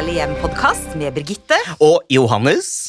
Herlig 0.00 0.14
hjem-podkast 0.16 0.94
med 0.96 1.12
Birgitte. 1.12 1.56
Og 1.84 2.06
Johannes. 2.08 2.88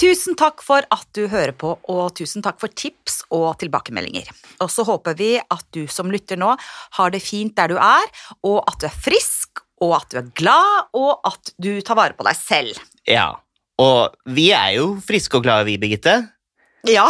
Tusen 0.00 0.32
takk 0.40 0.62
for 0.64 0.86
at 0.88 1.04
du 1.12 1.26
hører 1.28 1.52
på, 1.52 1.74
og 1.92 2.14
tusen 2.16 2.40
takk 2.40 2.56
for 2.62 2.72
tips 2.72 3.18
og 3.28 3.58
tilbakemeldinger. 3.60 4.30
Og 4.64 4.70
så 4.72 4.86
håper 4.88 5.18
vi 5.18 5.34
at 5.36 5.66
du 5.76 5.82
som 5.92 6.08
lytter 6.08 6.40
nå 6.40 6.54
har 6.96 7.12
det 7.12 7.20
fint 7.20 7.52
der 7.60 7.68
du 7.68 7.76
er, 7.76 8.08
og 8.40 8.56
at 8.62 8.80
du 8.80 8.88
er 8.88 8.96
frisk, 9.04 9.60
og 9.84 9.98
at 9.98 10.08
du 10.08 10.22
er 10.22 10.32
glad, 10.40 10.88
og 10.96 11.20
at 11.28 11.52
du 11.60 11.74
tar 11.84 12.00
vare 12.00 12.16
på 12.16 12.24
deg 12.30 12.40
selv. 12.40 12.80
Ja. 13.04 13.34
Og 13.76 14.16
vi 14.24 14.48
er 14.56 14.78
jo 14.78 14.94
friske 15.04 15.36
og 15.36 15.44
glade, 15.44 15.68
vi, 15.68 15.76
Birgitte. 15.76 16.22
Ja, 16.88 17.04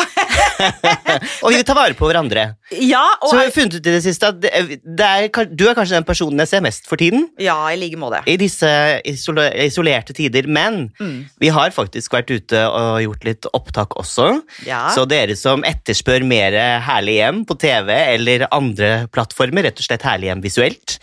Og 1.44 1.52
vi 1.52 1.58
vil 1.60 1.64
ta 1.66 1.74
vare 1.78 1.94
på 1.94 2.08
hverandre. 2.08 2.42
ja 2.74 3.02
og 3.22 3.30
Så 3.30 3.36
vi 3.38 3.42
har 3.44 3.52
funnet 3.54 3.76
ut 3.78 3.86
i 3.86 3.92
det 3.94 4.00
siste 4.04 4.30
at 4.32 4.40
det, 4.42 4.50
er, 4.50 5.28
du 5.46 5.62
er 5.68 5.76
kanskje 5.78 5.94
den 5.98 6.06
personen 6.08 6.42
jeg 6.42 6.50
ser 6.50 6.64
mest 6.64 6.88
for 6.90 6.98
tiden. 7.00 7.28
Ja, 7.40 7.54
i 7.70 7.76
like 7.78 7.98
måte. 8.00 8.20
I 8.30 8.34
disse 8.40 8.68
isole, 9.08 9.46
isolerte 9.66 10.16
tider. 10.16 10.48
Men 10.50 10.80
Mm. 11.00 11.26
vi 11.40 11.48
har 11.54 11.70
faktisk 11.74 12.12
vært 12.12 12.30
ute 12.34 12.60
og 12.66 12.98
gjort 13.04 13.24
litt 13.28 13.46
opptak 13.56 13.94
også. 14.00 14.26
Ja. 14.66 14.88
Så 14.94 15.06
dere 15.08 15.36
som 15.38 15.62
etterspør 15.66 16.24
mer 16.26 16.56
Herlig 16.84 17.18
hjem 17.20 17.44
på 17.48 17.56
TV 17.62 17.92
eller 18.16 18.46
andre 18.52 19.06
plattformer, 19.12 19.68
rett 19.68 19.78
og 19.80 19.86
slett 19.86 20.02
Herlig 20.06 20.30
hjem 20.32 20.42
visuelt, 20.44 20.98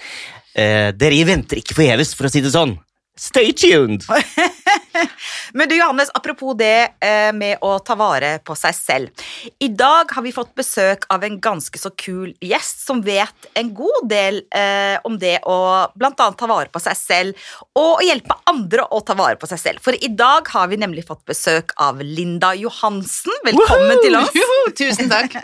eh, 0.55 0.91
dere 0.91 1.23
venter 1.27 1.57
ikke 1.63 1.77
forgjeves, 1.79 2.13
for 2.17 2.27
å 2.27 2.31
si 2.33 2.41
det 2.43 2.51
sånn. 2.53 2.75
Stay 3.17 3.49
tuned! 3.57 4.03
Men 5.57 5.69
du 5.69 5.75
Johannes, 5.77 6.11
apropos 6.13 6.55
det 6.57 6.89
eh, 7.03 7.31
med 7.35 7.61
å 7.65 7.77
ta 7.79 7.97
vare 7.99 8.37
på 8.45 8.55
seg 8.57 8.75
selv. 8.75 9.25
I 9.63 9.69
dag 9.69 10.11
har 10.13 10.25
vi 10.25 10.33
fått 10.35 10.53
besøk 10.57 11.07
av 11.13 11.25
en 11.27 11.39
ganske 11.43 11.81
så 11.81 11.91
kul 11.97 12.33
gjest 12.43 12.85
som 12.87 13.01
vet 13.05 13.49
en 13.57 13.73
god 13.77 14.09
del 14.09 14.41
eh, 14.55 14.97
om 15.07 15.17
det 15.21 15.37
å 15.47 15.57
blant 15.97 16.19
annet 16.23 16.39
ta 16.39 16.49
vare 16.49 16.71
på 16.73 16.81
seg 16.83 16.97
selv, 16.99 17.47
og 17.77 18.03
hjelpe 18.05 18.37
andre 18.49 18.87
å 18.93 19.01
ta 19.05 19.17
vare 19.17 19.39
på 19.39 19.49
seg 19.49 19.61
selv. 19.61 19.83
For 19.83 19.97
i 19.97 20.11
dag 20.13 20.47
har 20.53 20.71
vi 20.71 20.79
nemlig 20.81 21.05
fått 21.07 21.23
besøk 21.27 21.73
av 21.81 22.01
Linda 22.03 22.53
Johansen. 22.57 23.33
Velkommen 23.47 24.03
til 24.03 24.19
oss. 24.19 24.33
Joho! 24.37 24.57
tusen 24.77 25.09
takk. 25.11 25.35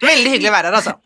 Veldig 0.00 0.34
hyggelig 0.34 0.50
å 0.50 0.54
være 0.54 0.70
her, 0.70 0.78
altså. 0.78 0.96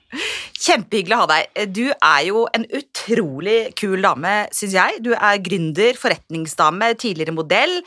Kjempehyggelig 0.64 1.16
å 1.16 1.20
ha 1.24 1.28
deg. 1.30 1.62
Du 1.74 1.84
er 1.92 2.20
jo 2.28 2.44
en 2.54 2.66
utrolig 2.78 3.58
kul 3.78 4.04
dame, 4.04 4.34
syns 4.54 4.76
jeg. 4.76 5.00
Du 5.04 5.12
er 5.14 5.40
gründer, 5.44 5.98
forretningsdame, 5.98 6.92
tidligere 7.00 7.34
modell. 7.36 7.80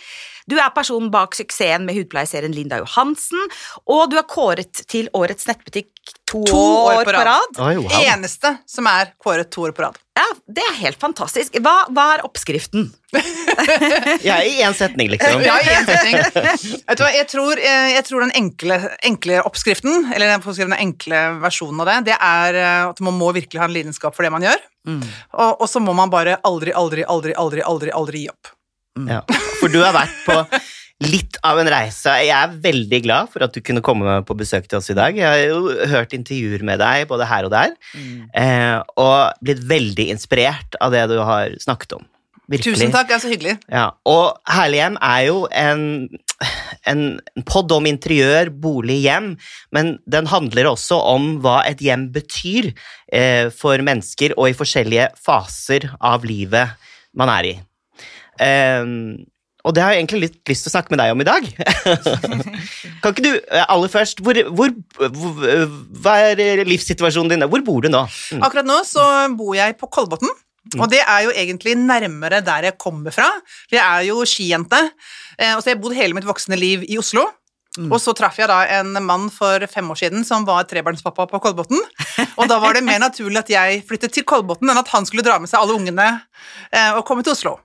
Du 0.48 0.56
er 0.56 0.72
personen 0.76 1.12
bak 1.12 1.36
suksessen 1.36 1.88
med 1.88 1.98
hudpleieserien 1.98 2.54
Linda 2.56 2.80
Johansen, 2.80 3.42
og 3.86 4.08
du 4.12 4.18
er 4.20 4.28
kåret 4.30 4.86
til 4.88 5.10
årets 5.18 5.50
nettbutikk 5.50 5.92
to, 6.28 6.44
To 6.48 6.60
år 6.88 7.04
på 7.08 7.12
rad. 7.16 7.60
Oi, 7.64 7.76
wow. 7.80 7.96
Eneste 8.04 8.54
som 8.70 8.88
er 8.88 9.12
kåret 9.20 9.50
to 9.52 9.66
år 9.68 9.74
på 9.76 9.84
rad. 9.84 9.98
Ja, 10.18 10.26
Det 10.48 10.64
er 10.64 10.78
helt 10.80 11.00
fantastisk. 11.00 11.60
Hva, 11.62 11.76
hva 11.94 12.06
er 12.16 12.24
oppskriften? 12.26 12.88
Jeg 14.24 14.32
er 14.34 14.48
i 14.48 14.56
én 14.66 14.76
setning, 14.76 15.12
liksom. 15.14 15.44
Ja, 15.46 15.58
i 15.62 15.76
en 15.76 15.88
setning. 15.88 16.18
Vet 16.24 16.98
du 16.98 17.04
hva, 17.04 17.12
jeg 17.16 17.28
tror, 17.32 17.60
jeg, 17.62 17.94
jeg 17.94 18.06
tror 18.08 18.26
den 18.26 18.34
enkle, 18.40 18.80
enkle 19.08 19.40
oppskriften, 19.48 20.10
eller 20.16 20.34
den, 20.34 20.76
enkle 20.78 21.22
versjonen 21.44 21.84
av 21.84 21.92
det, 21.92 21.98
det 22.12 22.18
er 22.18 22.60
eh, 22.64 22.84
at 22.90 23.02
man 23.04 23.16
må 23.20 23.32
virkelig 23.36 23.62
ha 23.62 23.70
en 23.70 23.76
lidenskap 23.76 24.16
for 24.18 24.28
det 24.28 24.34
man 24.34 24.48
gjør. 24.48 24.60
Og, 24.88 25.62
og 25.62 25.68
så 25.70 25.82
må 25.84 25.96
man 25.96 26.12
bare 26.12 26.38
aldri, 26.48 26.72
aldri, 26.76 27.04
aldri, 27.04 27.36
aldri, 27.36 27.64
aldri, 27.68 27.92
aldri 27.96 28.24
gi 28.26 28.30
opp. 28.32 28.54
Ja. 29.06 29.22
For 29.62 29.72
du 29.74 29.80
har 29.84 29.94
vært 29.96 30.18
på 30.26 30.42
litt 31.06 31.38
av 31.46 31.60
en 31.62 31.70
reise. 31.70 32.10
Jeg 32.26 32.34
er 32.34 32.58
veldig 32.64 33.00
glad 33.06 33.30
for 33.30 33.46
at 33.46 33.54
du 33.54 33.62
kunne 33.62 33.84
komme 33.86 34.18
på 34.26 34.38
besøk 34.38 34.66
til 34.66 34.80
oss 34.80 34.90
i 34.90 34.98
dag. 34.98 35.18
Jeg 35.18 35.30
har 35.30 35.44
jo 35.46 35.76
hørt 35.94 36.16
intervjuer 36.18 36.66
med 36.66 36.82
deg 36.82 37.06
både 37.12 37.30
her 37.30 37.46
og 37.46 37.54
der, 37.54 37.76
mm. 37.94 38.86
og 38.98 39.44
blitt 39.46 39.62
veldig 39.70 40.08
inspirert 40.16 40.78
av 40.82 40.96
det 40.96 41.06
du 41.14 41.20
har 41.22 41.54
snakket 41.62 42.00
om. 42.00 42.08
Virkelig. 42.48 42.78
Tusen 42.78 42.94
takk, 42.96 43.10
det 43.10 43.18
er 43.18 43.20
så 43.20 43.30
hyggelig. 43.30 43.54
Ja, 43.68 43.88
og 44.08 44.38
Herlig 44.48 44.80
hjem 44.80 44.98
er 45.04 45.24
jo 45.28 45.40
en, 45.52 45.82
en 46.88 47.02
podd 47.50 47.74
om 47.76 47.90
interiør, 47.90 48.54
bolig, 48.64 49.02
hjem, 49.04 49.34
men 49.76 49.98
den 50.08 50.30
handler 50.32 50.72
også 50.72 51.02
om 51.12 51.34
hva 51.44 51.60
et 51.68 51.84
hjem 51.84 52.08
betyr 52.16 52.72
eh, 53.12 53.52
for 53.52 53.84
mennesker 53.84 54.38
og 54.38 54.54
i 54.54 54.56
forskjellige 54.56 55.10
faser 55.20 55.90
av 56.00 56.24
livet 56.28 56.78
man 57.20 57.34
er 57.36 57.52
i. 57.52 57.58
Ehm, 58.44 59.26
og 59.68 59.74
det 59.76 59.84
har 59.84 59.94
jeg 59.94 60.04
egentlig 60.04 60.22
litt 60.24 60.52
lyst 60.52 60.64
til 60.64 60.72
å 60.72 60.76
snakke 60.78 60.94
med 60.94 61.02
deg 61.02 61.14
om 61.14 61.24
i 61.24 61.28
dag. 61.28 61.48
kan 63.04 63.14
ikke 63.14 63.26
du 63.26 63.32
eh, 63.36 63.66
aller 63.66 63.92
først 63.92 64.22
hvor, 64.24 64.40
hvor, 64.56 64.74
hvor, 64.96 65.42
Hva 66.04 66.18
er 66.30 66.64
livssituasjonen 66.68 67.34
din? 67.34 67.48
Hvor 67.52 67.66
bor 67.68 67.84
du 67.84 67.92
nå? 67.92 68.06
Mm. 68.32 68.44
Akkurat 68.48 68.70
nå 68.70 68.80
så 68.88 69.04
bor 69.36 69.58
jeg 69.58 69.76
på 69.82 69.90
Kolbotn, 69.92 70.32
og 70.78 70.88
det 70.92 71.02
er 71.04 71.26
jo 71.28 71.34
egentlig 71.34 71.76
nærmere 71.80 72.42
der 72.46 72.70
jeg 72.70 72.80
kommer 72.80 73.16
fra. 73.16 73.28
For 73.68 73.80
jeg 73.80 73.84
er 73.84 74.08
jo 74.10 74.24
skijente, 74.28 74.80
eh, 75.38 75.56
og 75.56 75.62
så 75.62 75.72
har 75.72 75.76
jeg 75.76 75.84
bodd 75.84 75.98
hele 76.00 76.18
mitt 76.18 76.28
voksne 76.28 76.60
liv 76.60 76.88
i 76.88 77.00
Oslo. 77.02 77.28
Og 77.78 78.00
så 78.02 78.14
traff 78.18 78.40
jeg 78.40 78.50
da 78.50 78.64
en 78.80 78.96
mann 79.06 79.28
for 79.34 79.62
fem 79.70 79.86
år 79.94 80.00
siden 80.00 80.26
som 80.26 80.46
var 80.48 80.66
trebarnspappa 80.70 81.28
på 81.30 81.42
Kolbotn. 81.44 81.78
Og 82.40 82.50
da 82.50 82.58
var 82.64 82.74
det 82.74 82.82
mer 82.86 82.98
naturlig 83.04 83.44
at 83.44 83.52
jeg 83.54 83.84
flyttet 83.88 84.16
til 84.16 84.26
Kolbotn 84.28 84.72
enn 84.72 84.82
at 84.82 84.90
han 84.94 85.06
skulle 85.06 85.26
dra 85.26 85.38
med 85.42 85.52
seg 85.52 85.62
alle 85.62 85.78
ungene 85.78 86.08
eh, 86.72 86.98
og 86.98 87.06
komme 87.06 87.26
til 87.26 87.36
Oslo. 87.36 87.58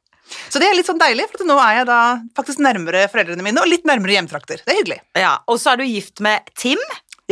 Så 0.52 0.60
det 0.62 0.68
er 0.68 0.76
litt 0.78 0.88
sånn 0.88 1.00
deilig, 1.00 1.28
for 1.32 1.44
nå 1.48 1.56
er 1.62 1.80
jeg 1.80 1.88
da 1.90 2.00
faktisk 2.38 2.62
nærmere 2.64 3.06
foreldrene 3.12 3.44
mine 3.46 3.62
og 3.62 3.70
litt 3.70 3.86
nærmere 3.88 4.16
hjemtrakter. 4.16 4.62
Det 4.64 4.74
er 4.74 4.80
hyggelig. 4.82 5.00
Ja, 5.18 5.36
Og 5.50 5.60
så 5.62 5.72
er 5.72 5.82
du 5.82 5.86
gift 5.88 6.22
med 6.24 6.48
Tim, 6.58 6.80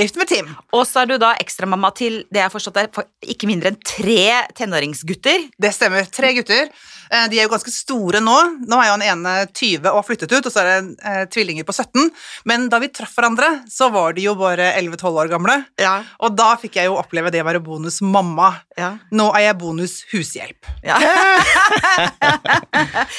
gift 0.06 0.16
med 0.20 0.28
Tim. 0.30 0.48
og 0.72 0.86
så 0.88 1.02
er 1.02 1.06
du 1.10 1.16
da 1.20 1.32
ekstramamma 1.40 1.90
til 1.96 2.20
det 2.30 2.40
jeg 2.40 2.46
har 2.48 2.54
forstått 2.54 2.78
er 2.80 2.88
ikke 3.34 3.48
mindre 3.50 3.72
enn 3.72 3.80
tre 3.84 4.22
tenåringsgutter. 4.58 5.38
Det 5.60 5.72
stemmer. 5.74 6.06
Tre 6.10 6.32
gutter. 6.36 6.70
Eh, 7.10 7.26
De 7.30 7.38
er 7.40 7.44
jo 7.48 7.52
ganske 7.52 7.72
store 7.74 8.20
nå. 8.22 8.36
Nå 8.70 8.78
er 8.80 8.86
jo 8.90 8.94
han 8.96 9.04
ene 9.06 9.34
20 9.50 9.88
og 9.90 9.98
har 10.00 10.06
flyttet 10.06 10.32
ut, 10.32 10.46
og 10.46 10.52
så 10.54 10.62
er 10.62 10.66
det 10.70 10.78
eh, 11.10 11.24
tvillinger 11.32 11.66
på 11.66 11.74
17. 11.74 12.10
Men 12.48 12.68
da 12.72 12.78
vi 12.82 12.88
traff 12.94 13.14
hverandre, 13.18 13.48
så 13.70 13.90
var 13.92 14.14
de 14.16 14.22
jo 14.28 14.36
bare 14.38 14.70
11-12 14.78 15.20
år 15.24 15.32
gamle. 15.32 15.56
Ja, 15.80 15.96
Og 16.22 16.36
da 16.38 16.52
fikk 16.60 16.78
jeg 16.80 16.88
jo 16.90 16.98
oppleve 17.00 17.32
det 17.34 17.42
å 17.42 17.48
være 17.50 17.62
bonus 17.64 18.00
mamma. 18.00 18.52
ja. 18.78 18.92
Nå 19.12 19.26
er 19.36 19.48
jeg 19.48 19.58
bonus 19.60 19.98
hushjelp. 20.12 20.70
ja. 20.86 20.96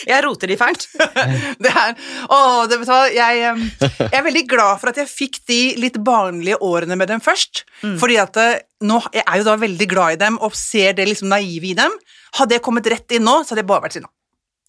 jeg 0.08 0.24
roter 0.26 0.48
de 0.52 0.58
fælt. 0.60 0.88
Det 1.62 1.70
er, 1.70 1.94
å, 2.32 2.38
det, 2.70 2.78
jeg, 3.14 3.42
eh, 3.46 3.58
jeg 4.00 4.18
er 4.18 4.24
veldig 4.26 4.44
glad 4.50 4.80
for 4.82 4.90
at 4.92 4.98
jeg 5.02 5.10
fikk 5.12 5.36
de 5.50 5.60
litt 5.80 5.98
barnlige 6.04 6.58
årene 6.58 6.71
med 6.98 7.08
dem 7.12 7.22
først. 7.24 7.64
Fordi 8.02 8.18
at 8.22 8.38
eh, 8.42 8.60
nå, 8.88 8.98
jeg 9.14 9.24
er 9.26 9.38
jo 9.42 9.48
da 9.48 9.56
veldig 9.62 9.88
glad 9.92 10.16
i 10.16 10.22
dem 10.24 10.40
og 10.42 10.56
ser 10.58 10.94
det 10.98 11.06
liksom 11.10 11.30
naive 11.32 11.72
i 11.72 11.76
dem. 11.78 11.92
Hadde 12.40 12.56
jeg 12.58 12.64
kommet 12.66 12.88
rett 12.92 13.12
inn 13.18 13.24
nå, 13.28 13.42
så 13.44 13.54
hadde 13.54 13.64
jeg 13.66 13.70
bare 13.72 13.86
vært 13.88 13.98
sinna. 14.00 14.10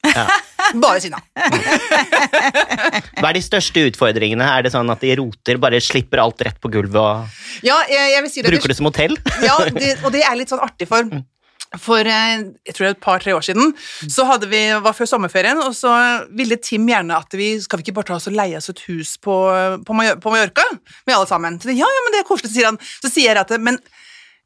Bare 0.82 0.98
sinna. 1.02 1.18
Hva 3.18 3.28
er 3.28 3.36
de 3.36 3.42
største 3.44 3.82
utfordringene? 3.90 4.46
Er 4.46 4.64
det 4.66 4.72
sånn 4.74 4.88
at 4.92 5.02
de 5.04 5.12
roter, 5.18 5.58
bare 5.62 5.80
slipper 5.82 6.22
alt 6.22 6.42
rett 6.46 6.58
på 6.62 6.70
gulvet 6.72 6.96
og 6.98 7.66
Ja, 7.66 7.76
jeg, 7.90 8.12
jeg 8.14 8.24
vil 8.24 8.32
si 8.32 8.42
det. 8.42 8.50
bruker 8.54 8.72
det 8.72 8.76
som 8.78 8.88
hotell? 8.88 9.14
Ja, 9.44 9.56
det, 9.68 9.92
og 10.06 10.12
det 10.14 10.22
er 10.26 10.38
litt 10.38 10.52
sånn 10.52 10.62
artig, 10.64 10.88
for 10.90 11.06
for 11.80 12.04
eh, 12.04 12.44
jeg 12.66 12.74
tror 12.74 12.84
det 12.84 12.90
er 12.90 12.96
et 12.96 13.04
par-tre 13.04 13.34
år 13.36 13.44
siden 13.46 13.72
så 14.10 14.26
hadde 14.28 14.48
vi, 14.50 14.60
var 14.84 14.96
før 14.96 15.08
sommerferien, 15.08 15.60
og 15.62 15.74
så 15.76 15.92
ville 16.36 16.58
Tim 16.60 16.88
gjerne 16.88 17.16
at 17.16 17.36
vi 17.38 17.54
skal 17.62 17.80
vi 17.80 17.86
ikke 17.86 17.96
bare 18.00 18.10
ta 18.12 18.18
oss 18.18 18.28
og 18.30 18.36
leie 18.36 18.58
oss 18.58 18.70
et 18.72 18.82
hus 18.88 19.14
på, 19.22 19.36
på, 19.86 19.96
Mallorca 19.96 20.66
med 21.06 21.16
alle 21.16 21.28
sammen. 21.30 21.60
Så, 21.62 21.72
ja, 21.72 21.88
ja, 21.88 22.06
men 22.06 22.14
det 22.14 22.22
er 22.22 22.28
koselig, 22.28 22.52
sier 22.54 22.70
han. 22.70 22.80
Så 23.02 23.12
sier 23.12 23.32
jeg 23.32 23.40
at 23.40 23.54
men 23.62 23.78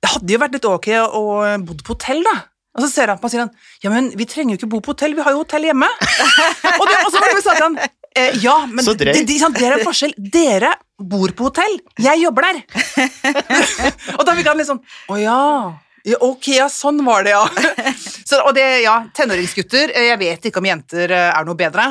det 0.03 0.13
hadde 0.13 0.35
jo 0.35 0.43
vært 0.43 0.59
litt 0.59 0.69
ok 0.69 0.91
å 1.07 1.25
bo 1.65 1.79
på 1.81 1.97
hotell, 1.97 2.23
da. 2.27 2.37
Og 2.77 2.85
så 2.85 2.91
ser 2.93 3.09
han 3.11 3.21
på 3.21 3.25
meg 3.25 3.31
og 3.31 3.33
sier 3.33 3.45
han, 3.47 3.53
ja, 3.83 3.93
men 3.93 4.11
vi 4.21 4.27
trenger 4.29 4.55
jo 4.55 4.61
ikke 4.61 4.73
bo 4.75 4.83
på 4.85 4.93
hotell, 4.93 5.17
vi 5.17 5.25
har 5.25 5.33
jo 5.33 5.41
hotell 5.41 5.65
hjemme. 5.65 5.89
og, 6.79 6.85
det, 6.85 6.99
og 6.99 7.09
så 7.09 7.23
var 7.23 7.33
det 7.33 7.45
sa 7.47 7.55
han, 7.63 7.79
eh, 8.13 8.37
ja, 8.43 8.59
men 8.69 8.85
det, 8.85 8.97
de, 9.01 9.25
det, 9.25 9.39
det 9.57 9.65
er 9.65 9.79
en 9.79 9.87
forskjell. 9.87 10.13
Dere 10.37 10.75
bor 11.01 11.33
på 11.37 11.49
hotell, 11.49 11.79
jeg 12.05 12.23
jobber 12.27 12.51
der. 12.51 12.63
og 14.19 14.23
da 14.29 14.37
fikk 14.37 14.53
han 14.53 14.61
litt 14.61 14.69
sånn, 14.69 14.85
å 15.09 15.19
ja. 15.21 15.41
Ja, 16.07 16.17
ok, 16.23 16.45
ja, 16.55 16.69
sånn 16.71 17.01
var 17.07 17.25
det, 17.27 17.33
ja. 17.35 17.43
Så, 18.29 18.39
og 18.47 18.53
det, 18.55 18.65
ja, 18.85 19.01
tenåringsgutter, 19.15 19.91
eh, 19.95 20.09
jeg 20.13 20.19
vet 20.21 20.47
ikke 20.51 20.61
om 20.63 20.69
jenter 20.69 21.11
eh, 21.15 21.33
er 21.35 21.47
noe 21.49 21.59
bedre, 21.59 21.89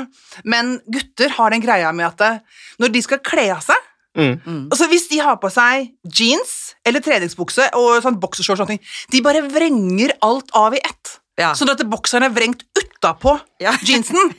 men 0.47 0.77
gutter 0.87 1.33
har 1.35 1.51
den 1.51 1.63
greia 1.63 1.91
med 1.95 2.07
at 2.13 2.23
eh, 2.23 2.63
når 2.79 2.93
de 2.95 3.01
skal 3.03 3.21
kle 3.25 3.49
av 3.57 3.65
seg, 3.65 3.91
Mm. 4.15 4.69
altså 4.71 4.85
hvis 4.87 5.09
de 5.11 5.17
har 5.19 5.35
på 5.43 5.49
seg 5.51 5.89
jeans 6.07 6.51
eller 6.87 7.01
treningsbukse 7.03 7.65
og 7.75 7.97
sånn 7.99 8.15
boksershorts 8.23 8.61
og 8.63 8.69
sånne 8.69 8.77
de 9.11 9.19
bare 9.25 9.41
vrenger 9.51 10.13
alt 10.23 10.53
av 10.55 10.71
i 10.71 10.79
ett. 10.79 11.17
Ja. 11.35 11.49
Sånn 11.51 11.73
at 11.73 11.83
bokseren 11.91 12.23
er 12.23 12.31
vrengt 12.31 12.63
utapå 12.79 13.33
Ja. 13.59 13.73
jeansen. 13.89 14.31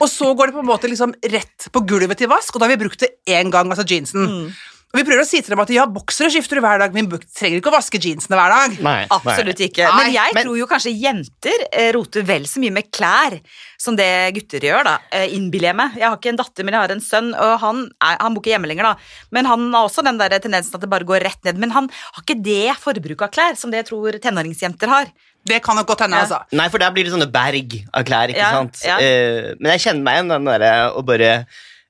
Og 0.00 0.08
så 0.10 0.32
går 0.34 0.50
det 0.50 0.56
på 0.56 0.64
en 0.64 0.70
måte 0.72 0.90
liksom 0.90 1.14
rett 1.30 1.68
på 1.70 1.84
gulvet 1.86 2.18
til 2.24 2.32
vask, 2.34 2.50
og 2.56 2.58
da 2.58 2.66
har 2.66 2.74
vi 2.74 2.80
brukt 2.82 3.06
det 3.06 3.12
én 3.30 3.54
gang, 3.54 3.70
altså 3.70 3.86
jeansen. 3.86 4.50
Og 4.94 5.00
vi 5.00 5.02
prøver 5.08 5.24
å 5.24 5.26
si 5.26 5.40
til 5.42 5.50
dem 5.50 5.58
at 5.58 5.70
ja, 5.74 5.84
boksere 5.90 6.30
skifter 6.30 6.60
du 6.60 6.62
hver 6.62 6.78
dag, 6.78 6.92
men 6.94 7.08
vi 7.10 7.18
trenger 7.34 7.58
ikke 7.58 7.70
å 7.72 7.74
vaske 7.74 7.98
jeansene 7.98 8.36
hver 8.38 8.52
dag. 8.54 8.76
Nei, 8.86 9.00
Absolutt 9.10 9.58
ikke. 9.66 9.88
Men 9.90 10.12
jeg 10.14 10.34
men- 10.36 10.46
tror 10.46 10.58
jo 10.60 10.68
kanskje 10.70 10.92
jenter 10.94 11.64
eh, 11.72 11.88
roter 11.96 12.22
vel 12.22 12.46
så 12.46 12.62
mye 12.62 12.70
med 12.76 12.92
klær 12.94 13.40
som 13.76 13.96
det 13.98 14.06
gutter 14.36 14.62
gjør, 14.68 14.84
da. 14.86 14.92
Eh, 15.10 15.34
Innbiller 15.34 15.72
jeg 15.72 15.76
meg. 15.80 15.96
Jeg 15.98 16.06
har 16.06 16.14
ikke 16.16 16.30
en 16.30 16.38
datter, 16.38 16.62
men 16.64 16.76
jeg 16.78 16.80
har 16.84 16.94
en 16.94 17.02
sønn, 17.02 17.32
og 17.34 17.58
han, 17.64 17.82
er, 18.06 18.16
han 18.22 18.34
bor 18.38 18.44
ikke 18.44 18.54
hjemme 18.54 18.70
lenger, 18.70 18.92
da. 18.92 19.26
Men 19.34 19.50
han 19.50 19.66
har 19.74 19.88
også 19.90 20.04
den 20.06 20.22
der 20.22 20.38
tendensen 20.38 20.78
at 20.78 20.86
det 20.86 20.92
bare 20.94 21.04
går 21.10 21.26
rett 21.26 21.42
ned. 21.50 21.58
Men 21.58 21.74
han 21.74 21.90
har 21.90 22.22
ikke 22.22 22.38
det 22.46 22.78
forbruket 22.78 23.26
av 23.26 23.34
klær 23.34 23.58
som 23.58 23.74
det 23.74 23.82
jeg 23.82 23.90
tror 23.90 24.20
tenåringsjenter 24.22 24.94
har. 24.94 25.10
Det 25.44 25.58
kan 25.60 25.76
nok 25.76 25.90
godt 25.90 26.06
hende, 26.06 26.16
Ja. 26.16 26.22
altså. 26.24 26.38
Nei, 26.56 26.70
for 26.70 26.78
der 26.78 26.94
blir 26.94 27.04
det 27.04 27.12
sånne 27.12 27.28
berg 27.34 27.74
av 27.92 28.06
klær, 28.06 28.30
ikke 28.30 28.38
Ja, 28.46 28.52
sant? 28.62 28.78
ja. 28.86 28.96
Uh, 28.96 29.52
men 29.58 29.74
jeg 29.74 29.82
kjenner 29.90 30.06
meg 30.06 30.14
igjen 30.22 30.28
den 30.38 30.44
derre 30.54 30.72
å 30.94 31.02
bare 31.04 31.34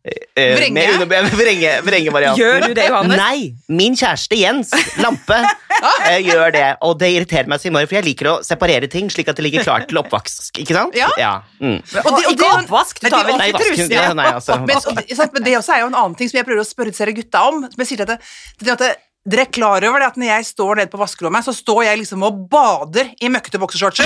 Vrenge? 0.05 0.75
med 0.77 0.91
underbe- 0.99 1.21
Vrenge, 1.41 1.71
vrenge 1.87 2.13
varianten. 2.13 2.41
Gjør 2.43 2.67
du 2.69 2.75
det, 2.77 2.89
Johannes? 2.91 3.17
Nei! 3.17 3.55
Min 3.73 3.95
kjæreste 3.97 4.37
Jens 4.37 4.73
Lampe 5.01 5.39
eh, 6.11 6.19
gjør 6.27 6.53
det, 6.53 6.65
og 6.85 6.99
det 7.01 7.09
irriterer 7.15 7.49
meg 7.49 7.63
så 7.63 7.71
innmari, 7.71 7.89
for 7.89 7.97
jeg 7.97 8.07
liker 8.11 8.29
å 8.29 8.35
separere 8.45 8.91
ting 8.93 9.09
slik 9.13 9.31
at 9.33 9.41
det 9.41 9.47
ligger 9.47 9.65
klart 9.65 9.89
til 9.89 10.03
oppvask, 10.03 10.61
ikke 10.61 10.77
sant? 10.77 10.99
Ja. 10.99 11.09
Mm. 11.57 11.79
Og 11.81 11.89
det- 11.95 12.05
og 12.05 12.35
ikke 12.35 12.51
oppvask, 12.59 13.01
du 13.01 13.09
tar 13.09 13.25
vel 13.31 13.41
ikke 13.49 13.63
trusen? 13.65 13.95
ja, 13.97 14.11
nei, 14.19 14.29
altså. 14.35 14.59
Men, 14.61 14.77
og, 14.77 15.25
men 15.39 15.49
det 15.49 15.57
også 15.63 15.79
er 15.79 15.83
jo 15.87 15.89
en 15.95 15.99
annen 16.03 16.19
ting 16.21 16.29
som 16.29 16.41
jeg 16.43 16.49
prøver 16.51 16.67
å 16.67 16.69
spørre 16.69 16.93
dere 16.99 17.17
gutta 17.17 17.47
om. 17.49 17.65
Som 17.73 17.81
jeg 17.85 17.93
sier 17.95 18.03
til 18.03 18.09
at 18.11 18.13
det, 18.13 18.21
det, 18.61 18.75
at 18.77 18.85
det, 18.85 18.93
dere 19.25 19.47
er 19.47 19.53
klar 19.57 19.89
over 19.89 20.05
det 20.05 20.11
at 20.13 20.21
når 20.21 20.31
jeg 20.35 20.51
står 20.53 20.83
nede 20.83 20.93
på 20.93 21.01
vaskerommet, 21.01 21.49
så 21.49 21.57
står 21.57 21.87
jeg 21.89 22.03
liksom 22.03 22.29
og 22.29 22.45
bader 22.53 23.09
i 23.25 23.33
møkkete 23.33 23.61
boksershortser. 23.63 24.05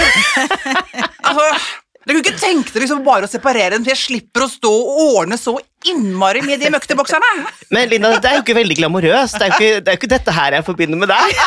altså, 1.29 1.49
dere 2.07 2.15
kunne 2.15 2.23
ikke 2.23 2.39
tenke 2.41 2.71
dere 2.71 2.85
liksom 2.87 3.03
bare 3.07 3.27
å 3.27 3.31
separere 3.33 3.75
dem, 3.75 3.83
for 3.83 3.93
jeg 3.97 4.01
slipper 4.05 4.47
å 4.47 4.51
stå 4.53 4.71
og 4.71 5.19
ordne 5.19 5.37
så 5.41 5.59
innmari 5.87 6.41
med 6.43 6.59
de 6.61 6.71
møktebokserne! 6.75 7.29
Men 7.71 7.89
Linda, 7.91 8.11
det 8.19 8.29
er 8.31 8.39
jo 8.39 8.43
ikke 8.43 8.57
veldig 8.59 8.77
glamorøst. 8.81 9.37
Det 9.39 9.47
er 9.47 9.51
jo 9.53 9.57
ikke, 9.59 9.81
det 9.85 9.93
er 9.93 9.99
ikke 10.01 10.11
dette 10.11 10.33
her 10.35 10.57
jeg 10.57 10.65
forbinder 10.67 10.99
med 10.99 11.11
deg. 11.13 11.39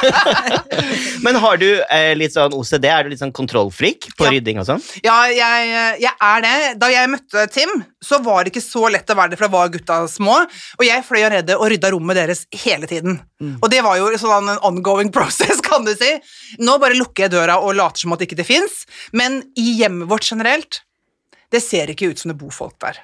Men 1.26 1.36
har 1.44 1.58
du 1.62 1.68
eh, 1.84 2.12
litt 2.18 2.34
sånn 2.36 2.54
OCD? 2.56 2.88
Er 2.90 3.04
du 3.06 3.12
litt 3.14 3.22
sånn 3.22 3.34
kontrollfrik 3.36 4.08
på 4.18 4.28
Ja. 4.28 4.32
rydding 4.36 4.62
og 4.62 4.68
sånn? 4.70 4.82
Ja, 5.04 5.18
jeg, 5.34 5.74
jeg 6.02 6.14
er 6.16 6.46
det. 6.46 6.54
Da 6.82 6.90
jeg 6.94 7.12
møtte 7.12 7.44
Tim, 7.54 7.74
så 8.04 8.22
var 8.24 8.44
det 8.48 8.54
ikke 8.54 8.64
så 8.64 8.86
lett 8.94 9.12
å 9.12 9.18
være 9.20 9.34
det, 9.34 9.40
for 9.42 9.50
da 9.50 9.56
var 9.58 9.74
gutta 9.74 10.00
små, 10.12 10.40
og 10.80 10.86
jeg 10.88 11.06
fløy 11.08 11.22
av 11.28 11.34
redde 11.36 11.58
og 11.60 11.68
rydda 11.74 11.92
rommet 11.94 12.18
deres 12.22 12.46
hele 12.64 12.90
tiden. 12.90 13.20
Og 13.60 13.68
det 13.74 13.82
var 13.86 14.00
jo 14.00 14.10
sånn 14.22 14.54
en 14.56 14.64
ongoing 14.72 15.12
process, 15.18 15.60
kan 15.66 15.86
du 15.88 15.94
si. 15.98 16.14
Nå 16.64 16.78
bare 16.82 16.98
lukker 16.98 17.28
jeg 17.28 17.36
døra 17.36 17.60
og 17.62 17.76
later 17.78 18.06
som 18.06 18.16
at 18.16 18.24
ikke 18.26 18.40
det 18.40 18.48
fins, 18.48 18.86
men 19.12 19.42
i 19.60 19.76
hjemmet 19.82 20.10
vårt 20.12 20.26
generelt, 20.32 20.82
det 21.52 21.60
ser 21.66 21.90
ikke 21.92 22.14
ut 22.14 22.22
som 22.22 22.32
det 22.32 22.40
bor 22.40 22.54
folk 22.56 22.78
der. 22.80 23.02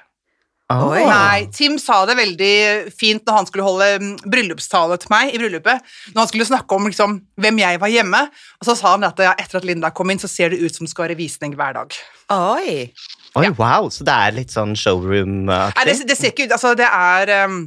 Oi. 0.68 1.00
Nei, 1.08 1.46
Tim 1.48 1.78
sa 1.80 2.02
det 2.04 2.18
veldig 2.18 2.54
fint 2.92 3.22
når 3.24 3.36
han 3.38 3.46
skulle 3.48 3.64
holde 3.64 3.86
mm, 4.02 4.10
bryllupstale 4.28 4.98
til 5.00 5.12
meg 5.14 5.32
i 5.32 5.40
bryllupet. 5.40 5.86
Når 6.12 6.20
han 6.20 6.28
skulle 6.28 6.48
snakke 6.48 6.76
om 6.76 6.90
liksom, 6.90 7.14
hvem 7.40 7.62
jeg 7.62 7.80
var 7.80 7.92
hjemme, 7.92 8.20
og 8.60 8.68
så 8.68 8.74
sa 8.76 8.92
han 8.98 9.06
at 9.08 9.22
ja, 9.24 9.32
etter 9.40 9.62
at 9.62 9.68
Linda 9.68 9.88
kom 9.96 10.12
inn, 10.12 10.20
så 10.20 10.28
ser 10.28 10.52
det 10.52 10.60
ut 10.60 10.76
som 10.76 10.84
det 10.84 10.92
skal 10.92 11.06
være 11.06 11.16
visning 11.22 11.56
hver 11.56 11.78
dag. 11.78 11.96
Oi. 12.36 12.92
Oi, 13.38 13.48
wow, 13.56 13.88
Så 13.92 14.04
det 14.04 14.12
er 14.12 14.36
litt 14.36 14.52
sånn 14.52 14.72
Nei, 14.72 14.76
det, 14.76 14.82
showroom-aktig? 14.82 16.06
det 16.08 16.16
ser 16.16 16.32
ikke 16.32 16.48
ut 16.48 16.54
Altså, 16.56 16.72
det 16.76 16.88
er 16.88 17.32
um, 17.46 17.58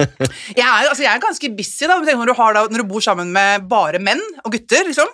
jeg, 0.00 0.66
er 0.66 0.88
altså, 0.88 1.02
jeg 1.04 1.10
er 1.12 1.22
ganske 1.22 1.50
busy 1.56 1.88
da, 1.88 1.98
når 2.02 2.32
du, 2.32 2.34
har, 2.38 2.56
da, 2.56 2.64
når 2.70 2.82
du 2.82 2.90
bor 2.90 3.04
sammen 3.04 3.32
med 3.34 3.68
bare 3.70 4.00
menn 4.02 4.22
og 4.44 4.52
gutter, 4.54 4.86
liksom. 4.88 5.10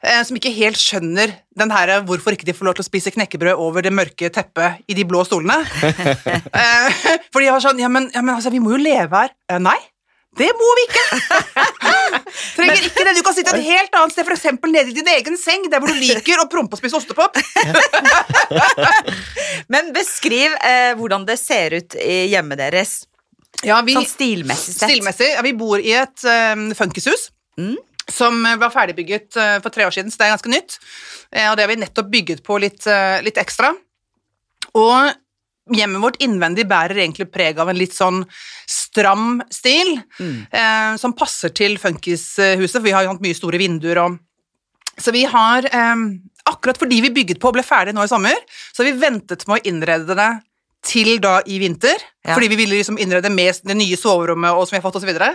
Eh, 0.00 0.22
som 0.24 0.36
ikke 0.38 0.52
helt 0.56 0.80
skjønner 0.80 1.34
den 1.60 1.72
her, 1.74 1.98
hvorfor 2.08 2.32
ikke 2.32 2.48
de 2.48 2.54
får 2.56 2.70
lov 2.70 2.78
til 2.78 2.86
å 2.86 2.88
spise 2.88 3.12
knekkebrød 3.12 3.60
over 3.60 3.84
det 3.84 3.92
mørke 3.92 4.30
teppet 4.32 4.80
i 4.88 4.96
de 4.96 5.04
blå 5.04 5.26
stolene. 5.28 5.58
eh, 6.62 7.00
fordi 7.28 7.48
jeg 7.50 7.56
var 7.56 7.64
sånn 7.66 7.82
Ja, 7.82 7.90
men, 7.92 8.08
ja, 8.14 8.24
men 8.24 8.38
altså, 8.38 8.52
vi 8.54 8.62
må 8.64 8.72
jo 8.76 8.80
leve 8.80 9.26
her. 9.26 9.34
Eh, 9.50 9.60
nei, 9.60 9.76
det 10.38 10.48
må 10.54 10.68
vi 10.78 10.86
ikke! 10.86 11.04
Trenger 12.56 12.84
ikke 12.86 13.04
det. 13.04 13.14
Du 13.18 13.22
kan 13.26 13.34
sitte 13.34 13.52
et 13.56 13.66
helt 13.66 13.96
annet 13.98 14.14
sted, 14.14 14.28
f.eks. 14.28 14.46
nede 14.62 14.92
i 14.92 14.96
din 14.96 15.12
egen 15.16 15.38
seng, 15.40 15.66
der 15.72 15.82
hvor 15.82 15.90
du 15.90 15.98
liker 15.98 16.40
å 16.40 16.46
prompe 16.50 16.78
og 16.78 16.80
spise 16.80 17.00
ostepop. 17.00 17.36
Men 19.72 19.90
beskriv 19.96 20.54
eh, 20.54 20.92
hvordan 20.98 21.26
det 21.26 21.36
ser 21.40 21.80
ut 21.80 21.98
i 21.98 22.22
hjemmet 22.30 22.62
deres. 22.62 23.00
Ja, 23.66 23.80
vi, 23.84 23.94
Sånn 23.98 24.06
stilmessig 24.08 24.74
sett. 24.74 24.88
Stilmessig. 24.88 25.32
Ja, 25.34 25.42
vi 25.44 25.52
bor 25.58 25.80
i 25.82 25.92
et 25.98 26.24
um, 26.56 26.70
funkishus 26.78 27.30
Mm. 27.58 27.74
som 28.08 28.38
var 28.58 28.70
ferdigbygget 28.72 29.36
eh, 29.36 29.56
for 29.60 29.70
tre 29.74 29.84
år 29.84 29.92
siden, 29.92 30.08
så 30.10 30.16
det 30.18 30.26
er 30.28 30.32
ganske 30.32 30.50
nytt. 30.52 30.78
Eh, 31.34 31.50
og 31.50 31.56
det 31.58 31.64
har 31.66 31.68
vi 31.68 31.76
nettopp 31.82 32.08
bygget 32.10 32.40
på 32.46 32.56
litt, 32.62 32.86
litt 33.26 33.36
ekstra. 33.42 33.74
Og 34.80 35.10
hjemmet 35.76 36.00
vårt 36.02 36.16
innvendig 36.24 36.64
bærer 36.70 37.02
egentlig 37.02 37.28
preg 37.34 37.58
av 37.60 37.68
en 37.68 37.76
litt 37.78 37.92
sånn 37.92 38.22
stram 38.70 39.42
stil, 39.52 40.00
Mm. 40.18 40.96
som 40.98 41.12
passer 41.12 41.50
til 41.54 41.76
funkishuset, 41.78 42.72
for 42.72 42.80
vi 42.80 42.90
har 42.96 43.04
jo 43.04 43.12
hatt 43.12 43.22
mye 43.22 43.36
store 43.36 43.58
vinduer 43.60 43.98
og 44.06 44.18
Så 44.98 45.12
vi 45.12 45.24
har 45.24 45.62
Akkurat 46.46 46.78
fordi 46.78 47.00
vi 47.02 47.10
bygget 47.10 47.38
på 47.38 47.48
og 47.48 47.54
ble 47.54 47.62
ferdig 47.62 47.92
nå 47.94 48.02
i 48.02 48.08
sommer, 48.08 48.34
så 48.72 48.82
har 48.82 48.90
vi 48.92 48.98
ventet 48.98 49.46
med 49.46 49.60
å 49.60 49.66
innrede 49.68 50.16
det 50.16 50.30
til 50.86 51.18
da 51.20 51.40
i 51.46 51.58
vinter, 51.62 52.00
Ja. 52.24 52.34
fordi 52.34 52.48
vi 52.48 52.56
ville 52.56 52.76
liksom 52.76 52.98
innrede 53.00 53.30
med 53.32 53.60
det 53.64 53.76
nye 53.76 53.96
soverommet 53.96 54.52
og 54.52 54.66
som 54.66 54.76
vi 54.76 54.80
har 54.80 54.84
fått, 54.86 54.96
og 54.96 55.02
så 55.04 55.08
videre. 55.08 55.34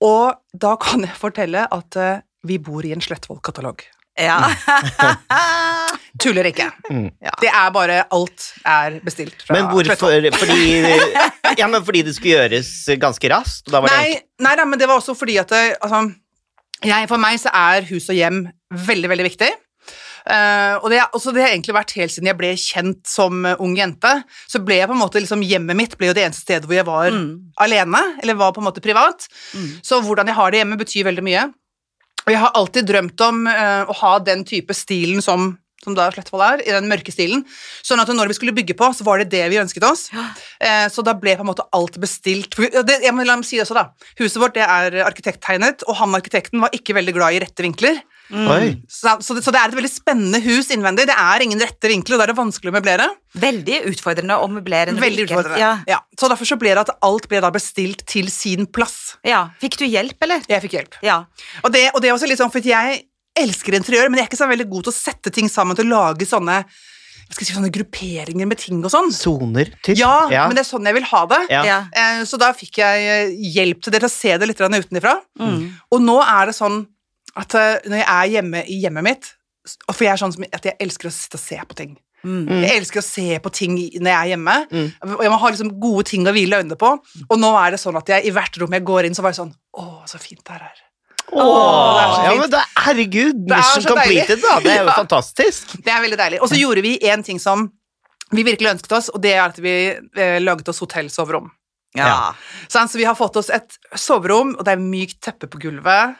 Og 0.00 0.34
da 0.56 0.76
kan 0.80 1.04
jeg 1.04 1.16
fortelle 1.16 1.66
at 1.70 1.96
uh, 1.96 2.20
vi 2.48 2.56
bor 2.58 2.84
i 2.84 2.92
en 2.92 3.02
Slettvoll-katalog. 3.04 3.84
Ja. 4.20 4.38
Tuller 6.20 6.48
ikke. 6.50 6.66
Mm. 6.90 7.08
Ja. 7.22 7.32
Det 7.40 7.50
er 7.52 7.70
bare 7.72 8.00
Alt 8.12 8.46
er 8.66 8.98
bestilt 9.04 9.44
fra 9.46 9.56
Men 9.56 9.68
hvorfor? 9.70 10.16
Fordi, 10.36 10.64
ja, 11.60 11.68
men 11.70 11.84
fordi 11.84 12.02
det 12.08 12.16
skulle 12.16 12.36
gjøres 12.36 12.72
ganske 13.00 13.30
raskt? 13.32 13.68
Og 13.68 13.76
da 13.76 13.80
var 13.84 13.92
det 13.92 14.00
Nei, 14.00 14.18
nei, 14.44 14.54
nei, 14.58 14.66
men 14.72 14.80
det 14.80 14.88
var 14.90 15.00
også 15.00 15.14
fordi 15.16 15.38
at 15.40 15.52
det, 15.52 15.62
altså, 15.80 16.02
jeg, 16.84 17.08
For 17.12 17.22
meg 17.22 17.40
så 17.40 17.52
er 17.54 17.86
hus 17.92 18.08
og 18.10 18.18
hjem 18.18 18.42
veldig, 18.88 19.12
veldig 19.14 19.28
viktig. 19.30 19.50
Eh, 20.26 20.74
og 20.82 20.90
det, 20.92 21.00
også 21.16 21.32
det 21.32 21.44
har 21.44 21.54
egentlig 21.54 21.76
vært 21.76 21.94
helt 21.96 22.12
siden 22.12 22.28
jeg 22.28 22.38
ble 22.40 22.50
kjent 22.60 23.00
som 23.08 23.44
eh, 23.48 23.56
ung 23.62 23.76
jente. 23.78 24.10
Så 24.50 24.60
ble 24.64 24.80
jeg 24.80 24.90
på 24.90 24.96
en 24.96 25.02
måte 25.02 25.22
liksom, 25.22 25.44
Hjemmet 25.46 25.78
mitt 25.78 25.96
ble 25.98 26.10
jo 26.10 26.16
det 26.18 26.26
eneste 26.26 26.44
stedet 26.44 26.68
hvor 26.68 26.76
jeg 26.76 26.88
var 26.88 27.10
Mm. 27.10 27.30
alene, 27.58 28.02
eller 28.22 28.34
var 28.38 28.52
på 28.52 28.60
en 28.60 28.68
måte 28.68 28.82
privat. 28.84 29.26
Mm. 29.54 29.70
Så 29.82 30.02
hvordan 30.04 30.28
jeg 30.28 30.36
har 30.36 30.50
det 30.50 30.60
hjemme, 30.62 30.78
betyr 30.80 31.08
veldig 31.08 31.24
mye. 31.24 31.46
Og 32.26 32.34
jeg 32.34 32.40
har 32.42 32.52
alltid 32.54 32.86
drømt 32.86 33.20
om 33.24 33.46
uh, 33.48 33.88
å 33.88 33.94
ha 34.02 34.18
den 34.20 34.44
type 34.44 34.74
stilen 34.76 35.22
som, 35.24 35.54
som 35.82 35.94
da 35.96 36.10
Slettvoll 36.12 36.42
er, 36.44 36.60
i 36.68 36.74
den 36.74 36.84
mørke 36.90 37.10
stilen. 37.14 37.46
Sånn 37.82 38.02
at 38.02 38.12
når 38.12 38.28
vi 38.28 38.36
skulle 38.36 38.52
bygge 38.52 38.76
på, 38.76 38.90
så 38.92 39.06
var 39.08 39.22
det 39.22 39.30
det 39.32 39.46
vi 39.48 39.56
ønsket 39.62 39.86
oss. 39.88 40.10
Eh, 40.60 40.86
så 40.92 41.00
da 41.06 41.14
ble 41.16 41.32
på 41.38 41.46
en 41.46 41.48
måte 41.48 41.64
alt 41.72 41.96
bestilt. 42.02 42.52
Det, 42.60 42.98
jeg 43.00 43.14
må 43.16 43.24
la 43.24 43.38
meg 43.40 43.48
si 43.48 43.56
det 43.56 43.64
også, 43.64 43.78
da. 43.80 43.86
Huset 44.20 44.36
vårt 44.42 44.58
det 44.58 44.66
er 44.68 45.00
arkitekttegnet, 45.06 45.86
og 45.88 45.96
han 46.02 46.14
arkitekten 46.20 46.60
var 46.60 46.76
ikke 46.76 46.94
veldig 47.00 47.16
glad 47.16 47.32
i 47.38 47.40
rette 47.46 47.64
vinkler. 47.64 48.02
Oi. 48.30 48.68
Så, 48.88 49.16
så, 49.24 49.34
det, 49.36 49.42
så 49.44 49.52
det 49.54 49.60
er 49.60 49.72
et 49.72 49.76
veldig 49.78 49.90
spennende 49.90 50.40
hus 50.44 50.70
innvendig. 50.74 51.06
Det 51.10 51.16
er 51.18 51.44
ingen 51.44 51.60
rette 51.62 51.90
vinkler, 51.90 52.14
og 52.16 52.20
da 52.22 52.26
er 52.28 52.32
det 52.32 52.38
vanskelig 52.38 52.70
å 52.72 52.76
møblere. 52.76 53.08
Veldig 53.42 53.80
utfordrende 53.90 54.36
å 54.38 54.46
møblere. 54.52 54.94
Veldig 55.00 55.26
utfordrende. 55.28 55.58
Ja. 55.62 55.72
Ja. 55.90 55.98
Så 56.18 56.30
derfor 56.30 56.48
så 56.48 56.58
ble 56.60 56.74
det 56.76 56.84
at 56.86 56.94
alt 57.06 57.26
ble 57.30 57.42
da 57.42 57.50
bestilt 57.54 58.04
til 58.10 58.30
sin 58.32 58.68
plass. 58.70 59.16
ja. 59.26 59.48
Fikk 59.60 59.80
du 59.80 59.86
hjelp, 59.88 60.16
eller? 60.24 60.44
Jeg 60.48 60.62
fikk 60.66 60.78
hjelp. 60.78 61.00
Ja. 61.04 61.24
Og 61.64 61.72
det, 61.74 61.88
og 61.94 62.00
det 62.02 62.10
er 62.10 62.16
også 62.16 62.28
litt 62.30 62.40
sånn, 62.40 62.52
for 62.54 62.64
jeg 62.64 63.02
elsker 63.40 63.76
interiør, 63.78 64.08
men 64.10 64.20
jeg 64.20 64.26
er 64.28 64.30
ikke 64.32 64.40
så 64.40 64.48
veldig 64.50 64.68
god 64.70 64.86
til 64.86 64.92
å 64.94 64.96
sette 65.00 65.32
ting 65.34 65.50
sammen 65.50 65.78
til 65.78 65.90
å 65.90 65.94
lage 65.96 66.28
sånne 66.28 66.62
skal 67.30 67.46
si, 67.46 67.54
sånne 67.54 67.70
grupperinger 67.70 68.48
med 68.50 68.58
ting 68.58 68.80
og 68.82 68.90
sånn. 68.90 69.10
Soner, 69.14 69.68
typ? 69.86 69.94
Ja, 70.00 70.26
men 70.48 70.56
det 70.58 70.64
er 70.64 70.70
sånn 70.70 70.86
jeg 70.88 70.96
vil 70.98 71.06
ha 71.12 71.20
det. 71.30 71.40
Ja. 71.52 71.60
Ja. 71.66 71.76
Eh, 71.94 72.22
Så 72.26 72.40
da 72.42 72.50
fikk 72.56 72.80
jeg 72.82 73.04
eh, 73.06 73.34
hjelp 73.54 73.84
til 73.84 73.94
det, 73.94 74.00
til 74.02 74.10
å 74.10 74.12
se 74.12 74.34
det 74.40 74.48
litt 74.50 74.62
utenfra. 74.62 75.14
Mm. 75.38 75.60
Og 75.94 76.02
nå 76.02 76.16
er 76.24 76.50
det 76.50 76.56
sånn 76.58 76.82
at 77.38 77.54
eh, 77.54 77.88
når 77.90 78.00
jeg 78.02 78.06
er 78.10 78.30
hjemme 78.34 78.64
i 78.66 78.80
hjemmet 78.82 79.06
mitt 79.06 79.28
For 79.92 80.02
jeg 80.06 80.14
er 80.14 80.20
sånn 80.22 80.32
som 80.34 80.46
at 80.48 80.64
jeg 80.66 80.74
elsker 80.80 81.10
å 81.10 81.12
sitte 81.14 81.36
og 81.38 81.42
se 81.42 81.58
på 81.68 81.76
ting. 81.78 81.90
Mm. 82.24 82.48
Jeg 82.64 82.80
elsker 82.80 83.00
å 83.00 83.04
se 83.04 83.26
på 83.44 83.50
ting 83.54 83.74
når 83.76 84.10
jeg 84.10 84.16
er 84.18 84.30
hjemme. 84.32 84.54
Mm. 84.72 84.86
Og 85.16 85.22
jeg 85.24 85.32
må 85.32 85.38
ha 85.40 85.50
liksom 85.52 85.72
gode 85.80 86.04
ting 86.10 86.26
å 86.28 86.32
hvile 86.36 86.60
øynene 86.62 86.78
på. 86.80 86.92
Og 87.28 87.40
nå 87.40 87.50
er 87.60 87.76
det 87.76 87.80
sånn 87.80 87.98
at 88.00 88.08
jeg 88.12 88.26
i 88.28 88.32
hvert 88.34 88.56
rom 88.60 88.76
jeg 88.76 88.86
går 88.88 89.08
inn, 89.08 89.16
så 89.16 89.24
var 89.24 89.34
det 89.34 89.40
sånn 89.40 89.52
Å, 89.76 89.84
så 90.10 90.20
fint 90.20 90.40
det 90.42 90.56
her 90.56 90.64
er. 90.70 90.80
Åh, 91.30 91.44
det 91.44 92.02
er 92.02 92.24
ja, 92.26 92.32
men 92.40 92.50
da, 92.50 92.64
herregud, 92.86 93.44
er 93.46 93.60
mission 93.60 93.84
completed, 93.86 94.40
da. 94.42 94.56
Det 94.64 94.72
er 94.72 94.80
jo 94.82 94.88
Ja. 94.90 94.96
fantastisk. 94.98 95.76
Det 95.84 95.92
er 95.94 96.02
veldig 96.02 96.18
deilig. 96.18 96.40
Og 96.42 96.50
så 96.50 96.58
gjorde 96.58 96.82
vi 96.82 96.96
en 97.12 97.22
ting 97.26 97.38
som 97.42 97.68
vi 98.34 98.44
virkelig 98.46 98.72
ønsket 98.74 98.96
oss, 98.98 99.10
og 99.14 99.22
det 99.22 99.36
er 99.36 99.44
at 99.44 99.58
vi 99.62 99.74
eh, 99.94 100.40
laget 100.42 100.68
oss 100.72 100.82
hotellsoverom. 100.82 101.48
Ja. 101.98 102.06
ja. 102.06 102.18
Så 102.70 102.98
vi 102.98 103.06
har 103.06 103.16
fått 103.18 103.38
oss 103.40 103.50
et 103.54 103.78
soverom, 103.98 104.56
og 104.58 104.66
det 104.66 104.74
er 104.76 104.82
mykt 104.82 105.20
teppe 105.24 105.48
på 105.50 105.58
gulvet. 105.62 106.18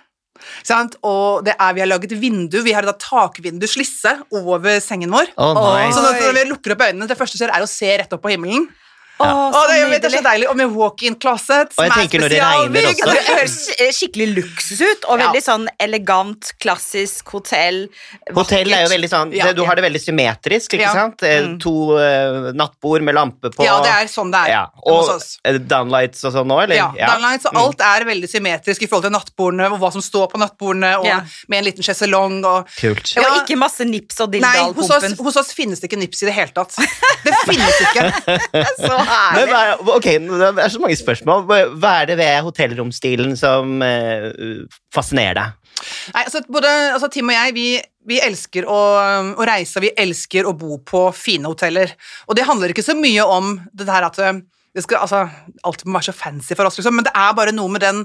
Sant? 0.66 0.96
Og 1.06 1.44
det 1.46 1.54
er, 1.56 1.74
vi 1.76 1.82
har 1.82 1.90
laget 1.90 2.14
vindu, 2.20 2.60
vi 2.64 2.74
har 2.76 2.86
da 2.86 2.94
takvindu, 2.96 3.66
slisse, 3.70 4.14
over 4.34 4.78
sengen 4.84 5.12
vår. 5.14 5.32
Oh, 5.40 5.56
nice. 5.74 5.96
Så 5.96 6.04
når 6.04 6.36
vi 6.36 6.46
lukker 6.52 6.76
opp 6.76 6.86
øynene, 6.86 7.08
det 7.10 7.18
første 7.18 7.38
som 7.38 7.46
skjer, 7.46 7.56
er 7.56 7.66
å 7.66 7.70
se 7.70 7.90
rett 8.02 8.16
opp 8.16 8.24
på 8.24 8.32
himmelen. 8.34 8.68
Å, 9.20 9.26
Å, 9.28 9.52
så 9.52 9.62
det, 9.68 9.74
jeg 9.76 9.88
vet, 9.90 10.02
det 10.02 10.08
er 10.08 10.14
så 10.16 10.22
deilig. 10.24 10.46
Og 10.50 10.56
med 10.56 10.70
walk-in 10.72 11.16
closet, 11.20 11.74
som 11.76 11.84
er 11.84 11.90
når 11.90 12.32
det. 12.32 12.84
Det 13.00 13.24
høres 13.28 13.56
skikkelig 13.98 14.28
luksus 14.38 14.80
ut, 14.80 15.04
og 15.08 15.20
Ja. 15.20 15.26
veldig 15.26 15.42
sånn 15.44 15.66
elegant, 15.78 16.52
klassisk 16.62 17.28
hotell. 17.34 17.82
Hotell 18.34 18.72
er 18.72 18.86
jo 18.86 18.90
veldig 18.94 19.10
sånn 19.12 19.34
Ja. 19.36 19.52
Du 19.52 19.64
har 19.66 19.76
det 19.76 19.84
veldig 19.84 20.00
symmetrisk, 20.00 20.72
ikke 20.72 20.80
Ja. 20.88 20.92
sant? 20.94 21.22
Eh, 21.22 21.40
Mm. 21.40 21.58
To 21.60 21.96
uh, 21.96 22.52
nattbord 22.52 23.02
med 23.02 23.14
lampe 23.14 23.50
på. 23.52 23.64
Ja, 23.64 23.80
det 23.82 23.90
er 23.90 24.06
sånn 24.08 24.30
det 24.30 24.40
er 24.46 24.48
Ja. 24.50 24.66
Og 24.86 25.08
eh, 25.44 25.58
downlights 25.58 26.24
og 26.24 26.32
sånn 26.34 26.46
nå, 26.46 26.62
eller? 26.62 26.76
Ja, 26.76 26.90
downlights, 26.94 27.46
og 27.46 27.54
Mm. 27.54 27.60
alt 27.62 27.80
er 27.80 28.04
veldig 28.04 28.28
symmetrisk 28.28 28.82
i 28.82 28.86
forhold 28.86 29.04
til 29.08 29.12
nattbordene 29.12 29.70
og 29.72 29.80
hva 29.80 29.92
som 29.92 30.00
står 30.00 30.30
på 30.32 30.38
nattbordene, 30.38 30.98
og 30.98 31.04
Ja. 31.06 31.20
med 31.48 31.58
en 31.58 31.64
liten 31.64 31.82
sjeselong 31.82 32.44
og 32.44 32.66
Kult. 32.78 33.16
Og 33.18 33.44
ikke 33.48 33.56
masse 33.58 33.84
nips 33.84 34.20
og 34.20 34.32
Nei, 34.34 34.58
hos 34.72 34.88
hos 35.20 35.36
oss 35.36 35.52
finnes 35.52 35.80
det 35.80 35.90
ikke 35.90 35.98
nips 35.98 36.22
i 36.22 36.26
det 36.26 36.34
hele 36.34 36.52
tatt. 36.54 36.74
Det 37.24 37.34
finnes 37.44 37.80
ikke. 37.80 38.12
Så 38.86 39.09
Men 39.36 39.48
hva 39.50 39.96
ok, 39.96 40.06
det 40.30 40.64
er 40.64 40.72
så 40.72 40.80
mange 40.82 40.98
spørsmål. 40.98 41.46
Hva- 41.48 41.94
er 42.00 42.10
det 42.10 42.16
ved 42.20 42.44
hotellromstilen 42.46 43.36
som 43.38 43.80
eh, 43.82 44.28
fascinerer 44.94 45.38
deg? 45.38 45.56
Nei, 46.14 46.22
altså, 46.26 46.42
både 46.52 46.70
altså, 46.92 47.08
Tim 47.12 47.30
og 47.32 47.36
jeg, 47.36 47.54
vi, 47.56 47.66
vi 48.10 48.20
elsker 48.22 48.66
å, 48.68 48.78
å 49.34 49.46
reise, 49.48 49.80
vi 49.82 49.92
elsker 49.98 50.48
å 50.48 50.54
bo 50.58 50.78
på 50.86 51.06
fine 51.16 51.48
hoteller. 51.48 51.94
Og 52.28 52.36
det 52.38 52.46
handler 52.48 52.74
ikke 52.74 52.84
så 52.86 52.96
mye 52.98 53.24
om 53.24 53.54
det 53.72 53.88
her 53.90 54.06
at 54.10 54.20
eh, 54.22 54.42
det 54.76 54.84
skal, 54.84 55.02
altså, 55.06 55.24
alt 55.66 55.86
må 55.86 55.96
være 55.98 56.10
så 56.12 56.16
fancy 56.16 56.54
for 56.54 56.68
oss, 56.68 56.78
liksom, 56.78 57.00
men 57.00 57.08
det 57.08 57.14
er 57.16 57.32
bare 57.38 57.54
noe 57.56 57.72
med 57.72 57.82
den 57.82 58.04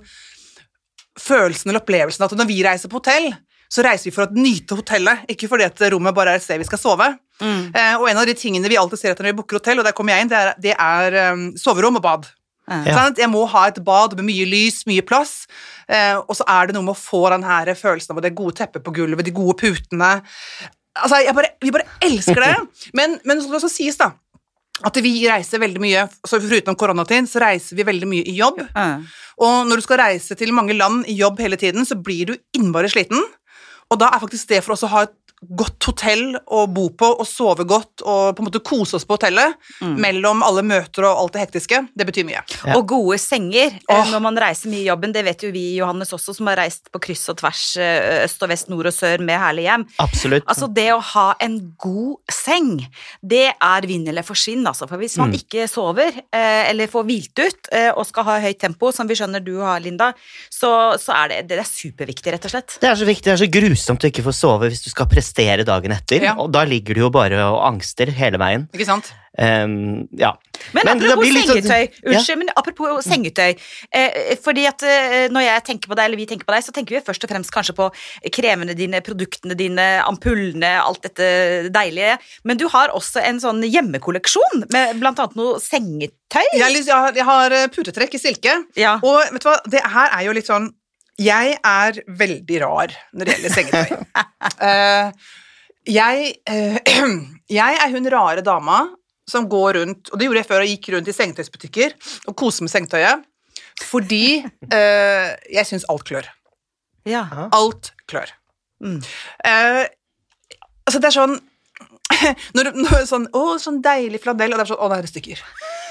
følelsen 1.20 1.70
eller 1.72 1.84
opplevelsen 1.84 2.26
at 2.26 2.34
når 2.36 2.50
vi 2.50 2.64
reiser 2.66 2.92
på 2.92 3.00
hotell, 3.00 3.30
så 3.72 3.84
reiser 3.86 4.10
vi 4.10 4.16
for 4.16 4.26
å 4.28 4.36
nyte 4.40 4.78
hotellet, 4.78 5.26
ikke 5.32 5.50
fordi 5.52 5.68
at 5.68 5.84
rommet 5.94 6.16
bare 6.16 6.36
er 6.36 6.42
et 6.42 6.46
sted 6.46 6.60
vi 6.62 6.68
skal 6.68 6.82
sove. 6.82 7.08
Mm. 7.42 7.68
Eh, 7.76 7.94
og 8.00 8.08
en 8.10 8.22
av 8.22 8.28
de 8.30 8.36
tingene 8.38 8.70
vi 8.72 8.80
alltid 8.80 9.02
ser 9.02 9.14
etter 9.14 9.26
når 9.26 9.34
vi 9.34 9.38
booker 9.42 9.60
hotell, 9.60 9.82
og 9.82 9.88
der 9.88 9.96
kommer 9.98 10.16
jeg 10.16 10.26
inn, 10.26 10.32
det 10.32 10.42
er, 10.42 10.52
det 10.62 10.76
er 10.76 11.20
um, 11.34 11.46
soverom 11.60 12.00
og 12.00 12.06
bad. 12.06 12.28
Ja. 12.66 12.96
Sånn 12.96 13.20
Jeg 13.22 13.30
må 13.30 13.44
ha 13.52 13.68
et 13.70 13.78
bad 13.86 14.16
med 14.18 14.26
mye 14.26 14.46
lys, 14.50 14.82
mye 14.90 15.04
plass, 15.06 15.44
eh, 15.86 16.16
og 16.18 16.34
så 16.38 16.48
er 16.50 16.70
det 16.70 16.78
noe 16.78 16.88
med 16.88 16.96
å 16.96 17.00
få 17.00 17.28
den 17.34 17.46
her 17.46 17.70
følelsen 17.78 18.16
av 18.16 18.24
det 18.26 18.34
gode 18.38 18.58
teppet 18.58 18.86
på 18.86 18.94
gulvet, 18.96 19.26
de 19.28 19.36
gode 19.36 19.58
putene. 19.62 20.16
Altså, 20.96 21.20
bare, 21.36 21.54
vi 21.62 21.74
bare 21.76 21.90
elsker 22.06 22.42
det. 22.42 22.54
Men, 22.98 23.20
men 23.28 23.42
så 23.42 23.46
skal 23.46 23.58
det 23.58 23.60
også 23.60 23.74
sies, 23.74 23.98
da, 24.00 24.14
at 24.88 24.98
vi 25.04 25.14
reiser 25.28 25.62
veldig 25.62 25.82
mye, 25.84 26.06
så 26.28 26.40
foruten 26.40 26.78
koronatid, 26.80 27.28
så 27.32 27.44
reiser 27.44 27.78
vi 27.78 27.86
veldig 27.88 28.10
mye 28.12 28.26
i 28.28 28.36
jobb. 28.40 28.62
Ja. 28.64 28.88
Og 29.44 29.68
når 29.68 29.80
du 29.80 29.86
skal 29.86 30.00
reise 30.02 30.38
til 30.40 30.54
mange 30.56 30.76
land 30.76 31.04
i 31.12 31.18
jobb 31.20 31.40
hele 31.44 31.60
tiden, 31.60 31.88
så 31.88 31.98
blir 32.00 32.32
du 32.32 32.36
innmari 32.56 32.90
sliten. 32.92 33.22
Og 33.92 34.00
da 34.02 34.10
er 34.12 34.24
faktisk 34.24 34.50
det 34.52 34.62
for 34.66 34.76
oss 34.76 34.84
å 34.88 34.92
ha 34.92 35.06
et 35.06 35.16
godt 35.50 35.90
hotell 35.90 36.36
å 36.52 36.66
bo 36.72 36.88
på 36.98 37.10
og 37.20 37.28
sove 37.28 37.66
godt 37.68 38.04
og 38.06 38.36
på 38.38 38.44
en 38.44 38.48
måte 38.50 38.62
kose 38.66 38.96
oss 38.98 39.06
på 39.08 39.18
hotellet 39.18 39.56
mellom 39.82 40.42
alle 40.46 40.64
møter 40.66 41.06
og 41.08 41.22
alt 41.24 41.36
det 41.36 41.44
hektiske, 41.46 41.82
det 41.96 42.08
betyr 42.08 42.26
mye. 42.28 42.42
Ja. 42.66 42.76
Og 42.78 42.88
gode 42.90 43.18
senger 43.22 43.76
oh. 43.92 44.06
Når 44.12 44.22
man 44.24 44.38
reiser 44.40 44.70
mye 44.72 44.84
i 44.84 44.88
jobben. 44.88 45.14
Det 45.16 45.24
vet 45.26 45.44
jo 45.46 45.52
vi, 45.54 45.64
Johannes, 45.80 46.12
også, 46.16 46.34
som 46.38 46.48
har 46.52 46.60
reist 46.62 46.90
på 46.94 47.00
kryss 47.04 47.26
og 47.34 47.38
tvers 47.42 47.64
eh, 47.82 48.24
øst 48.26 48.44
og 48.46 48.52
vest, 48.52 48.70
nord 48.72 48.90
og 48.90 48.94
sør 48.96 49.24
med 49.26 49.40
herlig 49.42 49.66
hjem. 49.68 49.86
Absolutt. 50.04 50.46
Altså 50.52 50.70
Det 50.72 50.88
å 50.94 51.00
ha 51.14 51.26
en 51.44 51.58
god 51.82 52.32
seng, 52.32 52.80
det 53.22 53.48
er 53.54 53.88
vinn 53.90 54.06
eller 54.12 54.26
forsvinn. 54.26 54.66
Altså. 54.68 54.88
For 54.90 55.02
hvis 55.02 55.18
man 55.22 55.34
Mm. 55.34 55.40
ikke 55.42 55.66
sover 55.68 56.14
eh, 56.32 56.70
eller 56.70 56.88
får 56.92 57.04
hvilt 57.08 57.40
ut 57.42 57.70
og 57.98 58.04
skal 58.08 58.24
ha 58.28 58.36
høyt 58.44 58.60
tempo, 58.62 58.92
som 58.94 59.08
vi 59.10 59.16
skjønner 59.18 59.42
du 59.44 59.56
har, 59.60 59.80
Linda, 59.84 60.12
så, 60.54 60.70
så 61.02 61.16
er 61.18 61.32
det, 61.32 61.40
det 61.50 61.58
er 61.60 61.68
superviktig, 61.68 62.32
rett 62.36 62.46
og 62.48 62.54
slett. 62.54 62.78
Det 62.82 62.88
er 62.90 62.96
så 63.00 63.08
viktig, 63.08 63.26
det 63.26 63.34
er 63.34 63.42
så 63.42 63.50
grusomt 63.52 64.06
å 64.06 64.10
ikke 64.12 64.24
få 64.26 64.34
sove 64.36 64.70
hvis 64.72 64.84
du 64.86 64.90
skal 64.94 65.10
prestere 65.36 65.66
dagen 65.68 65.92
etter. 65.92 66.24
Ja. 66.24 66.36
Og 66.40 66.52
da 66.54 66.64
ligger 66.66 66.96
du 66.96 67.02
jo 67.06 67.10
bare 67.12 67.36
og 67.52 67.62
angster 67.68 68.08
hele 68.16 68.38
veien. 68.40 68.68
Ikke 68.74 68.86
sant? 68.88 69.12
Um, 69.38 70.08
ja. 70.16 70.30
Men, 70.74 70.86
Men 70.88 71.02
apropos 71.12 71.28
sånn- 71.28 71.62
sengetøy, 71.62 71.90
Ja. 71.92 72.12
unnskyld, 72.14 72.38
men 72.38 72.50
apropos 72.56 73.04
sengetøy. 73.04 73.58
Eh, 73.92 74.36
fordi 74.42 74.66
at 74.66 74.82
eh, 74.84 75.28
når 75.28 75.42
jeg 75.44 75.64
tenker 75.66 75.88
på 75.92 75.96
deg, 75.96 76.06
eller 76.06 76.18
vi 76.18 76.26
tenker 76.26 76.46
på 76.48 76.54
deg, 76.56 76.64
så 76.64 76.72
tenker 76.72 76.96
vi 76.96 77.02
først 77.04 77.24
og 77.26 77.30
fremst 77.30 77.52
kanskje 77.52 77.76
på 77.76 77.90
kremene 78.32 78.74
dine, 78.76 79.02
produktene 79.02 79.58
dine, 79.60 80.02
ampullene, 80.08 80.80
alt 80.82 81.02
dette 81.04 81.70
deilige. 81.70 82.18
Men 82.46 82.58
du 82.58 82.68
har 82.70 82.90
også 82.96 83.22
en 83.26 83.40
sånn 83.44 83.62
hjemmekolleksjon 83.68 84.70
med 84.72 85.00
blant 85.02 85.20
annet 85.20 85.36
noe 85.36 85.60
sengetøy. 85.60 86.46
Jeg, 86.56 86.64
har 86.64 86.70
jeg, 86.72 86.88
har, 86.88 87.12
jeg 87.14 87.26
har 87.26 87.52
eh, 87.52 87.68
putetrekk 87.68 88.16
i 88.16 88.24
silke, 88.24 88.56
Ja. 88.80 88.96
og 89.04 89.20
vet 89.34 89.44
du 89.44 89.50
hva, 89.50 89.60
det 89.68 89.84
her 89.84 90.10
er 90.16 90.24
jo 90.30 90.32
litt 90.40 90.48
sånn 90.48 90.72
Jeg 91.22 91.56
er 91.64 92.00
veldig 92.20 92.60
rar 92.64 92.94
når 93.16 93.28
det 93.28 93.36
gjelder 93.36 93.54
sengetøy. 93.56 93.94
uh, 94.60 95.36
jeg, 96.00 96.34
uh, 96.52 96.78
jeg 97.60 97.82
er 97.86 97.96
hun 97.96 98.12
rare 98.12 98.44
dama 98.46 98.82
som 99.30 99.48
går 99.50 99.80
rundt, 99.80 100.12
og 100.12 100.20
det 100.20 100.28
gjorde 100.28 100.42
jeg 100.44 100.50
før, 100.50 100.64
og 100.66 100.72
gikk 100.74 100.92
rundt 100.94 101.10
i 101.10 101.16
sengetøysbutikker 101.16 101.96
og 102.30 102.36
koste 102.38 102.66
med 102.66 102.74
sengetøyet, 102.74 103.24
fordi 103.88 104.26
uh, 104.46 105.32
jeg 105.50 105.66
syns 105.72 105.88
alt 105.90 106.06
klør. 106.06 106.30
Ja. 107.10 107.26
Alt 107.54 107.94
klør. 108.10 108.32
Mm. 108.84 109.00
Altså, 109.46 111.00
det 111.00 111.10
er 111.10 111.16
sånn 111.16 111.38
når, 112.56 112.68
du- 112.70 112.82
når 112.86 113.06
sånn, 113.10 113.26
Å, 113.36 113.44
sånn 113.62 113.80
deilig 113.84 114.20
fladell, 114.24 114.54
og 114.54 114.60
det 114.60 114.66
er 114.66 114.70
sånn 114.72 114.82
Å, 114.86 114.90
det 114.92 114.98
er 115.02 115.10
stykker. 115.10 115.42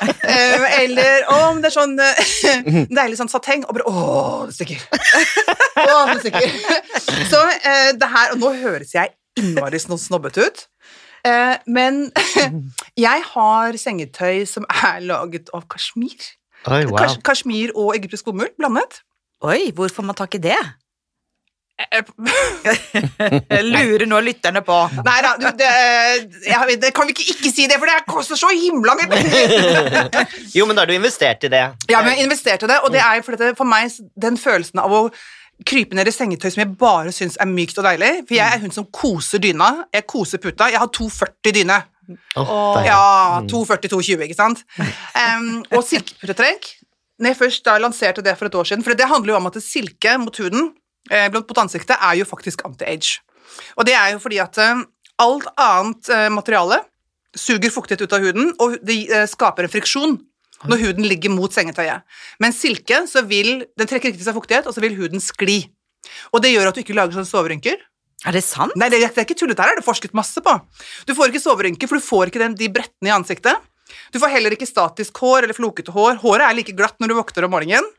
Eh, 0.05 0.65
eller 0.83 1.27
Å, 1.31 1.39
men 1.55 1.63
det 1.65 1.71
er 1.71 1.75
sånn 1.75 1.95
eh, 2.03 2.87
deilig 3.01 3.19
sånn 3.21 3.31
sateng, 3.33 3.65
og 3.69 3.77
bare 3.79 3.89
Å, 3.91 4.05
det 4.47 4.53
er 4.53 4.59
stykker. 4.59 4.85
Å, 5.85 5.99
det 6.11 6.15
er 6.15 6.23
stykker. 6.23 7.27
Så 7.33 7.41
eh, 7.59 7.91
det 7.99 8.11
her 8.15 8.35
Og 8.37 8.41
nå 8.43 8.53
høres 8.63 8.95
jeg 8.97 9.15
innmari 9.41 9.81
snobbete 9.83 10.47
ut. 10.47 10.65
Eh, 11.27 11.57
men 11.67 12.05
jeg 13.01 13.23
har 13.33 13.79
sengetøy 13.81 14.45
som 14.47 14.67
er 14.71 15.01
laget 15.03 15.49
av 15.57 15.65
kasjmir. 15.73 16.21
Oi, 16.71 16.85
wow. 16.89 16.97
Kas 17.01 17.19
kasjmir 17.27 17.73
og 17.75 17.91
egyptisk 17.97 18.29
bomull 18.31 18.53
blandet. 18.61 19.01
Oi, 19.45 19.73
hvor 19.77 19.91
får 19.93 20.07
man 20.07 20.17
tak 20.17 20.37
i 20.39 20.43
det? 20.47 20.61
Eh, 21.75 22.03
Jeg 23.51 23.65
lurer 23.75 24.05
nå 24.07 24.21
lytterne 24.23 24.61
på. 24.67 24.77
Nei 25.07 25.17
da, 25.25 25.33
du, 25.41 25.47
det, 25.59 25.71
jeg, 26.47 26.77
det 26.83 26.93
kan 26.95 27.09
vi 27.09 27.15
ikke 27.17 27.27
ikke 27.35 27.51
si 27.51 27.67
det, 27.71 27.79
for 27.83 27.91
det 27.91 27.97
koster 28.11 28.39
så 28.39 28.51
himla 28.55 28.95
mye 29.01 29.09
penger! 29.11 29.55
Jo, 30.57 30.69
men 30.69 30.77
da 30.79 30.85
har 30.85 30.91
du 30.93 30.95
investert 30.95 31.47
i 31.49 31.51
det. 31.51 31.65
Ja, 31.91 32.03
men 32.05 32.15
jeg 32.15 32.29
investerte 32.29 32.69
det, 32.71 32.77
og 32.87 32.95
det 32.95 33.03
er 33.03 33.25
for, 33.27 33.35
dette, 33.35 33.57
for 33.59 33.67
meg 33.69 33.91
den 34.23 34.39
følelsen 34.39 34.83
av 34.85 34.95
å 34.95 35.01
krype 35.67 35.95
ned 35.99 36.11
i 36.11 36.15
sengetøy 36.15 36.51
som 36.51 36.63
jeg 36.65 36.71
bare 36.79 37.13
syns 37.15 37.37
er 37.43 37.51
mykt 37.51 37.79
og 37.83 37.87
deilig. 37.89 38.13
For 38.29 38.37
jeg 38.39 38.55
er 38.59 38.63
hun 38.63 38.75
som 38.75 38.87
koser 38.95 39.43
dyna, 39.43 39.73
jeg 39.95 40.07
koser 40.11 40.43
puta. 40.43 40.71
Jeg 40.71 40.83
har 40.83 40.91
240 40.95 41.55
dyne. 41.59 41.81
Åh. 42.39 42.81
Ja, 42.87 43.03
240-220, 43.51 44.25
ikke 44.29 44.39
sant? 44.39 44.63
Um, 45.25 45.63
og 45.75 45.83
silkeputetrekk. 45.89 46.67
Når 47.23 47.31
jeg 47.31 47.39
først 47.39 47.63
da 47.67 47.77
lanserte 47.83 48.23
det 48.27 48.35
for 48.39 48.51
et 48.51 48.57
år 48.59 48.67
siden, 48.69 48.83
for 48.87 48.99
det 48.99 49.07
handler 49.11 49.35
jo 49.35 49.39
om 49.39 49.47
at 49.51 49.59
silke 49.63 50.17
mot 50.21 50.39
huden, 50.43 50.73
eh, 51.11 51.29
mot 51.35 51.61
ansiktet, 51.63 51.97
er 51.97 52.19
jo 52.21 52.29
faktisk 52.29 52.65
anti-age. 52.67 53.21
Og 53.79 53.87
det 53.89 53.97
er 53.99 54.15
jo 54.15 54.23
fordi 54.23 54.41
at 54.43 54.59
eh, 54.63 54.85
alt 55.23 55.49
annet 55.61 56.11
eh, 56.13 56.29
materiale 56.33 56.81
suger 57.35 57.73
fuktighet 57.75 58.05
ut 58.05 58.15
av 58.15 58.23
huden, 58.23 58.53
og 58.63 58.77
det 58.87 59.27
skaper 59.33 59.67
en 59.67 59.73
friksjon 59.73 60.21
når 60.71 60.85
huden 60.85 61.07
ligger 61.09 61.33
mot 61.35 61.53
sengetøyet. 61.53 62.05
Men 62.41 62.55
silke 62.55 63.03
så 63.11 63.25
vil, 63.27 63.65
den 63.77 63.91
trekker 63.91 64.13
ikke 64.13 64.21
til 64.21 64.29
seg 64.29 64.37
fuktighet, 64.37 64.69
og 64.71 64.77
så 64.77 64.85
vil 64.85 64.95
huden 64.97 65.21
skli. 65.21 65.65
Og 66.33 66.45
det 66.45 66.53
gjør 66.55 66.71
at 66.71 66.79
du 66.79 66.85
ikke 66.85 66.97
lager 66.97 67.17
sånne 67.17 67.29
soverynker. 67.29 67.83
Er 68.25 68.37
det 68.37 68.45
sant? 68.47 68.73
Nei, 68.81 68.89
det, 68.93 69.03
det 69.03 69.21
er 69.21 69.27
ikke 69.27 69.37
tullet, 69.37 69.61
her 69.61 69.75
er 69.75 69.81
det 69.81 69.85
forsket 69.85 70.15
masse 70.17 70.41
på. 70.41 70.55
Du 71.09 71.13
får 71.17 71.33
ikke 71.33 71.43
soverynker, 71.43 71.91
for 71.91 72.01
du 72.01 72.07
får 72.07 72.31
ikke 72.31 72.41
den, 72.41 72.57
de 72.57 72.71
brettene 72.73 73.11
i 73.11 73.17
ansiktet. 73.17 73.61
Du 74.15 74.21
får 74.23 74.33
heller 74.33 74.55
ikke 74.57 74.69
statisk 74.69 75.19
hår 75.21 75.45
eller 75.45 75.57
flokete 75.57 75.93
hår. 75.93 76.23
Håret 76.23 76.47
er 76.47 76.57
like 76.57 76.75
glatt 76.77 76.97
når 77.03 77.13
du 77.13 77.19
våkner 77.19 77.47
om 77.49 77.53
morgenen. 77.53 77.91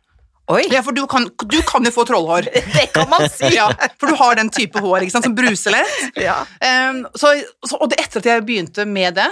Oi, 0.54 0.62
Ja, 0.70 0.82
for 0.86 0.94
du 0.94 1.06
kan, 1.10 1.26
du 1.26 1.58
kan 1.66 1.86
jo 1.86 1.92
få 1.94 2.06
trollhår. 2.06 2.50
det 2.78 2.86
kan 2.94 3.10
man 3.10 3.26
si. 3.32 3.50
Ja, 3.56 3.70
for 4.00 4.12
du 4.12 4.18
har 4.20 4.38
den 4.38 4.52
type 4.54 4.82
hår 4.84 5.06
ikke 5.06 5.16
sant, 5.16 5.26
som 5.26 5.38
bruser 5.38 5.74
lett. 5.74 5.96
Ja. 6.22 6.44
Um, 6.62 7.06
så, 7.18 7.34
så, 7.66 7.80
og 7.80 7.90
det, 7.90 8.00
etter 8.04 8.22
at 8.22 8.30
jeg 8.30 8.46
begynte 8.46 8.86
med 8.90 9.18
det, 9.18 9.30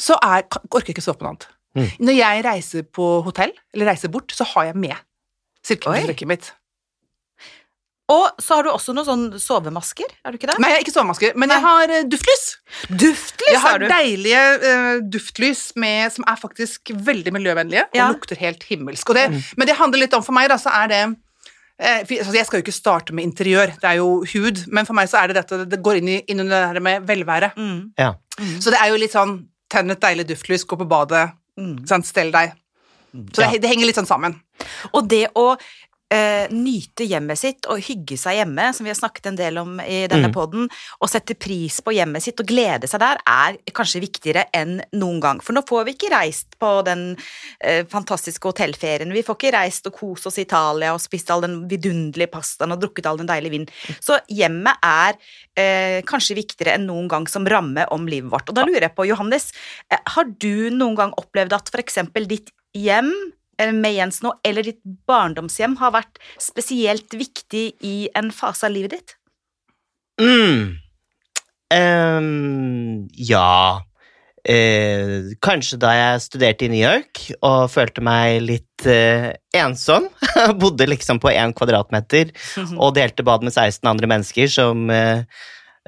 så 0.00 0.16
er, 0.22 0.46
orker 0.70 0.88
jeg 0.88 0.96
ikke 0.96 1.04
stå 1.04 1.16
på 1.16 1.26
noe 1.26 1.34
annet. 1.34 1.48
Mm. 1.76 1.88
Når 2.08 2.16
jeg 2.16 2.44
reiser 2.46 2.86
på 2.88 3.08
hotell, 3.26 3.52
eller 3.74 3.90
reiser 3.92 4.12
bort, 4.12 4.32
så 4.32 4.46
har 4.54 4.70
jeg 4.70 4.80
med 4.80 4.96
silkeputrekket 5.66 6.30
mitt. 6.30 6.52
Og 8.12 8.38
så 8.38 8.54
har 8.54 8.62
du 8.62 8.70
også 8.70 8.92
noen 8.94 9.06
sånn 9.08 9.24
sovemasker, 9.42 10.06
er 10.22 10.30
du 10.30 10.38
ikke 10.38 10.46
det? 10.52 10.54
Nei, 10.62 10.68
jeg 10.70 10.78
har 10.78 10.84
ikke 10.84 10.94
sovemasker, 10.94 11.32
men 11.42 11.50
jeg 11.50 11.62
har 11.64 11.90
eh, 11.90 12.04
duftlys. 12.06 12.44
Duftlys, 12.86 13.50
Jeg 13.50 13.62
har 13.64 13.82
deilige 13.82 14.42
uh, 14.62 15.00
duftlys 15.10 15.62
med, 15.74 16.12
som 16.14 16.26
er 16.30 16.38
faktisk 16.38 16.92
veldig 16.94 17.32
miljøvennlige 17.34 17.88
og 17.90 18.14
lukter 18.14 18.38
helt 18.38 18.62
himmelsk. 18.68 19.10
Og 19.10 19.18
det, 19.18 19.24
Men 19.58 19.66
det 19.66 19.74
handler 19.80 20.04
litt 20.04 20.14
om 20.14 20.22
for 20.22 20.36
meg, 20.38 20.46
da, 20.52 20.58
så 20.62 20.70
er 20.84 20.92
det 20.92 21.00
eh, 21.82 22.04
altså, 22.06 22.36
Jeg 22.38 22.46
skal 22.46 22.60
jo 22.60 22.66
ikke 22.68 22.76
starte 22.76 23.16
med 23.16 23.26
interiør, 23.26 23.74
det 23.82 23.90
er 23.90 23.98
jo 23.98 24.22
hud, 24.22 24.62
men 24.70 24.86
for 24.86 24.94
meg 24.98 25.10
så 25.10 25.24
er 25.24 25.32
det 25.32 25.40
dette 25.40 25.64
det 25.74 25.82
går 25.82 25.98
inn, 25.98 26.12
i, 26.14 26.20
inn 26.30 26.44
under 26.46 26.54
det 26.60 26.70
her 26.76 26.86
med 26.86 27.10
velvære. 27.10 27.50
Mm, 27.58 27.80
Ja. 27.98 28.12
Så 28.60 28.70
det 28.70 28.78
er 28.78 28.92
jo 28.92 29.00
litt 29.00 29.14
sånn 29.16 29.40
tenn 29.72 29.90
et 29.90 30.02
deilig 30.02 30.28
duftlys, 30.28 30.62
gå 30.68 30.78
på 30.78 30.86
badet, 30.86 31.32
mm. 31.58 31.86
sant, 31.90 32.06
stell 32.06 32.30
deg. 32.30 32.54
Så 33.34 33.42
Ja. 33.42 33.50
det, 33.50 33.62
det 33.64 33.70
henger 33.72 33.88
litt 33.88 33.98
sånn 33.98 34.06
sammen. 34.06 34.38
Og 34.92 35.08
det 35.08 35.26
å 35.34 35.56
eh, 36.12 36.46
nyte 36.52 37.06
hjemmet 37.08 37.38
sitt 37.40 37.66
og 37.70 37.80
hygge 37.82 38.18
seg 38.20 38.38
hjemme, 38.40 38.68
som 38.74 38.86
vi 38.86 38.92
har 38.92 38.98
snakket 38.98 39.30
en 39.30 39.38
del 39.38 39.58
om 39.58 39.80
i 39.80 40.06
denne 40.06 40.28
Mm. 40.28 40.34
podden, 40.34 40.68
og 41.00 41.08
sette 41.10 41.34
pris 41.34 41.80
på 41.80 41.94
hjemmet 41.94 42.22
sitt 42.22 42.40
og 42.40 42.46
glede 42.46 42.88
seg 42.88 43.00
der, 43.00 43.18
er 43.26 43.58
kanskje 43.72 44.02
viktigere 44.02 44.46
enn 44.54 44.80
noen 44.94 45.20
gang. 45.20 45.40
For 45.40 45.52
nå 45.52 45.62
får 45.66 45.84
vi 45.86 45.94
ikke 45.96 46.12
reist 46.12 46.58
på 46.58 46.84
den 46.84 47.16
eh, 47.60 47.84
fantastiske 47.84 48.46
hotellferien, 48.46 49.12
vi 49.12 49.22
får 49.22 49.36
ikke 49.36 49.54
reist 49.56 49.86
og 49.86 49.96
kose 49.98 50.28
oss 50.28 50.38
i 50.38 50.46
Italia 50.46 50.92
og 50.94 51.00
spist 51.00 51.30
all 51.30 51.42
den 51.42 51.68
vidunderlige 51.68 52.30
pastaen 52.30 52.72
og 52.72 52.80
drukket 52.80 53.06
all 53.06 53.18
den 53.18 53.30
deilige 53.30 53.50
vinen. 53.50 53.68
Så 54.00 54.18
hjemmet 54.28 54.76
er 54.82 55.16
eh, 55.56 56.02
kanskje 56.06 56.36
viktigere 56.36 56.76
enn 56.76 56.86
noen 56.86 57.08
gang 57.08 57.26
som 57.28 57.46
ramme 57.46 57.86
om 57.90 58.06
livet 58.06 58.30
vårt. 58.30 58.48
Og 58.48 58.54
da 58.54 58.64
lurer 58.66 58.88
jeg 58.88 58.94
på, 58.94 59.06
Johannes, 59.08 59.52
eh, 59.90 59.98
har 60.06 60.24
du 60.24 60.70
noen 60.70 60.94
gang 60.96 61.12
opplevd 61.16 61.52
at 61.56 61.70
for 61.72 61.82
eksempel 61.82 62.26
ditt 62.28 62.52
hjem 62.76 63.10
med 63.72 63.94
Jens 63.96 64.20
nå, 64.24 64.34
eller 64.44 64.66
ditt 64.66 64.82
barndomshjem 65.08 65.78
har 65.80 65.94
vært 65.96 66.20
spesielt 66.42 67.14
viktig 67.16 67.66
i 67.86 67.96
en 68.16 68.32
fase 68.34 68.68
av 68.68 68.74
livet 68.74 68.98
ditt? 68.98 69.16
Mm. 70.20 70.76
Um, 71.74 73.08
ja 73.18 73.82
Eh, 74.46 75.34
Kanskje 75.42 75.78
da 75.82 75.90
jeg 75.96 76.22
studerte 76.22 76.66
i 76.66 76.70
New 76.70 76.78
York 76.78 77.24
og 77.40 77.66
følte 77.72 78.04
meg 78.04 78.38
litt 78.44 78.86
eh, 78.86 79.32
ensom. 79.58 80.06
Bodde 80.60 80.86
liksom 80.86 81.18
på 81.22 81.32
én 81.32 81.54
kvadratmeter 81.56 82.30
og 82.76 82.94
delte 82.98 83.26
bad 83.26 83.46
med 83.46 83.54
16 83.56 83.82
andre 83.90 84.10
mennesker 84.14 84.50
som 84.52 84.86
eh, 84.92 85.24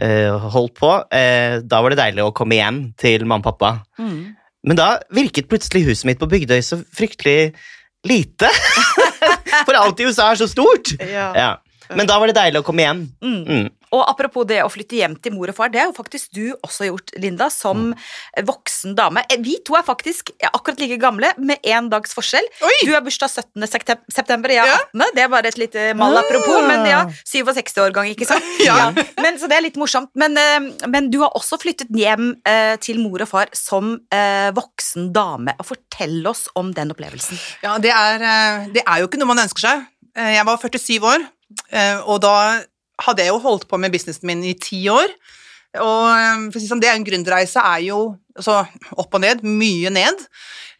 eh, 0.02 0.48
holdt 0.56 0.75
på. 0.80 0.90
Eh, 1.14 1.60
da 1.62 1.82
var 1.84 1.94
det 1.94 2.00
deilig 2.02 2.26
å 2.26 2.34
komme 2.34 2.58
hjem 2.58 2.82
til 2.98 3.26
mamma 3.28 3.44
og 3.44 3.52
pappa. 3.52 3.72
Mm. 4.02 4.34
Men 4.66 4.78
da 4.78 4.88
virket 5.14 5.48
plutselig 5.50 5.84
huset 5.86 6.08
mitt 6.08 6.20
på 6.20 6.28
Bygdøy 6.30 6.60
så 6.64 6.80
fryktelig 6.94 7.52
lite. 8.08 8.50
For 9.66 9.76
alt 9.78 10.00
i 10.00 10.08
USA 10.08 10.30
er 10.32 10.40
så 10.40 10.48
stort. 10.50 10.94
Ja. 11.00 11.30
Ja. 11.36 11.50
Men 11.97 12.07
da 12.07 12.18
var 12.18 12.26
det 12.28 12.37
deilig 12.37 12.61
å 12.61 12.64
komme 12.66 12.85
hjem. 12.85 13.04
Mm. 13.23 13.42
Mm. 13.49 13.68
Og 13.97 14.02
apropos 14.04 14.45
det 14.45 14.59
å 14.61 14.68
flytte 14.68 14.99
hjem 14.99 15.14
til 15.25 15.33
mor 15.33 15.49
og 15.49 15.54
far, 15.57 15.71
det 15.73 15.80
har 15.80 15.87
jo 15.88 15.95
faktisk 15.97 16.28
du 16.37 16.50
også 16.66 16.90
gjort, 16.90 17.12
Linda, 17.23 17.47
som 17.49 17.95
voksen 18.45 18.95
dame. 18.99 19.23
Eh, 19.33 19.38
Vi 19.40 19.57
to 19.64 19.76
er 19.78 19.83
faktisk 19.87 20.30
akkurat 20.45 20.78
like 20.83 20.99
gamle, 21.00 21.30
med 21.38 21.57
én 21.64 21.88
dags 21.88 22.12
forskjell. 22.12 22.45
Oi! 22.62 22.75
Du 22.85 22.92
har 22.92 23.00
bursdag 23.00 23.30
17. 23.33 23.64
september, 24.12 24.49
jeg 24.52 24.66
Ja. 24.66 24.76
18. 24.92 25.14
Det 25.14 25.23
er 25.25 25.28
bare 25.33 25.47
et 25.49 25.57
lite 25.59 25.95
mal 25.97 26.16
apropos, 26.21 26.59
Ah. 26.59 26.66
men 26.68 26.85
ja, 26.87 27.04
67-årgang, 27.25 28.11
ikke 28.14 28.26
sant? 28.26 28.45
Ja. 28.68 28.92
Men, 29.16 29.38
så 29.38 29.49
det 29.49 29.57
er 29.57 29.62
litt 29.64 29.76
morsomt. 29.80 30.11
Men, 30.14 30.37
eh, 30.37 30.87
men 30.87 31.09
du 31.11 31.21
har 31.23 31.30
også 31.35 31.59
flyttet 31.61 31.88
hjem 31.97 32.35
eh, 32.45 32.76
til 32.76 32.99
mor 33.00 33.23
og 33.23 33.28
far 33.28 33.49
som 33.57 33.95
eh, 34.12 34.50
voksen 34.52 35.12
dame. 35.12 35.54
Fortell 35.64 36.26
oss 36.28 36.47
om 36.54 36.73
den 36.75 36.90
opplevelsen. 36.92 37.38
Ja, 37.64 37.78
det 37.78 37.90
er, 37.95 38.21
eh, 38.21 38.68
det 38.75 38.83
er 38.87 39.00
jo 39.00 39.09
ikke 39.09 39.18
noe 39.18 39.33
man 39.33 39.38
ønsker 39.47 39.64
seg. 39.64 39.87
Eh, 40.16 40.35
Jeg 40.37 40.45
var 40.45 40.59
47 40.59 41.00
år, 41.07 41.21
eh, 41.25 41.26
og 42.07 42.21
da 42.25 42.35
hadde 43.05 43.23
jeg 43.25 43.31
jo 43.33 43.38
holdt 43.45 43.69
på 43.71 43.78
med 43.81 43.93
businessen 43.95 44.26
min 44.26 44.43
i 44.45 44.55
ti 44.59 44.83
år. 44.90 45.12
Og 45.78 46.05
eh, 46.11 46.47
det 46.55 46.62
sånn, 46.64 46.81
det 46.81 46.88
er 46.90 46.97
en 46.97 47.05
gründerreise 47.07 47.61
er 47.61 47.83
jo 47.85 47.99
altså, 48.38 48.62
opp 48.99 49.14
og 49.14 49.21
ned, 49.21 49.43
mye 49.45 49.90
ned. 49.93 50.23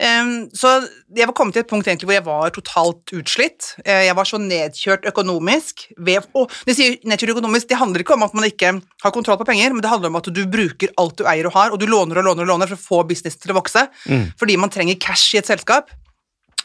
Eh, 0.01 0.31
Så 0.57 0.71
jeg 1.15 1.29
var 1.29 1.35
kommet 1.37 1.55
til 1.55 1.61
et 1.63 1.69
punkt 1.71 1.87
egentlig 1.87 2.09
hvor 2.09 2.17
jeg 2.17 2.25
var 2.27 2.55
totalt 2.57 3.13
utslitt. 3.15 3.75
Eh, 3.85 4.07
Jeg 4.09 4.17
var 4.17 4.25
så 4.27 4.41
nedkjørt 4.41 5.05
økonomisk. 5.13 5.85
Ved, 6.01 6.27
og 6.35 6.51
det 6.67 6.75
sier 6.79 6.97
nedkjørt 7.05 7.35
økonomisk, 7.37 7.69
det 7.69 7.79
handler 7.79 8.03
ikke 8.03 8.17
om 8.17 8.25
at 8.27 8.35
man 8.35 8.49
ikke 8.49 8.73
har 9.05 9.15
kontroll 9.15 9.39
på 9.39 9.47
penger, 9.53 9.77
men 9.77 9.85
det 9.85 9.93
handler 9.93 10.09
om 10.11 10.19
at 10.23 10.33
du 10.33 10.43
bruker 10.49 10.91
alt 10.99 11.21
du 11.21 11.25
eier 11.29 11.47
og 11.53 11.57
har, 11.61 11.71
og 11.77 11.79
du 11.79 11.87
låner 11.87 12.19
og 12.23 12.31
låner 12.33 12.49
og 12.49 12.53
låner 12.57 12.73
for 12.73 12.81
å 12.81 12.87
få 12.89 13.05
business 13.13 13.37
til 13.37 13.53
å 13.55 13.61
vokse, 13.61 13.87
Mm. 14.09 14.33
fordi 14.41 14.57
man 14.59 14.71
trenger 14.73 14.99
cash 14.99 15.35
i 15.37 15.39
et 15.45 15.47
selskap. 15.47 15.93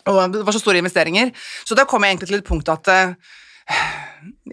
Og 0.08 0.32
det 0.32 0.42
var 0.48 0.52
så 0.56 0.60
store 0.64 0.80
investeringer. 0.80 1.32
Så 1.68 1.76
da 1.76 1.84
kom 1.86 2.02
jeg 2.04 2.16
egentlig 2.16 2.28
til 2.32 2.40
et 2.40 2.48
punkt 2.48 2.70
at 2.72 2.88
eh, 2.88 3.14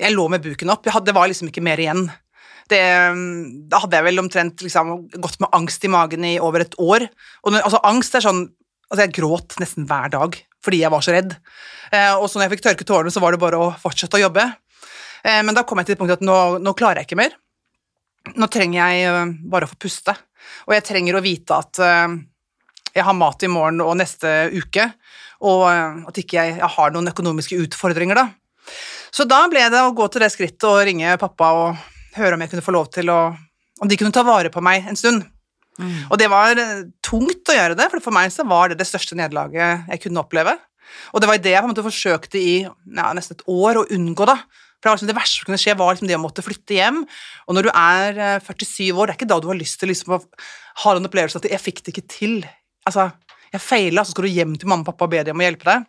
jeg 0.00 0.14
lå 0.14 0.26
med 0.32 0.44
buken 0.44 0.72
opp. 0.72 0.88
Hadde, 0.90 1.10
det 1.10 1.16
var 1.16 1.30
liksom 1.30 1.50
ikke 1.50 1.64
mer 1.64 1.80
igjen. 1.82 2.06
Det, 2.70 2.80
mm, 3.14 3.66
da 3.70 3.82
hadde 3.82 3.98
jeg 3.98 4.06
vel 4.06 4.22
omtrent 4.22 4.62
liksom, 4.62 4.94
gått 5.18 5.40
med 5.42 5.50
angst 5.56 5.84
i 5.86 5.90
magen 5.90 6.26
i 6.26 6.36
over 6.42 6.64
et 6.64 6.76
år. 6.78 7.08
Og 7.44 7.58
altså, 7.58 7.82
angst 7.90 8.18
er 8.18 8.26
sånn 8.26 8.48
Altså, 8.90 9.04
jeg 9.04 9.20
gråt 9.20 9.54
nesten 9.62 9.84
hver 9.86 10.08
dag 10.10 10.34
fordi 10.66 10.80
jeg 10.82 10.90
var 10.90 11.04
så 11.06 11.12
redd. 11.14 11.36
Eh, 11.94 12.10
og 12.18 12.24
så 12.26 12.40
når 12.40 12.48
jeg 12.48 12.52
fikk 12.56 12.64
tørke 12.64 12.86
tårene, 12.88 13.12
så 13.14 13.20
var 13.22 13.30
det 13.30 13.38
bare 13.38 13.60
å 13.62 13.68
fortsette 13.78 14.18
å 14.18 14.22
jobbe. 14.24 14.42
Eh, 15.22 15.38
men 15.46 15.54
da 15.54 15.62
kom 15.62 15.78
jeg 15.78 15.86
til 15.86 15.94
et 15.94 16.00
punkt 16.00 16.16
at 16.16 16.24
nå, 16.26 16.34
nå 16.58 16.72
klarer 16.74 16.98
jeg 16.98 17.06
ikke 17.06 17.20
mer. 17.20 17.36
Nå 18.34 18.48
trenger 18.52 18.80
jeg 18.82 19.06
eh, 19.06 19.30
bare 19.54 19.68
å 19.68 19.70
få 19.70 19.78
puste. 19.86 20.16
Og 20.66 20.74
jeg 20.74 20.84
trenger 20.90 21.16
å 21.16 21.22
vite 21.24 21.56
at 21.56 21.80
eh, 21.86 22.18
jeg 22.98 23.06
har 23.06 23.16
mat 23.16 23.46
i 23.46 23.52
morgen 23.52 23.80
og 23.84 23.96
neste 24.00 24.50
uke, 24.52 24.90
og 25.46 25.64
eh, 25.70 26.02
at 26.10 26.20
ikke 26.20 26.40
jeg, 26.40 26.58
jeg 26.60 26.72
har 26.76 26.94
noen 26.94 27.14
økonomiske 27.14 27.62
utfordringer, 27.68 28.20
da. 28.20 28.26
Så 29.10 29.26
da 29.28 29.42
ble 29.50 29.66
det 29.72 29.82
å 29.82 29.94
gå 29.96 30.06
til 30.10 30.24
det 30.24 30.30
skrittet 30.32 30.68
og 30.68 30.80
ringe 30.86 31.16
pappa 31.20 31.50
og 31.58 32.16
høre 32.16 32.36
om 32.36 32.44
jeg 32.44 32.52
kunne 32.52 32.66
få 32.66 32.74
lov 32.74 32.90
til 32.94 33.12
å 33.12 33.20
Om 33.80 33.88
de 33.88 33.96
kunne 33.96 34.12
ta 34.12 34.20
vare 34.20 34.50
på 34.52 34.60
meg 34.60 34.84
en 34.90 34.98
stund. 34.98 35.22
Og 36.12 36.18
det 36.20 36.26
var 36.28 36.58
eh, 36.60 36.82
tungt 37.00 37.48
å 37.48 37.54
gjøre 37.56 37.76
det, 37.78 37.86
for 37.88 38.02
for 38.04 38.12
meg 38.12 38.32
så 38.34 38.44
var 38.44 38.68
det 38.68 38.80
det 38.80 38.88
største 38.88 39.16
nederlaget 39.16 39.86
jeg 39.88 40.02
kunne 40.02 40.20
oppleve. 40.20 40.52
Og 41.14 41.22
det 41.22 41.30
var 41.30 41.40
det 41.40 41.54
jeg 41.54 41.62
på 41.62 41.68
en 41.68 41.72
måte 41.72 41.86
forsøkte 41.86 42.40
i 42.40 42.56
ja, 42.66 43.06
nesten 43.16 43.38
et 43.38 43.46
år 43.48 43.80
å 43.80 43.86
unngå, 43.96 44.26
da. 44.28 44.36
For 44.80 44.88
det, 44.88 44.94
liksom 44.96 45.10
det 45.10 45.16
verste 45.18 45.40
som 45.40 45.48
kunne 45.48 45.60
skje, 45.60 45.76
var 45.80 45.94
liksom 45.94 46.08
det 46.10 46.16
å 46.16 46.22
måtte 46.22 46.44
flytte 46.44 46.76
hjem. 46.76 47.02
Og 47.46 47.56
når 47.56 47.68
du 47.68 47.70
er 47.72 48.20
eh, 48.26 48.44
47 48.44 48.90
år, 48.92 49.06
det 49.06 49.14
er 49.14 49.18
ikke 49.18 49.30
da 49.32 49.40
du 49.40 49.48
har 49.50 49.60
lyst 49.60 49.80
til 49.80 49.92
liksom 49.92 50.16
å 50.16 50.20
ha 50.84 50.94
den 50.96 51.08
opplevelsen 51.08 51.42
at 51.42 51.50
jeg 51.52 51.64
fikk 51.64 51.82
det 51.84 51.94
ikke 51.94 52.08
til. 52.18 52.36
Altså, 52.88 53.10
jeg 53.52 53.64
feila, 53.64 54.04
så 54.04 54.14
skal 54.14 54.26
du 54.26 54.32
hjem 54.32 54.54
til 54.60 54.70
mamma 54.70 54.84
og 54.84 54.92
pappa 54.92 55.08
og 55.08 55.12
be 55.12 55.24
dem 55.26 55.36
om 55.36 55.44
å 55.44 55.48
hjelpe 55.48 55.68
deg. 55.68 55.88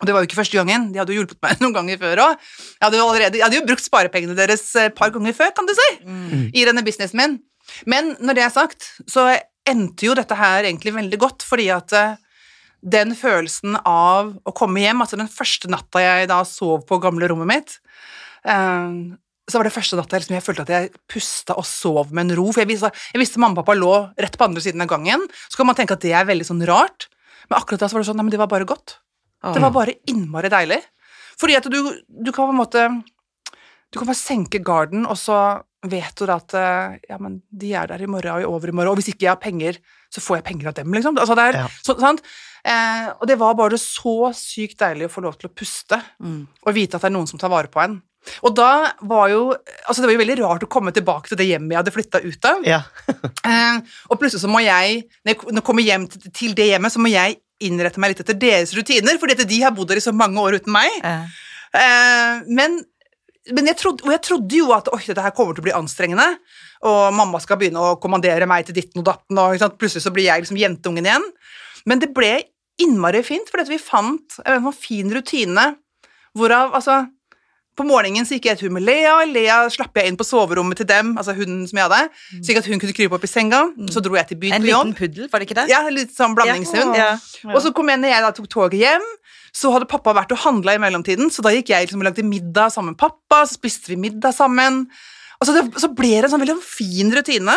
Og 0.00 0.08
det 0.08 0.14
var 0.16 0.22
jo 0.24 0.26
ikke 0.30 0.38
første 0.40 0.56
gangen. 0.58 0.88
De 0.92 0.98
hadde 0.98 1.12
jo 1.14 1.20
hjulpet 1.22 1.38
meg 1.44 1.60
noen 1.62 1.74
ganger 1.76 2.00
før 2.00 2.22
òg. 2.24 2.32
Jeg, 2.40 2.82
hadde 2.86 2.98
jo 2.98 3.06
allerede- 3.06 3.38
jeg 3.38 3.44
hadde 3.46 3.58
jo 3.60 3.66
brukt 3.68 3.84
sparepengene 3.84 4.34
deres 4.38 4.64
et 4.80 4.94
par 4.98 5.12
ganger 5.14 5.36
før, 5.36 5.52
kan 5.54 5.68
du 5.68 5.74
si, 5.78 5.88
i 6.58 6.64
denne 6.66 6.82
businessen 6.86 7.20
min. 7.20 7.38
Men 7.86 8.16
når 8.20 8.34
det 8.38 8.44
er 8.48 8.54
sagt, 8.56 8.88
så 9.06 9.28
endte 9.68 10.08
jo 10.08 10.16
dette 10.18 10.34
her 10.34 10.64
egentlig 10.66 10.94
veldig 10.96 11.18
godt, 11.22 11.44
fordi 11.46 11.68
at 11.70 11.92
eh, 11.94 12.16
den 12.82 13.12
følelsen 13.14 13.76
av 13.86 14.32
å 14.42 14.54
komme 14.58 14.82
hjem, 14.82 15.04
altså 15.04 15.14
den 15.20 15.30
første 15.30 15.70
natta 15.70 16.02
jeg 16.02 16.26
da 16.32 16.40
sov 16.48 16.82
på 16.88 16.98
gamle 17.04 17.28
rommet 17.30 17.46
mitt, 17.52 17.76
eh, 18.42 18.96
så 19.50 19.58
var 19.60 19.68
det 19.68 19.74
første 19.74 19.98
natta 19.98 20.16
jeg, 20.16 20.24
liksom, 20.24 20.34
jeg 20.38 20.44
følte 20.48 20.64
at 20.66 20.72
jeg 20.74 20.90
pusta 21.10 21.54
og 21.58 21.66
sov 21.68 22.10
med 22.14 22.26
en 22.30 22.36
ro. 22.38 22.48
For 22.54 22.62
jeg 22.64 22.70
visste, 22.72 22.90
jeg 23.12 23.22
visste 23.22 23.38
mamma 23.42 23.58
og 23.60 23.62
pappa 23.62 23.78
lå 23.78 23.92
rett 24.18 24.36
på 24.38 24.46
andre 24.48 24.62
siden 24.64 24.82
av 24.82 24.90
gangen. 24.90 25.22
Så 25.50 25.58
kan 25.60 25.68
man 25.68 25.78
tenke 25.78 25.94
at 25.94 26.02
det 26.02 26.12
er 26.16 26.26
veldig 26.28 26.46
sånn 26.48 26.62
rart, 26.66 27.08
men 27.50 27.58
akkurat 27.58 27.82
da 27.82 27.88
så 27.90 27.98
var 27.98 28.02
det 28.04 28.10
sånn, 28.10 28.18
nei, 28.22 28.26
men 28.26 28.34
det 28.34 28.42
var 28.42 28.50
bare 28.50 28.66
godt. 28.66 28.98
Det 29.42 29.62
var 29.62 29.72
bare 29.74 29.96
innmari 30.06 30.48
deilig. 30.52 30.80
Fordi 31.40 31.56
at 31.58 31.64
du, 31.72 31.78
du 32.06 32.30
kan 32.32 32.46
på 32.46 32.52
en 32.54 32.60
måte 32.60 32.82
Du 33.92 33.98
kan 33.98 34.06
bare 34.08 34.16
senke 34.16 34.60
garden, 34.64 35.02
og 35.06 35.18
så 35.20 35.38
vet 35.84 36.14
du 36.16 36.22
da 36.30 36.36
at 36.38 36.54
eh, 36.56 36.94
ja, 37.10 37.16
men 37.20 37.40
de 37.50 37.72
er 37.76 37.90
der 37.90 38.00
i 38.04 38.06
morgen 38.08 38.36
og 38.38 38.40
i 38.40 38.46
overmorgen, 38.48 38.88
og 38.88 38.96
hvis 39.00 39.10
ikke 39.12 39.26
jeg 39.26 39.32
har 39.34 39.40
penger, 39.42 39.76
så 40.14 40.22
får 40.22 40.38
jeg 40.38 40.44
penger 40.46 40.68
av 40.70 40.76
dem, 40.78 40.94
liksom. 40.94 41.18
Altså, 41.18 41.34
det 41.36 41.44
er, 41.50 41.58
Ja. 41.58 41.66
så, 41.84 41.96
sant? 42.00 42.22
Eh, 42.64 43.08
og 43.18 43.26
det 43.28 43.36
var 43.40 43.56
bare 43.58 43.76
så 43.82 44.30
sykt 44.38 44.78
deilig 44.80 45.08
å 45.10 45.12
få 45.12 45.24
lov 45.26 45.36
til 45.40 45.50
å 45.50 45.52
puste, 45.52 45.98
Mm. 46.22 46.46
og 46.64 46.72
vite 46.78 46.94
at 46.96 47.02
det 47.02 47.10
er 47.10 47.16
noen 47.18 47.26
som 47.28 47.42
tar 47.42 47.50
vare 47.52 47.68
på 47.68 47.82
en. 47.82 47.98
Og 48.46 48.54
da 48.54 48.92
var 49.02 49.28
jo 49.34 49.40
Altså, 49.88 49.98
det 50.00 50.06
var 50.06 50.14
jo 50.14 50.22
veldig 50.22 50.38
rart 50.40 50.62
å 50.62 50.70
komme 50.70 50.92
tilbake 50.94 51.26
til 51.28 51.36
det 51.42 51.48
hjemmet 51.50 51.74
jeg 51.74 51.80
hadde 51.82 51.94
flytta 51.98 52.22
ut 52.22 52.44
av. 52.48 52.64
Ja. 52.64 52.80
Eh, 53.50 53.80
og 54.08 54.20
plutselig 54.22 54.40
så 54.46 54.48
må 54.48 54.62
jeg, 54.62 55.02
når 55.26 55.34
jeg 55.58 55.64
kommer 55.66 55.82
hjem 55.82 56.06
til, 56.08 56.30
til 56.30 56.54
det 56.54 56.68
hjemmet, 56.70 56.92
så 56.94 57.02
må 57.02 57.10
jeg 57.10 57.40
innrette 57.66 58.00
meg 58.02 58.12
litt 58.12 58.22
etter 58.24 58.38
deres 58.38 58.74
rutiner, 58.76 59.18
fordi 59.20 59.38
at 59.38 59.48
de 59.48 59.60
har 59.64 59.74
bodd 59.76 59.92
der 59.92 60.00
i 60.00 60.04
så 60.04 60.14
mange 60.16 60.40
år 60.42 60.60
uten 60.60 60.74
meg. 60.74 60.98
Eh, 61.72 62.42
men 62.52 62.82
men 63.50 63.66
jeg 63.66 63.74
trodde, 63.80 64.06
jeg 64.06 64.22
trodde 64.22 64.54
jo 64.54 64.68
at 64.70 64.86
oi, 64.94 65.00
dette 65.02 65.22
her 65.24 65.32
kommer 65.34 65.56
til 65.56 65.64
å 65.64 65.66
bli 65.66 65.74
anstrengende, 65.74 66.28
og 66.86 67.14
mamma 67.16 67.40
skal 67.42 67.58
begynne 67.58 67.82
å 67.82 67.96
kommandere 67.98 68.46
meg 68.46 68.68
til 68.68 68.76
ditten 68.76 69.02
og 69.02 69.08
datten, 69.08 69.40
og 69.40 69.78
plutselig 69.80 70.04
så 70.04 70.12
blir 70.14 70.28
jeg 70.28 70.44
liksom 70.44 70.60
jentungen 70.60 71.08
igjen. 71.08 71.24
Men 71.90 72.02
det 72.02 72.12
ble 72.14 72.36
innmari 72.82 73.24
fint, 73.26 73.50
fordi 73.50 73.66
at 73.66 73.72
vi 73.72 73.80
fant 73.82 74.38
en 74.46 74.68
fin 74.76 75.10
rutine, 75.10 75.64
hvorav 76.38 76.76
altså 76.78 77.00
på 77.78 77.86
morgenen 77.88 78.26
så 78.28 78.36
gikk 78.36 78.50
jeg 78.50 78.60
tur 78.60 78.72
med 78.74 78.84
Lea, 78.84 79.14
Lea 79.28 79.58
slapp 79.72 79.96
jeg 79.96 80.10
inn 80.10 80.18
på 80.20 80.26
soverommet 80.28 80.82
til 80.82 80.88
dem, 80.88 81.14
altså 81.20 81.34
hunden 81.36 81.64
som 81.68 81.80
jeg 81.80 81.88
hadde, 81.88 82.00
slik 82.44 82.60
at 82.60 82.68
hun 82.68 82.82
kunne 82.82 82.96
krype 82.96 83.16
opp 83.16 83.24
i 83.24 83.30
senga, 83.30 83.62
så 83.92 84.02
dro 84.04 84.18
jeg 84.18 84.28
til 84.32 84.40
byen 84.42 84.58
en 84.58 84.66
liten 84.66 84.92
puddel, 84.98 85.30
var 85.32 85.40
det 85.40 85.48
ikke 85.48 85.58
det? 85.62 85.66
Ja, 85.72 85.80
litt 85.92 86.12
sånn 86.16 86.36
blandingshund. 86.36 86.92
Ja. 86.98 87.14
Og 87.52 87.62
så 87.64 87.72
kom 87.76 87.88
jeg 87.92 88.02
når 88.02 88.12
jeg 88.12 88.26
da 88.26 88.32
tok 88.36 88.50
toget 88.52 88.78
hjem, 88.82 89.08
så 89.56 89.72
hadde 89.74 89.88
pappa 89.88 90.14
vært 90.16 90.32
og 90.36 90.40
handla 90.44 90.76
i 90.76 90.82
mellomtiden, 90.82 91.32
så 91.32 91.44
da 91.44 91.52
gikk 91.52 91.72
jeg 91.72 91.88
liksom 91.88 92.04
og 92.04 92.08
lagde 92.10 92.24
middag 92.28 92.72
sammen 92.74 92.94
med 92.94 93.00
pappa, 93.00 93.42
så 93.44 93.56
spiste 93.56 93.92
vi 93.92 94.00
middag 94.00 94.36
sammen. 94.36 94.84
Og 95.40 95.48
så, 95.48 95.56
det, 95.56 95.66
så 95.80 95.90
ble 95.92 96.14
det 96.14 96.28
en 96.28 96.36
sånn 96.36 96.44
veldig 96.44 96.60
fin 96.64 97.12
rutine, 97.12 97.56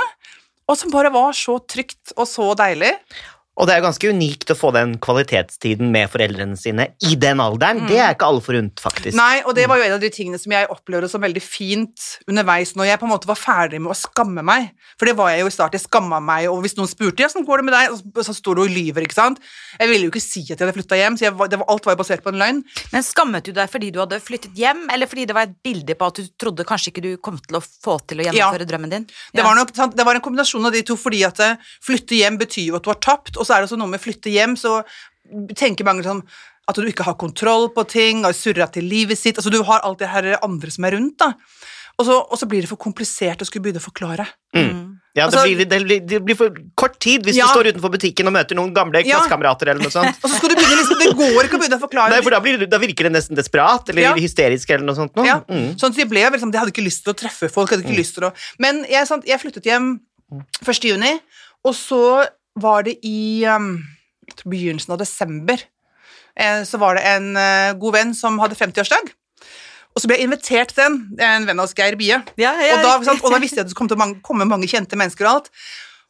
og 0.65 0.79
som 0.79 0.91
bare 0.93 1.11
var 1.13 1.35
så 1.37 1.59
trygt 1.69 2.15
og 2.15 2.27
så 2.27 2.49
deilig. 2.57 2.95
Og 3.55 3.67
det 3.69 3.75
er 3.77 3.83
ganske 3.85 4.09
unikt 4.11 4.49
å 4.51 4.55
få 4.59 4.69
den 4.75 4.97
kvalitetstiden 4.99 5.87
med 5.93 6.09
foreldrene 6.11 6.57
sine 6.59 6.89
i 7.07 7.13
den 7.15 7.39
alderen. 7.39 7.85
Det 7.87 7.97
er 8.03 8.11
ikke 8.15 8.27
alle 8.27 8.43
forunt, 8.43 8.81
faktisk. 8.83 9.15
Nei, 9.15 9.41
og 9.47 9.55
det 9.55 9.63
var 9.71 9.79
jo 9.79 9.85
en 9.87 9.93
av 9.95 10.01
de 10.03 10.09
tingene 10.11 10.39
som 10.41 10.51
jeg 10.51 10.67
opplevde 10.73 11.07
som 11.11 11.23
veldig 11.23 11.43
fint 11.43 12.07
underveis 12.27 12.73
når 12.75 12.89
jeg 12.89 12.99
på 12.99 13.07
en 13.07 13.13
måte 13.13 13.29
var 13.29 13.39
ferdig 13.39 13.79
med 13.79 13.93
å 13.93 13.97
skamme 13.97 14.43
meg. 14.43 14.73
For 14.99 15.07
det 15.07 15.15
var 15.15 15.31
jeg 15.31 15.45
jo 15.45 15.47
i 15.51 15.55
start. 15.55 15.77
Jeg 15.77 15.85
skamma 15.85 16.19
meg, 16.23 16.49
og 16.51 16.59
hvis 16.65 16.75
noen 16.75 16.91
spurte 16.91 17.23
ja, 17.23 17.29
sånn 17.31 17.45
går 17.47 17.63
det 17.63 17.67
med 17.69 17.75
deg, 17.77 18.25
så 18.27 18.35
står 18.35 18.59
du 18.59 18.63
og 18.65 18.73
lyver, 18.75 19.07
ikke 19.07 19.15
sant. 19.17 19.39
Jeg 19.79 19.91
ville 19.91 20.09
jo 20.09 20.11
ikke 20.13 20.23
si 20.25 20.43
at 20.45 20.51
jeg 20.55 20.59
hadde 20.65 20.75
flytta 20.75 20.99
hjem, 20.99 21.15
så 21.19 21.27
jeg, 21.29 21.35
var- 21.39 21.51
det 21.51 21.61
var, 21.61 21.69
alt 21.71 21.87
var 21.87 21.95
jo 21.95 22.01
basert 22.03 22.23
på 22.27 22.33
en 22.35 22.39
løgn. 22.43 22.61
Men 22.91 23.07
skammet 23.07 23.47
du 23.47 23.53
deg 23.55 23.71
fordi 23.71 23.91
du 23.95 24.01
hadde 24.03 24.19
flyttet 24.23 24.55
hjem, 24.59 24.83
eller 24.91 25.07
fordi 25.11 25.25
det 25.31 25.35
var 25.39 25.47
et 25.47 25.55
bilde 25.63 25.95
på 25.95 26.11
at 26.11 26.19
du 26.19 26.27
trodde 26.43 26.67
kanskje 26.67 26.91
ikke 26.91 27.05
du 27.07 27.09
kom 27.23 27.39
til 27.39 27.59
å 27.59 27.63
få 27.63 27.97
til 28.07 28.19
å 28.19 28.27
gjennomføre 28.27 28.67
drømmen 28.67 28.91
din? 28.97 29.07
Det 29.35 29.43
var, 29.47 29.55
nok, 29.59 29.71
det 29.95 30.05
var 30.07 30.19
en 30.19 30.23
kombinasjon 30.27 30.67
av 30.67 30.75
de 30.75 30.83
to, 30.91 30.99
fordi 30.99 31.23
at 31.27 31.39
eh, 31.43 31.55
flytte 31.87 32.19
hjem 32.19 32.39
betyr 32.43 32.69
jo 32.73 32.79
at 32.79 32.83
du 32.87 32.91
har 32.91 32.99
tapt, 33.03 33.39
og 33.45 33.47
så 33.47 33.55
er 33.55 33.61
det 33.63 33.69
også 33.69 33.77
noe 33.79 33.91
med 33.93 34.01
å 34.01 34.05
flytte 34.07 34.33
hjem, 34.33 34.57
så 34.57 34.79
tenker 35.57 35.85
mange 35.87 36.03
sånn 36.05 36.23
at 36.65 36.75
du 36.81 36.87
ikke 36.89 37.05
har 37.05 37.13
kontroll 37.21 37.69
på 37.75 37.83
ting, 37.87 38.23
har 38.25 38.33
surra 38.33 38.65
til 38.73 38.87
livet 38.89 39.19
sitt, 39.21 39.37
altså 39.37 39.53
du 39.53 39.61
har 39.67 39.83
alt 39.85 40.01
det 40.01 40.09
her 40.09 40.31
andre 40.41 40.71
som 40.73 40.85
er 40.89 40.97
rundt, 40.97 41.19
da. 41.21 41.33
Og 41.95 42.03
så, 42.09 42.15
og 42.27 42.35
så 42.41 42.47
blir 42.51 42.65
det 42.65 42.67
for 42.67 42.75
komplisert 42.81 43.39
å 43.39 43.45
skulle 43.47 43.63
begynne 43.63 43.79
å 43.79 43.85
forklare. 43.85 44.25
Mm. 44.51 44.97
Ja, 45.15 45.29
det, 45.29 45.37
Altså- 45.37 45.43
blir, 45.47 45.61
det, 45.63 45.77
blir, 45.85 45.99
det 46.03 46.17
blir 46.27 46.35
for 46.35 46.49
kort 46.75 46.97
tid 46.99 47.23
hvis 47.23 47.37
Ja. 47.37 47.45
du 47.47 47.53
står 47.53 47.69
utenfor 47.71 47.93
butikken 47.93 48.27
og 48.27 48.33
møter 48.35 48.57
noen 48.57 48.73
gamle 48.75 48.99
Ja. 49.05 49.15
klassekamerater 49.21 49.69
eller 49.71 49.79
noe 49.85 49.93
sånt. 49.93 50.17
Og 50.19 50.27
så 50.29 50.35
skal 50.41 50.49
du 50.49 50.55
begynne 50.55 50.75
liksom, 50.81 50.99
Det 50.99 51.15
går 51.15 51.43
ikke 51.47 51.55
å 51.55 51.61
begynne 51.61 51.79
å 51.79 51.83
forklare. 51.85 52.09
Nei, 52.11 52.21
for 52.21 52.31
da, 52.35 52.39
blir, 52.43 52.65
da 52.67 52.77
virker 52.81 53.07
det 53.07 53.13
nesten 53.13 53.37
desperat 53.39 53.87
eller 53.93 54.01
Ja. 54.09 54.13
hysterisk 54.13 54.69
eller 54.75 54.83
noe 54.89 54.95
sånt. 54.95 55.15
Noe. 55.15 55.25
Ja, 55.25 55.39
Mm. 55.47 55.75
sånn 55.79 55.91
at 55.91 55.95
jeg 55.95 56.09
ble 56.09 56.19
liksom, 56.35 56.51
jeg 56.51 56.59
hadde 56.59 56.73
ikke 56.75 56.83
lyst 56.83 57.03
til 57.05 57.13
å 57.13 57.15
treffe 57.15 57.49
folk, 57.49 57.69
hadde 57.69 57.85
ikke 57.87 57.95
lyst 57.95 58.15
til 58.15 58.25
å 58.27 58.33
Men 58.59 58.83
jeg, 58.89 59.07
sant, 59.07 59.23
jeg 59.25 59.39
flyttet 59.39 59.63
hjem 59.63 60.01
1. 60.65 60.83
juni, 60.83 61.19
og 61.63 61.73
så 61.73 62.27
var 62.59 62.85
det 62.87 62.97
i 63.05 63.45
um, 63.49 63.77
begynnelsen 64.43 64.95
av 64.95 65.01
desember, 65.01 65.61
eh, 66.39 66.63
så 66.67 66.79
var 66.81 66.97
det 66.97 67.05
en 67.09 67.31
eh, 67.39 67.73
god 67.79 67.97
venn 67.97 68.13
som 68.17 68.39
hadde 68.41 68.57
50-årsdag. 68.59 69.11
Og 69.95 70.03
så 70.03 70.09
ble 70.09 70.17
jeg 70.19 70.27
invitert 70.27 70.73
til 70.75 70.83
den, 70.83 70.95
en 71.23 71.47
venn 71.47 71.59
av 71.59 71.69
oss, 71.69 71.75
Geir 71.77 71.95
Bie. 71.99 72.17
Ja, 72.41 72.51
ja, 72.59 72.79
og, 72.81 73.05
da, 73.07 73.15
og 73.15 73.31
da 73.31 73.39
visste 73.39 73.61
jeg 73.61 73.67
at 73.67 73.71
det 73.71 73.77
kom 73.79 73.87
til 73.91 73.99
å 73.99 74.09
komme 74.25 74.47
mange 74.49 74.67
kjente 74.67 74.99
mennesker 74.99 75.27
og 75.27 75.37
alt. 75.37 75.51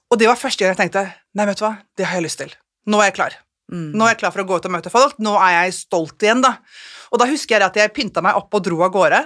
Og 0.09 0.21
det 0.21 0.29
var 0.29 0.39
første 0.39 0.63
gang 0.63 0.73
jeg 0.73 0.79
tenkte 0.79 1.05
nei, 1.37 1.45
vet 1.49 1.59
du 1.59 1.65
hva, 1.67 1.75
det 1.97 2.07
har 2.09 2.17
jeg 2.17 2.25
lyst 2.25 2.41
til. 2.41 2.55
Nå 2.89 3.01
er 3.01 3.11
jeg 3.11 3.17
klar. 3.19 3.37
Mm. 3.73 3.93
Nå 3.97 4.05
er 4.05 4.13
jeg 4.13 4.21
klar 4.21 4.33
for 4.33 4.41
å 4.41 4.47
gå 4.49 4.57
ut 4.57 4.67
og 4.69 4.73
møte 4.73 4.93
folk. 4.93 5.17
Nå 5.21 5.35
er 5.41 5.55
jeg 5.57 5.77
stolt 5.77 6.25
igjen, 6.25 6.41
da. 6.45 6.55
Og 7.13 7.21
da 7.21 7.29
husker 7.29 7.57
jeg 7.57 7.65
at 7.67 7.77
jeg 7.77 7.93
pynta 7.93 8.23
meg 8.25 8.37
opp 8.37 8.53
og 8.57 8.65
dro 8.65 8.81
av 8.85 8.93
gårde. 8.93 9.21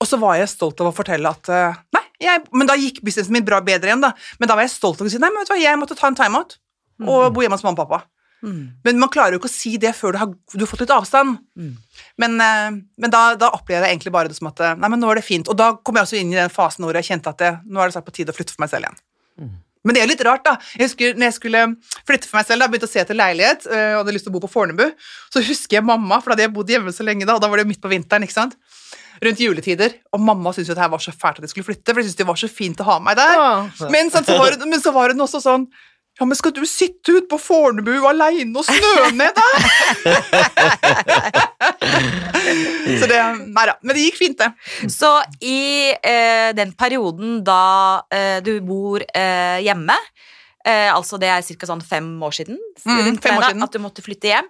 Og 0.00 0.08
så 0.08 0.18
var 0.22 0.38
jeg 0.38 0.50
stolt 0.50 0.80
av 0.82 0.90
å 0.90 0.94
fortelle 0.96 1.30
at 1.30 1.50
eh, 1.52 1.80
Nei, 1.96 2.04
jeg, 2.20 2.44
men 2.52 2.68
da 2.68 2.76
gikk 2.78 3.00
businessen 3.06 3.34
min 3.34 3.46
bra 3.46 3.60
bedre 3.64 3.90
igjen, 3.90 4.04
da. 4.04 4.12
Men 4.40 4.50
da 4.50 4.56
var 4.58 4.66
jeg 4.66 4.74
stolt 4.74 5.00
av 5.00 5.08
å 5.08 5.12
si 5.12 5.20
nei, 5.20 5.30
men 5.32 5.42
vet 5.42 5.50
du 5.50 5.54
hva, 5.54 5.60
jeg 5.62 5.80
måtte 5.80 5.98
ta 5.98 6.10
en 6.10 6.18
timeout 6.18 6.58
og 7.00 7.30
bo 7.32 7.40
hjemme 7.40 7.56
hos 7.56 7.64
mamma 7.64 7.80
og 7.80 7.88
pappa. 7.88 8.02
Mm. 8.40 8.60
Men 8.84 9.00
man 9.00 9.10
klarer 9.12 9.34
jo 9.34 9.40
ikke 9.40 9.50
å 9.50 9.52
si 9.52 9.74
det 9.80 9.92
før 9.96 10.14
du 10.14 10.20
har, 10.20 10.28
du 10.32 10.62
har 10.62 10.68
fått 10.68 10.84
litt 10.84 10.92
avstand. 10.94 11.40
Mm. 11.60 11.72
Men, 12.20 12.36
eh, 12.40 12.68
men 13.00 13.12
da, 13.12 13.34
da 13.40 13.50
opplevde 13.56 13.88
jeg 13.88 13.96
egentlig 13.96 14.14
bare 14.14 14.32
det 14.32 14.38
som 14.38 14.48
at 14.50 14.62
eh, 14.64 14.76
Nei, 14.80 14.92
men 14.92 15.02
nå 15.02 15.10
er 15.12 15.20
det 15.20 15.26
fint. 15.26 15.48
Og 15.48 15.58
da 15.60 15.74
kom 15.76 15.98
jeg 15.98 16.08
også 16.08 16.20
inn 16.20 16.32
i 16.32 16.40
den 16.40 16.52
fasen 16.52 16.86
hvor 16.86 16.96
jeg 16.96 17.10
kjente 17.10 17.32
at 17.32 17.40
det, 17.42 17.52
nå 17.68 17.80
er 17.80 17.90
det 17.90 17.96
snart 17.98 18.08
på 18.08 18.16
tide 18.16 18.32
å 18.32 18.36
flytte 18.36 18.56
for 18.56 18.64
meg 18.64 18.72
selv 18.72 18.88
igjen. 18.88 19.02
Men 19.80 19.96
det 19.96 20.00
er 20.02 20.04
jo 20.04 20.12
litt 20.12 20.24
rart, 20.26 20.44
da. 20.44 20.56
Jeg 20.76 20.90
husker 20.90 21.14
når 21.16 21.30
jeg 21.30 21.36
skulle 21.38 21.60
flytte 22.08 22.28
for 22.28 22.36
meg 22.36 22.48
selv, 22.48 22.60
da, 22.60 22.68
begynte 22.72 22.88
å 22.88 22.92
se 22.92 23.00
etter 23.00 23.16
leilighet 23.16 23.64
eh, 23.68 23.92
og 23.94 24.02
hadde 24.02 24.16
lyst 24.16 24.26
til 24.28 24.32
å 24.32 24.36
bo 24.36 24.42
på 24.44 24.50
Fornebu, 24.52 24.90
så 25.32 25.40
husker 25.44 25.78
jeg 25.78 25.86
mamma, 25.88 26.18
for 26.20 26.32
da 26.32 26.36
hadde 26.36 26.48
jeg 26.48 26.54
bodd 26.56 26.72
hjemme 26.74 26.92
så 26.92 27.06
lenge 27.06 27.28
da, 27.28 27.38
og 27.38 27.44
da 27.44 27.48
var 27.48 27.60
det 27.60 27.64
jo 27.64 27.70
midt 27.72 27.80
på 27.80 27.92
vinteren, 27.92 28.26
ikke 28.26 28.36
sant? 28.36 28.58
Rundt 29.22 29.40
juletider. 29.44 29.92
Og 30.14 30.20
mamma 30.24 30.52
syntes 30.56 30.68
jo 30.72 30.74
det 30.78 30.82
her 30.84 30.92
var 30.92 30.98
så 31.04 31.12
fælt 31.12 31.38
at 31.38 31.44
jeg 31.44 31.50
skulle 31.54 31.68
flytte, 31.68 31.92
for 31.92 32.00
de 32.00 32.06
syntes 32.08 32.16
det 32.22 32.26
var 32.30 32.38
så 32.40 32.48
fint 32.48 32.80
å 32.80 32.86
ha 32.88 32.98
meg 33.04 33.16
der. 33.20 33.34
Ja. 33.36 33.88
Men, 33.92 34.08
så 34.10 34.22
var 34.38 34.50
det, 34.56 34.66
men 34.70 34.80
så 34.80 34.92
var 34.96 35.12
hun 35.12 35.20
også 35.26 35.40
sånn 35.44 35.66
Ja, 36.20 36.26
men 36.28 36.36
skal 36.36 36.52
du 36.52 36.58
sitte 36.68 37.14
ute 37.14 37.28
på 37.30 37.38
Fornebu 37.40 37.94
aleine 38.08 38.58
og 38.60 38.64
snø 38.66 39.10
ned 39.16 39.32
der? 39.38 39.52
så 43.00 43.06
det 43.08 43.20
Nei 43.54 43.64
da. 43.70 43.76
Men 43.80 43.96
det 43.96 44.02
gikk 44.08 44.18
fint, 44.20 44.40
det. 44.40 44.50
Så 44.92 45.10
i 45.44 45.92
eh, 45.96 46.50
den 46.58 46.72
perioden 46.78 47.40
da 47.46 48.02
eh, 48.12 48.38
du 48.44 48.52
bor 48.66 49.00
eh, 49.06 49.60
hjemme 49.64 49.96
eh, 50.66 50.90
altså 50.92 51.16
Det 51.20 51.30
er 51.32 51.46
ca. 51.46 51.70
sånn 51.72 51.84
fem 51.86 52.10
år 52.26 52.36
siden, 52.42 52.58
Mm, 52.84 53.16
fem 53.20 53.36
år 53.36 53.44
siden. 53.50 53.62
at 53.64 53.72
du 53.76 53.78
måtte 53.82 54.02
flytte 54.04 54.28
hjem. 54.32 54.46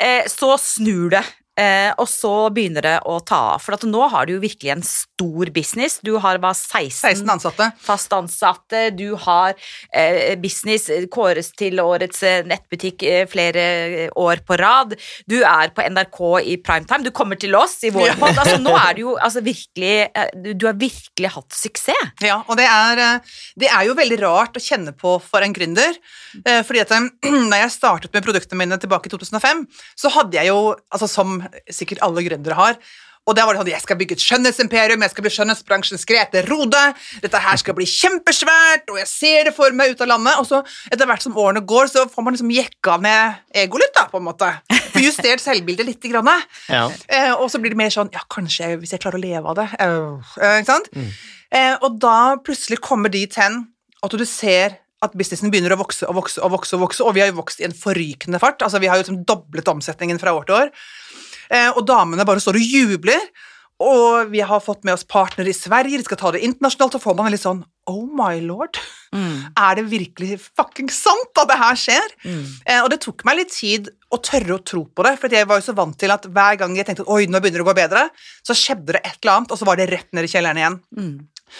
Eh, 0.00 0.24
så 0.32 0.54
snur 0.60 1.10
det. 1.12 1.24
Eh, 1.56 1.88
og 1.96 2.04
så 2.10 2.30
begynner 2.52 2.84
det 2.84 2.94
å 3.08 3.16
ta 3.24 3.38
av. 3.54 3.62
For 3.64 3.76
at 3.76 3.84
nå 3.88 4.02
har 4.12 4.26
du 4.28 4.34
jo 4.34 4.42
virkelig 4.42 4.72
en 4.74 4.82
stor 4.84 5.48
business. 5.54 5.98
Du 6.04 6.12
har 6.20 6.36
bare 6.42 6.56
16, 6.58 6.90
16 7.24 7.30
ansatte. 7.32 7.68
fast 7.80 8.12
ansatte. 8.12 8.82
Du 8.96 9.14
har 9.24 9.54
eh, 9.90 10.34
business 10.40 10.90
kåres 11.12 11.48
til 11.56 11.80
årets 11.80 12.20
eh, 12.28 12.42
nettbutikk 12.44 13.06
eh, 13.08 13.22
flere 13.30 13.64
eh, 14.02 14.10
år 14.20 14.42
på 14.46 14.58
rad. 14.60 14.92
Du 15.24 15.38
er 15.40 15.72
på 15.72 15.86
NRK 15.86 16.20
i 16.44 16.58
primetime. 16.60 17.06
Du 17.06 17.12
kommer 17.16 17.40
til 17.40 17.56
oss 17.56 17.78
i 17.88 17.92
vår 17.94 18.10
Ja. 18.12 18.18
Altså, 18.36 18.58
nå 18.60 18.74
er 18.76 18.94
du 18.98 19.00
jo 19.06 19.16
altså, 19.16 19.40
virkelig 19.44 19.94
eh, 20.12 20.28
du, 20.52 20.66
har 20.68 20.76
virkelig 20.76 21.32
hatt 21.38 21.56
suksess. 21.56 22.12
Ja, 22.20 22.42
og 22.46 22.60
det 22.60 22.66
er, 22.68 23.22
det 23.56 23.72
er 23.72 23.88
jo 23.88 23.96
veldig 23.96 24.20
rart 24.26 24.58
å 24.58 24.62
kjenne 24.62 24.92
på 24.96 25.16
for 25.24 25.44
en 25.44 25.56
gründer. 25.56 25.96
eh, 26.44 26.60
Fordi 26.66 26.84
at 26.84 26.92
da 27.52 27.62
jeg 27.62 27.72
startet 27.74 28.12
med 28.12 28.24
produktene 28.26 28.60
mine 28.60 28.78
tilbake 28.82 29.08
i 29.08 29.16
2005, 29.16 29.64
så 29.96 30.12
hadde 30.20 30.36
jeg 30.36 30.52
jo, 30.52 30.74
altså 30.92 31.08
som 31.10 31.40
sikkert 31.72 32.02
alle 32.06 32.24
gründere 32.26 32.56
har, 32.58 32.78
og 33.26 33.34
der 33.34 33.42
var 33.42 33.56
det 33.56 33.58
sånn, 33.58 33.68
jeg 33.72 33.82
skal 33.82 33.96
bygge 33.98 34.14
et 34.14 34.22
skjønnhetsimperium, 34.22 35.02
jeg 35.02 35.10
skal 35.10 35.24
bli 35.24 35.30
skjønnhetsbransjens 35.34 36.04
Grete 36.06 36.44
Rode, 36.46 36.82
dette 37.24 37.40
her 37.42 37.56
skal 37.58 37.74
bli 37.74 37.86
kjempesvært, 37.90 38.84
og 38.92 39.00
jeg 39.00 39.08
ser 39.10 39.48
det 39.48 39.52
for 39.56 39.74
meg 39.74 39.96
ut 39.96 40.04
av 40.04 40.12
landet, 40.12 40.38
og 40.38 40.46
så 40.46 40.60
etter 40.94 41.08
hvert 41.10 41.24
som 41.24 41.34
årene 41.42 41.64
går, 41.66 41.90
så 41.90 42.04
får 42.06 42.22
man 42.22 42.36
liksom 42.36 42.52
jekka 42.54 42.94
ned 43.02 43.40
egoet 43.64 43.82
litt 43.82 43.96
da, 43.98 44.04
på 44.12 44.20
en 44.20 44.28
måte. 44.28 44.52
Får 44.92 45.02
justert 45.02 45.42
selvbildet 45.42 45.88
litt. 45.88 46.06
Grann, 46.06 46.30
Ja. 46.70 46.84
Eh, 47.10 47.32
og 47.34 47.50
så 47.50 47.58
blir 47.58 47.74
det 47.74 47.80
mer 47.80 47.90
sånn 47.90 48.12
Ja, 48.14 48.22
kanskje 48.30 48.76
hvis 48.78 48.92
jeg 48.94 49.02
klarer 49.02 49.18
å 49.18 49.24
leve 49.24 49.50
av 49.50 49.56
det. 49.58 49.66
eh, 49.74 50.36
eh, 50.46 50.60
ikke 50.62 50.70
sant? 50.70 50.90
Eh, 51.50 51.74
og 51.82 51.98
da 51.98 52.36
plutselig 52.46 52.78
kommer 52.84 53.10
dit 53.10 53.34
hen 53.34 53.64
at 54.04 54.14
du 54.14 54.24
ser 54.24 54.78
at 55.02 55.18
businessen 55.18 55.50
begynner 55.50 55.74
å 55.74 55.80
vokse 55.82 56.06
og 56.06 56.14
vokse 56.20 56.38
og 56.42 56.54
vokse, 56.54 56.76
og 56.78 56.86
vokse, 56.86 57.02
og 57.02 57.14
vi 57.16 57.24
har 57.24 57.32
jo 57.32 57.40
vokst 57.40 57.60
i 57.60 57.66
en 57.66 57.74
forrykende 57.74 58.38
fart. 58.38 58.62
altså 58.62 58.78
Vi 58.80 58.86
har 58.86 58.96
jo 58.96 59.02
liksom 59.02 59.24
doblet 59.26 59.66
omsetningen 59.68 60.22
fra 60.22 60.32
år 60.36 60.46
til 60.46 60.60
år. 60.62 60.70
Eh, 61.50 61.70
og 61.72 61.84
damene 61.88 62.26
bare 62.28 62.42
står 62.42 62.58
og 62.60 62.72
jubler. 62.76 63.28
Og 63.82 64.30
vi 64.32 64.40
har 64.40 64.62
fått 64.64 64.86
med 64.88 64.94
oss 64.96 65.04
partnere 65.04 65.52
i 65.52 65.56
Sverige, 65.56 65.98
de 66.00 66.06
skal 66.06 66.16
ta 66.16 66.30
det 66.32 66.40
internasjonalt, 66.46 66.94
så 66.96 67.02
får 67.02 67.16
man 67.18 67.28
litt 67.34 67.42
sånn 67.42 67.60
Oh 67.92 68.06
my 68.08 68.40
lord, 68.42 68.78
er 69.66 69.76
det 69.78 69.84
virkelig 69.90 70.40
fucking 70.56 70.88
sant 70.90 71.38
at 71.38 71.50
det 71.50 71.58
her 71.60 71.76
skjer? 71.78 72.14
Eh, 72.64 72.80
og 72.80 72.88
det 72.90 73.02
tok 73.04 73.20
meg 73.28 73.42
litt 73.42 73.52
tid 73.52 73.92
å 74.10 74.18
tørre 74.24 74.56
å 74.56 74.64
tro 74.64 74.86
på 74.88 75.04
det, 75.04 75.12
for 75.20 75.36
jeg 75.36 75.46
var 75.46 75.60
jo 75.60 75.66
så 75.68 75.76
vant 75.76 75.94
til 76.00 76.14
at 76.14 76.24
hver 76.24 76.56
gang 76.62 76.74
jeg 76.78 76.88
tenkte 76.88 77.04
at 77.04 77.12
oi, 77.12 77.26
nå 77.28 77.38
begynner 77.38 77.60
det 77.60 77.66
å 77.66 77.68
gå 77.68 77.76
bedre, 77.76 78.08
så 78.46 78.56
skjedde 78.56 78.96
det 78.96 79.04
et 79.04 79.20
eller 79.20 79.34
annet, 79.36 79.52
og 79.52 79.60
så 79.60 79.68
var 79.68 79.78
det 79.78 79.90
rett 79.92 80.08
ned 80.16 80.24
i 80.26 80.32
kjelleren 80.32 80.62
igjen. 80.62 80.80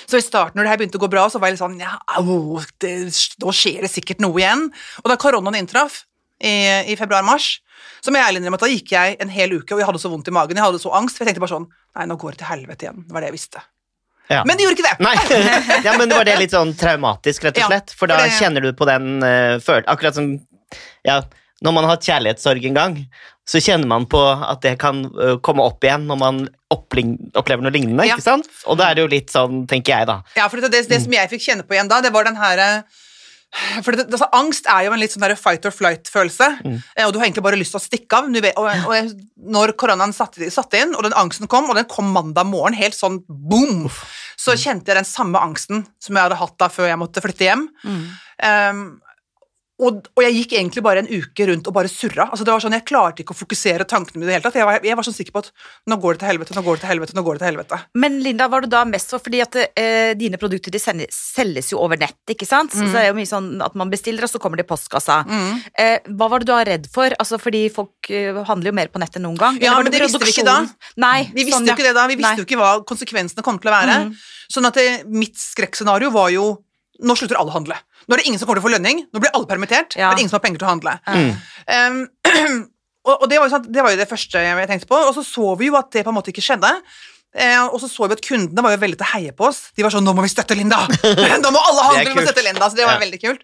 Så 0.09 0.19
i 0.19 0.25
starten 0.25 0.59
når 0.59 0.67
det 0.67 0.73
her 0.73 0.81
begynte 0.81 0.99
å 0.99 1.05
gå 1.05 1.13
bra, 1.13 1.29
så 1.31 1.39
var 1.39 1.53
jeg 1.53 1.59
litt 1.59 1.63
sånn 1.63 1.79
ja, 1.85 1.95
au, 2.19 2.59
det, 2.83 2.97
nå 3.45 3.55
skjer 3.55 3.85
det 3.87 3.93
sikkert 3.93 4.25
noe 4.25 4.41
igjen. 4.41 4.67
Og 5.05 5.13
da 5.13 5.21
koronaen 5.21 5.61
inntraff 5.61 6.07
i, 6.41 6.53
i 6.93 6.97
februar-mars, 6.99 7.61
så 8.05 8.13
må 8.13 8.21
jeg 8.21 8.29
ærlig 8.29 8.43
innrømme 8.43 8.59
at 8.61 8.67
da 8.67 8.73
gikk 8.73 8.93
jeg 8.93 9.17
en 9.25 9.33
hel 9.33 9.55
uke, 9.57 9.73
og 9.75 9.81
jeg 9.81 9.89
hadde 9.89 10.03
så 10.03 10.11
vondt 10.13 10.29
i 10.29 10.35
magen, 10.37 10.59
jeg 10.59 10.67
hadde 10.67 10.83
så 10.83 10.93
angst, 10.99 11.17
for 11.17 11.25
jeg 11.25 11.33
tenkte 11.33 11.45
bare 11.47 11.55
sånn 11.55 11.69
nei, 11.97 12.05
nå 12.11 12.19
går 12.21 12.37
det 12.37 12.43
til 12.43 12.51
helvete 12.51 12.87
igjen. 12.87 13.01
Det 13.07 13.17
var 13.17 13.25
det 13.25 13.31
jeg 13.33 13.39
visste. 13.39 13.63
Ja. 14.29 14.43
Men 14.45 14.59
det 14.59 14.67
gjorde 14.67 14.77
ikke 14.77 14.89
det. 14.91 15.07
Nei, 15.07 15.15
ja, 15.87 15.95
men 15.97 16.11
det 16.11 16.19
var 16.19 16.27
det 16.29 16.37
litt 16.41 16.55
sånn 16.55 16.75
traumatisk, 16.77 17.47
rett 17.47 17.57
og 17.61 17.65
Ja, 17.65 17.71
slett? 17.71 17.95
For 17.97 18.11
da 18.11 18.19
for 18.21 18.27
det- 18.29 18.37
kjenner 18.41 18.65
du 18.65 18.73
på 18.77 18.89
den 18.89 19.17
uh, 19.23 19.57
følelsen 19.63 19.91
Akkurat 19.93 20.19
som 20.19 20.33
ja, 21.07 21.21
når 21.65 21.73
man 21.73 21.87
har 21.87 21.95
hatt 21.95 22.05
kjærlighetssorg 22.05 22.65
en 22.69 22.77
gang, 22.77 22.97
så 23.47 23.61
kjenner 23.63 23.87
man 23.89 24.05
på 24.11 24.19
at 24.21 24.61
det 24.67 24.75
kan 24.83 25.05
uh, 25.15 25.37
komme 25.47 25.63
opp 25.65 25.85
igjen 25.87 26.05
når 26.11 26.19
man 26.21 26.41
opplever 26.75 27.63
noe 27.63 27.73
lignende. 27.73 28.09
Ikke 28.11 28.25
sant? 28.25 28.51
Og 28.67 28.77
da 28.81 28.91
er 28.91 28.99
det 28.99 29.05
jo 29.07 29.13
litt 29.13 29.31
sånn, 29.33 29.63
tenker 29.71 29.95
jeg, 29.95 30.09
da. 30.11 30.19
Ja, 30.37 30.49
for 30.51 30.61
det, 30.61 30.73
det, 30.75 30.83
det 30.91 30.99
som 31.05 31.15
jeg 31.15 31.31
fikk 31.31 31.47
kjenne 31.47 31.65
på 31.67 31.79
igjen 31.79 31.89
da, 31.91 32.03
det 32.05 32.11
var 32.13 32.27
den 32.27 32.37
her 32.41 32.61
eh, 32.65 33.05
for 33.85 33.97
det, 33.97 34.07
altså, 34.11 34.29
Angst 34.37 34.69
er 34.71 34.87
jo 34.87 34.95
en 34.95 35.01
litt 35.01 35.15
sånn 35.15 35.25
der 35.25 35.37
fight 35.39 35.67
or 35.69 35.75
flight-følelse, 35.75 36.51
mm. 36.65 36.77
og 37.07 37.15
du 37.15 37.21
har 37.21 37.29
egentlig 37.29 37.47
bare 37.47 37.61
lyst 37.61 37.75
til 37.77 37.81
å 37.81 37.85
stikke 37.85 38.21
av. 38.21 38.29
Vet, 38.45 38.59
og, 38.61 38.69
og 38.91 39.51
når 39.57 39.75
koronaen 39.81 40.15
satte, 40.17 40.51
satte 40.53 40.83
inn, 40.83 40.95
og 40.97 41.07
den 41.07 41.17
angsten 41.17 41.51
kom, 41.51 41.71
og 41.71 41.79
den 41.79 41.89
kom 41.91 42.13
mandag 42.15 42.49
morgen, 42.51 42.77
helt 42.79 42.99
sånn 42.99 43.23
boom, 43.27 43.87
så 44.37 44.57
kjente 44.59 44.93
jeg 44.93 45.01
den 45.01 45.09
samme 45.09 45.41
angsten 45.41 45.87
som 46.03 46.17
jeg 46.17 46.29
hadde 46.29 46.41
hatt 46.41 46.57
da 46.61 46.71
før 46.73 46.91
jeg 46.91 47.01
måtte 47.01 47.25
flytte 47.25 47.49
hjem. 47.49 47.67
Um, 47.87 48.87
og, 49.77 50.07
og 50.17 50.23
jeg 50.25 50.33
gikk 50.39 50.53
egentlig 50.57 50.83
bare 50.87 51.03
en 51.03 51.09
uke 51.11 51.47
rundt 51.51 51.67
og 51.69 51.75
bare 51.77 51.91
surra. 51.93 52.31
Altså 52.33 52.47
det 52.49 52.53
var 52.55 52.63
sånn, 52.65 52.77
Jeg 52.79 52.87
klarte 52.89 53.21
ikke 53.21 53.35
å 53.35 53.37
fokusere 53.37 53.85
tankene 53.89 54.23
mine 54.23 54.31
i 54.31 54.31
det 54.31 54.37
hele 54.39 54.47
tatt. 54.47 54.57
Jeg 54.57 54.69
var, 54.69 54.81
jeg 54.81 54.97
var 54.97 55.05
sånn 55.05 55.17
sikker 55.17 55.35
på 55.35 55.43
at 55.45 55.51
nå 55.93 55.99
går 56.01 56.17
det 56.17 56.23
til 56.23 56.31
helvete, 56.31 56.57
nå 56.57 56.63
går 56.65 56.79
det 56.79 56.83
til 56.87 56.91
helvete, 56.95 57.17
nå 57.19 57.25
går 57.27 57.37
det 57.37 57.43
til 57.43 57.51
helvete. 57.51 57.81
Men 58.01 58.17
Linda, 58.25 58.49
var 58.53 58.65
du 58.65 58.71
da 58.73 58.85
mest 58.89 59.13
for 59.13 59.21
fordi 59.27 59.43
at 59.45 59.59
eh, 59.67 60.15
dine 60.17 60.41
produkter 60.41 60.73
de 60.73 60.81
sender, 60.81 61.13
selges 61.13 61.73
jo 61.75 61.83
over 61.85 62.01
nett, 62.01 62.17
ikke 62.33 62.49
sant? 62.49 62.73
Så 62.73 62.87
det 62.89 63.03
er 63.03 63.11
jo 63.11 63.19
mye 63.19 63.29
sånn 63.29 63.51
at 63.65 63.77
man 63.77 63.93
bestiller, 63.93 64.25
og 64.25 64.33
så 64.33 64.41
kommer 64.41 64.61
det 64.61 64.65
i 64.65 64.71
postkassa. 64.71 65.19
Eh, 65.77 66.09
hva 66.09 66.31
var 66.33 66.41
det 66.41 66.49
du 66.49 66.55
var 66.55 66.69
redd 66.71 66.89
for? 66.93 67.13
Altså 67.21 67.41
fordi 67.43 67.67
folk 67.75 68.09
eh, 68.09 68.41
handler 68.49 68.73
jo 68.73 68.77
mer 68.81 68.93
på 68.93 69.03
nett 69.03 69.21
enn 69.21 69.27
noen 69.29 69.41
gang. 69.41 69.61
Ja, 69.61 69.77
men 69.77 69.93
det 69.93 70.01
visste 70.07 70.23
vi 70.25 70.33
ikke 70.33 70.47
da. 70.49 70.63
Nei, 71.03 71.29
Vi 71.35 71.45
visste 71.45 71.61
sånn, 71.61 71.69
jo 71.69 71.77
ikke 71.77 71.89
det 71.91 71.97
da, 71.99 72.07
vi 72.09 72.17
visste 72.17 72.33
Nei. 72.33 72.41
jo 72.41 72.49
ikke 72.49 72.61
hva 72.63 72.73
konsekvensene 72.89 73.45
kom 73.45 73.61
til 73.61 73.73
å 73.73 73.77
være. 73.77 73.99
Sånn 74.53 74.69
at 74.69 74.79
det, 74.79 74.89
mitt 75.11 75.37
skrekkscenario 75.37 76.13
var 76.15 76.31
jo 76.33 76.47
nå 77.03 77.17
slutter 77.19 77.39
alle 77.41 77.53
å 77.53 77.57
handle. 77.57 77.77
Nå 78.07 78.15
er 78.15 78.23
det 78.23 78.29
ingen 78.31 78.39
som 78.41 78.49
kommer 78.49 78.61
til 78.61 78.67
å 78.67 78.69
få 78.69 78.75
lønning, 78.77 79.03
nå 79.13 79.23
blir 79.23 79.35
alle 79.35 79.49
permittert, 79.51 79.97
Ja. 79.97 80.11
Det 80.11 80.21
er 80.21 80.25
ingen 80.25 80.33
som 80.33 80.41
har 80.41 80.47
penger 80.47 80.63
til 80.63 80.69
å 80.69 80.73
handle. 80.75 80.97
Mm. 81.07 81.35
Um, 81.67 82.63
og 83.09 83.23
og 83.23 83.29
det, 83.31 83.39
var 83.39 83.47
jo 83.49 83.55
sånn, 83.57 83.69
det 83.73 83.83
var 83.85 83.93
jo 83.95 84.01
det 84.01 84.09
første 84.11 84.41
jeg 84.43 84.71
tenkte 84.71 84.89
på, 84.91 84.97
og 84.99 85.13
så 85.15 85.23
så 85.27 85.53
vi 85.59 85.69
jo 85.71 85.77
at 85.79 85.93
det 85.95 86.07
på 86.07 86.11
en 86.15 86.19
måte 86.19 86.33
ikke 86.33 86.45
skjedde. 86.45 86.73
Eh, 87.37 87.67
og 87.69 87.77
så 87.83 87.89
så 87.91 88.07
vi 88.09 88.17
at 88.17 88.23
kundene 88.25 88.63
var 88.65 88.73
jo 88.73 88.81
veldig 88.81 88.97
til 88.97 89.05
å 89.05 89.11
heie 89.13 89.33
på 89.37 89.45
oss. 89.51 89.59
De 89.77 89.85
var 89.85 89.93
sånn 89.93 90.07
'Nå 90.07 90.15
må 90.17 90.25
vi 90.25 90.33
støtte 90.33 90.57
Linda!' 90.57 90.87
Nå 91.45 91.51
må 91.53 91.61
alle 91.61 91.83
handle, 91.85 92.15
med 92.15 92.25
å 92.25 92.29
støtte 92.31 92.45
Linda, 92.47 92.71
så 92.71 92.79
det 92.79 92.87
var 92.87 92.97
Ja. 92.97 93.03
veldig 93.05 93.21
kult. 93.21 93.43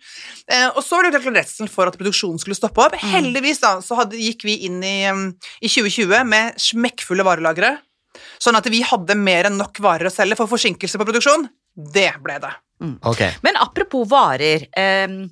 Eh, 0.48 0.68
og 0.72 0.80
så 0.80 0.96
var 0.96 1.02
det 1.04 1.12
jo 1.12 1.20
klart 1.20 1.36
redselen 1.36 1.68
for 1.68 1.86
at 1.90 1.98
produksjonen 2.00 2.40
skulle 2.40 2.56
stoppe 2.56 2.80
opp. 2.80 2.96
Heldigvis 2.96 3.60
da, 3.60 3.74
så 3.84 3.98
hadde, 4.00 4.16
gikk 4.16 4.46
vi 4.48 4.64
inn 4.64 4.80
i, 4.82 5.04
um, 5.12 5.36
i 5.60 5.68
2020 5.68 6.24
med 6.24 6.56
smekkfulle 6.56 7.26
varelagre, 7.26 7.78
sånn 8.40 8.56
at 8.56 8.64
vi 8.72 8.80
hadde 8.80 9.14
mer 9.14 9.50
enn 9.50 9.60
nok 9.60 9.76
varer 9.84 10.08
å 10.08 10.14
selge 10.14 10.36
for 10.40 10.48
forsinkelse 10.48 10.96
på 10.96 11.08
produksjon. 11.08 11.50
Det 11.76 12.14
ble 12.24 12.38
det. 12.40 12.52
Ok. 12.82 13.22
Men 13.46 13.58
apropos 13.62 14.08
varer, 14.10 14.66
ehm, 14.76 15.24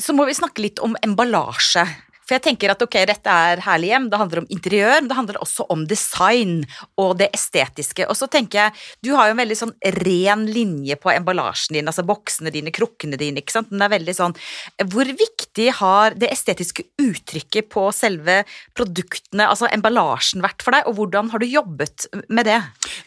så 0.00 0.14
må 0.16 0.26
vi 0.28 0.36
snakke 0.36 0.64
litt 0.64 0.82
om 0.84 0.96
emballasje. 1.02 1.84
For 2.30 2.38
jeg 2.38 2.44
tenker 2.44 2.70
at 2.70 2.82
ok, 2.84 2.94
dette 3.10 3.32
er 3.50 3.60
herlig 3.64 3.88
hjem, 3.90 4.04
det 4.06 4.18
handler 4.20 4.40
om 4.44 4.44
interiør, 4.54 5.00
men 5.00 5.08
det 5.10 5.16
handler 5.18 5.38
også 5.42 5.64
om 5.74 5.80
design 5.90 6.60
og 6.94 7.16
det 7.18 7.26
estetiske. 7.34 8.06
Og 8.06 8.14
så 8.14 8.28
tenker 8.30 8.60
jeg, 8.60 8.84
du 9.02 9.08
har 9.18 9.26
jo 9.26 9.34
en 9.34 9.40
veldig 9.40 9.56
sånn 9.58 9.72
ren 9.98 10.44
linje 10.46 10.94
på 11.02 11.10
emballasjen 11.10 11.74
din, 11.74 11.90
altså 11.90 12.04
boksene 12.06 12.52
dine, 12.54 12.70
krukkene 12.70 13.18
dine, 13.18 13.42
ikke 13.42 13.56
sant? 13.56 13.72
Den 13.74 13.82
er 13.82 13.90
veldig 13.90 14.14
sånn 14.14 14.36
Hvor 14.92 15.10
viktig 15.10 15.66
har 15.80 16.14
det 16.22 16.30
estetiske 16.30 16.86
uttrykket 17.02 17.66
på 17.74 17.88
selve 17.96 18.44
produktene, 18.78 19.48
altså 19.50 19.66
emballasjen, 19.74 20.46
vært 20.46 20.62
for 20.62 20.78
deg, 20.78 20.86
og 20.86 21.00
hvordan 21.00 21.32
har 21.34 21.42
du 21.42 21.48
jobbet 21.50 22.06
med 22.30 22.46
det? 22.46 22.60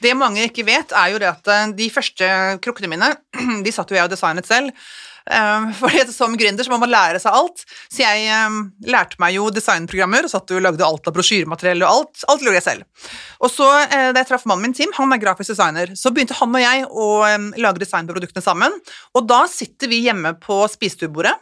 Det 0.03 0.12
mange 0.19 0.49
ikke 0.49 0.67
vet, 0.67 0.91
er 0.91 1.15
jo 1.15 1.23
det 1.23 1.31
at 1.31 1.47
eh, 1.47 1.71
de 1.79 1.89
første 1.95 2.27
krukkene 2.59 2.91
mine, 2.91 3.13
de 3.63 3.71
satt 3.71 3.88
jo 3.88 4.01
jeg 4.01 4.12
og 4.12 4.12
designet 4.17 4.51
selv. 4.51 4.75
Um, 5.23 5.69
fordi 5.79 6.03
Som 6.12 6.38
gründer 6.39 6.65
så 6.65 6.73
må 6.73 6.79
man 6.81 6.91
lære 6.91 7.21
seg 7.23 7.36
alt. 7.36 7.63
Så 7.91 8.03
jeg 8.03 8.27
um, 8.47 8.65
lærte 8.88 9.19
meg 9.23 9.38
jo 9.38 9.47
designprogrammer 9.53 10.27
og 10.27 10.33
satt 10.33 10.51
og 10.55 10.65
lagde 10.65 10.88
alt 10.88 11.07
av 11.09 11.15
brosjyremateriell 11.15 11.86
og 11.86 11.91
alt. 11.91 12.25
Alt 12.31 12.45
gjorde 12.45 12.59
jeg 12.59 12.67
selv. 12.67 13.09
Og 13.43 13.51
så, 13.51 13.69
eh, 13.83 14.09
da 14.15 14.21
jeg 14.21 14.29
traff 14.29 14.45
mannen 14.49 14.69
min, 14.69 14.75
Tim, 14.77 14.93
han 14.95 15.12
er 15.12 15.21
grafisk 15.21 15.51
designer, 15.53 15.91
så 15.99 16.12
begynte 16.13 16.38
han 16.38 16.53
og 16.55 16.63
jeg 16.63 16.86
å 16.88 17.07
um, 17.27 17.49
lage 17.59 17.83
design 17.83 18.07
på 18.07 18.15
produktene 18.15 18.45
sammen. 18.45 18.77
Og 19.17 19.27
da 19.27 19.43
sitter 19.51 19.91
vi 19.91 20.05
hjemme 20.05 20.36
på 20.43 20.63
spisestuebordet 20.71 21.36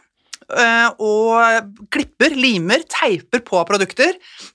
og 0.98 1.70
klipper, 1.92 2.34
limer, 2.36 2.82
teiper 2.90 3.40
på 3.46 3.60
produkter 3.68 4.12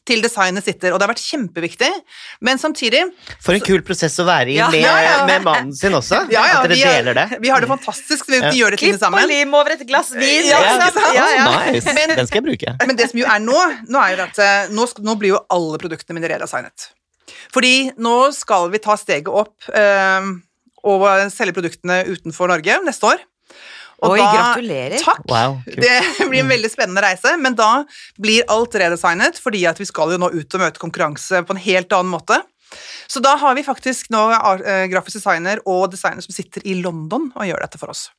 til 0.08 0.21
designet 0.21 0.63
sitter. 0.65 0.93
Og 0.93 1.00
det 1.00 1.08
har 1.08 1.13
vært 1.13 1.23
kjempeviktig. 1.23 1.89
Men 2.41 2.58
samtidig 2.62 3.04
For 3.43 3.54
en 3.58 3.62
kul 3.65 3.82
prosess 3.88 4.17
å 4.19 4.26
være 4.28 4.50
i 4.54 4.58
Ja. 4.58 4.69
med, 4.69 4.82
Ja, 4.82 4.97
ja. 5.02 5.26
med 5.26 5.43
mannen 5.43 5.73
sin 5.73 5.91
også. 5.93 6.30
Ja, 6.32 6.43
ja, 6.45 6.62
at 6.62 6.69
dere 6.69 6.78
er- 6.78 7.04
deler 7.04 7.13
det. 7.13 7.39
vi 7.41 7.50
har 7.50 7.60
det 7.62 7.69
fantastisk. 7.69 8.28
Vi 8.28 8.38
Ja. 8.38 8.52
gjør 8.52 8.71
det 8.71 8.80
Klipp 8.80 9.02
og 9.04 9.28
lim 9.28 9.54
over 9.54 9.71
et 9.71 9.88
glass 9.88 10.12
vin. 10.12 10.43
Nice. 10.43 11.86
Men- 11.93 12.15
Den 12.15 12.28
skal 12.28 12.41
jeg 12.43 12.45
bruke. 12.58 12.76
Men 12.88 12.95
det 12.95 13.10
som 13.12 13.19
jo 13.19 13.26
er 13.26 13.39
nå, 13.39 13.58
nå 13.89 14.00
er 14.04 14.15
jo 14.15 14.23
at 14.23 14.39
eh, 14.39 14.67
nå, 14.73 14.86
nå 15.04 15.15
blir 15.19 15.30
jo 15.36 15.39
alle 15.50 15.78
produktene 15.78 16.13
mine 16.19 16.30
redesignet. 16.30 16.89
Fordi 17.54 17.91
nå 17.97 18.34
skal 18.34 18.69
vi 18.69 18.78
ta 18.80 18.95
steget 19.00 19.28
opp 19.28 19.56
øh, 19.73 20.39
og 20.84 21.02
selge 21.32 21.54
produktene 21.54 22.06
utenfor 22.08 22.47
Norge 22.47 22.80
neste 22.86 23.04
år. 23.04 23.19
Og 24.06 24.14
Oi, 24.14 24.20
gratulerer. 24.22 25.00
Takk. 25.02 25.24
Wow. 25.32 25.58
Det 25.66 25.96
blir 26.30 26.44
en 26.44 26.52
veldig 26.52 26.70
spennende 26.70 27.02
reise, 27.02 27.34
men 27.42 27.56
da 27.58 27.82
blir 28.22 28.46
alt 28.54 28.76
redesignet, 28.78 29.40
fordi 29.42 29.64
at 29.70 29.82
vi 29.82 29.88
skal 29.90 30.14
jo 30.14 30.20
nå 30.22 30.30
ut 30.36 30.58
og 30.58 30.62
møte 30.62 30.82
konkurranse 30.82 31.42
på 31.48 31.56
en 31.56 31.64
helt 31.64 31.96
annen 31.98 32.14
måte. 32.14 32.38
Så 33.08 33.24
da 33.24 33.34
har 33.40 33.56
vi 33.58 33.66
faktisk 33.66 34.12
nå 34.14 34.22
eh, 34.36 34.86
grafisk 34.92 35.22
designer 35.22 35.64
og 35.66 35.88
designer 35.94 36.22
som 36.26 36.36
sitter 36.36 36.66
i 36.68 36.76
London 36.82 37.30
og 37.32 37.48
gjør 37.48 37.64
dette 37.64 37.82
for 37.82 37.94
oss. 37.94 38.10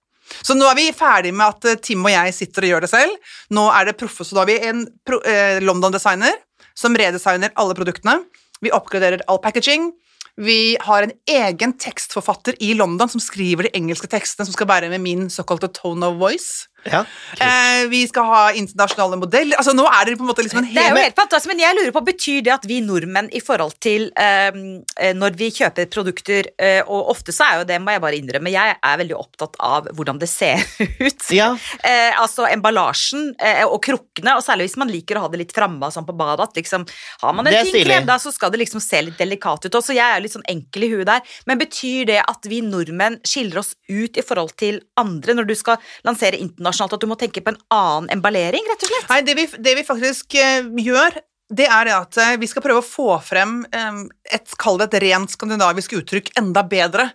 Så 0.45 0.57
nå 0.57 0.67
er 0.69 0.77
vi 0.77 0.89
ferdig 0.97 1.33
med 1.37 1.47
at 1.47 1.69
eh, 1.69 1.81
Tim 1.85 2.05
og 2.05 2.13
jeg 2.13 2.35
sitter 2.37 2.67
og 2.67 2.73
gjør 2.73 2.85
det 2.85 2.93
selv. 2.93 3.33
Nå 3.55 3.69
er 3.75 3.89
det 3.89 3.99
proffe, 4.01 4.27
så 4.27 4.37
da 4.37 4.45
har 4.45 4.51
vi 4.51 4.59
en 4.71 4.85
eh, 5.21 5.61
London-designer 5.65 6.35
som 6.79 6.97
redesigner 6.97 7.55
alle 7.59 7.77
produktene. 7.79 8.21
Vi 8.65 8.75
oppgraderer 8.75 9.23
all 9.31 9.41
packaging. 9.43 9.93
Vi 10.39 10.77
har 10.81 11.03
en 11.03 11.13
egen 11.27 11.73
tekstforfatter 11.83 12.55
i 12.63 12.71
London 12.79 13.11
som 13.11 13.23
skriver 13.23 13.67
de 13.67 13.75
engelske 13.75 14.07
tekstene 14.11 14.47
som 14.47 14.55
skal 14.55 14.69
være 14.71 14.91
med 14.93 15.03
min 15.03 15.27
såkalte 15.35 15.71
tone 15.75 16.07
of 16.07 16.21
voice. 16.21 16.69
Ja. 16.87 17.05
Eh, 17.41 17.89
vi 17.91 18.05
skal 18.09 18.25
ha 18.29 18.43
internasjonale 18.57 19.19
modeller. 19.21 19.59
Altså 19.59 19.75
Nå 19.77 19.85
er 19.91 20.07
det 20.07 20.17
på 20.19 20.25
en 20.25 20.31
måte 20.31 20.45
liksom 20.45 20.61
en 20.63 20.69
Det 20.73 20.83
er 20.83 20.95
jo 20.95 21.01
helt 21.03 21.19
fantastisk, 21.19 21.51
men 21.51 21.63
jeg 21.63 21.77
lurer 21.77 21.93
på, 21.95 22.03
betyr 22.07 22.45
det 22.47 22.53
at 22.55 22.67
vi 22.69 22.79
nordmenn 22.85 23.29
i 23.35 23.43
forhold 23.45 23.75
til 23.83 24.09
eh, 24.19 24.49
eh, 24.97 25.15
når 25.17 25.37
vi 25.39 25.51
kjøper 25.55 25.89
produkter, 25.93 26.51
eh, 26.59 26.81
og 26.87 27.11
ofte 27.13 27.35
så 27.35 27.49
er 27.49 27.61
jo 27.61 27.67
det, 27.69 27.81
må 27.83 27.95
jeg 27.95 28.05
bare 28.05 28.21
innrømme, 28.21 28.53
jeg 28.55 28.77
er 28.79 29.01
veldig 29.03 29.19
opptatt 29.19 29.59
av 29.65 29.91
hvordan 29.99 30.23
det 30.23 30.31
ser 30.31 30.63
ut. 31.07 31.29
Ja. 31.35 31.51
Eh, 31.83 32.15
altså 32.19 32.47
emballasjen 32.49 33.33
eh, 33.43 33.65
og 33.67 33.83
krukkene, 33.85 34.39
og 34.39 34.45
særlig 34.47 34.69
hvis 34.69 34.79
man 34.81 34.93
liker 34.93 35.19
å 35.19 35.27
ha 35.27 35.33
det 35.33 35.43
litt 35.43 35.55
framme 35.57 35.91
sånn 35.93 36.07
på 36.09 36.17
badet, 36.19 36.49
at 36.49 36.63
liksom, 36.63 36.87
har 37.25 37.37
man 37.37 37.47
en 37.51 37.59
ting 37.59 37.61
er 37.67 37.73
fin 37.75 37.89
klem 37.91 38.09
da, 38.09 38.19
så 38.23 38.33
skal 38.35 38.55
det 38.55 38.63
liksom 38.63 38.83
se 38.85 39.03
litt 39.05 39.21
delikat 39.21 39.67
ut 39.69 39.81
også. 39.83 39.97
Jeg 39.99 40.07
er 40.07 40.25
litt 40.25 40.37
sånn 40.37 40.47
enkel 40.49 40.87
i 40.87 40.93
huet 40.95 41.09
der, 41.11 41.37
men 41.51 41.61
betyr 41.61 42.09
det 42.15 42.23
at 42.25 42.49
vi 42.49 42.63
nordmenn 42.65 43.21
skiller 43.27 43.61
oss 43.65 43.75
ut 43.91 44.19
i 44.19 44.25
forhold 44.25 44.55
til 44.61 44.81
andre 45.01 45.37
når 45.37 45.51
du 45.51 45.55
skal 45.59 45.79
lansere 46.07 46.39
internasjonalt, 46.39 46.78
at 46.85 47.01
du 47.01 47.09
må 47.11 47.19
tenke 47.19 47.43
på 47.45 47.55
en 47.55 47.61
annen 47.75 48.13
emballering, 48.19 48.67
rett 48.71 48.85
og 48.85 48.93
slett? 48.93 49.09
Nei, 49.11 49.23
det 49.27 49.35
vi, 49.39 49.49
det 49.65 49.75
vi 49.79 49.87
faktisk 49.87 50.39
uh, 50.39 50.69
gjør, 50.85 51.19
det 51.49 51.67
er 51.73 51.89
det 51.89 51.97
at 51.97 52.21
uh, 52.21 52.37
vi 52.41 52.51
skal 52.51 52.65
prøve 52.65 52.83
å 52.83 52.87
få 52.87 53.11
frem 53.25 53.61
um, 53.65 54.05
et, 54.29 54.55
kall 54.61 54.81
det 54.81 54.91
et 54.91 55.03
rent 55.09 55.35
skandinavisk 55.35 55.99
uttrykk 56.01 56.33
enda 56.41 56.65
bedre. 56.69 57.11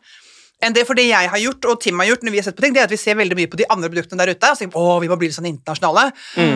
Enn 0.64 0.76
det, 0.76 0.86
for 0.88 0.96
det 0.96 1.10
jeg 1.10 1.28
har 1.28 1.42
gjort, 1.42 1.66
og 1.68 1.80
Tim 1.84 2.00
har 2.00 2.08
gjort, 2.08 2.22
når 2.24 2.32
vi 2.32 2.40
har 2.40 2.46
sett 2.48 2.56
på 2.56 2.64
ting, 2.64 2.76
det 2.76 2.84
er 2.84 2.88
at 2.88 2.94
vi 2.94 3.00
ser 3.02 3.18
veldig 3.20 3.36
mye 3.36 3.50
på 3.52 3.60
de 3.60 3.68
andre 3.74 3.90
produktene 3.92 4.22
der 4.22 4.32
ute 4.32 4.52
og 4.54 4.60
sier 4.60 4.78
å, 4.80 4.84
vi 5.04 5.10
må 5.12 5.18
bli 5.20 5.28
litt 5.28 5.36
sånn 5.36 5.50
internasjonale. 5.50 6.06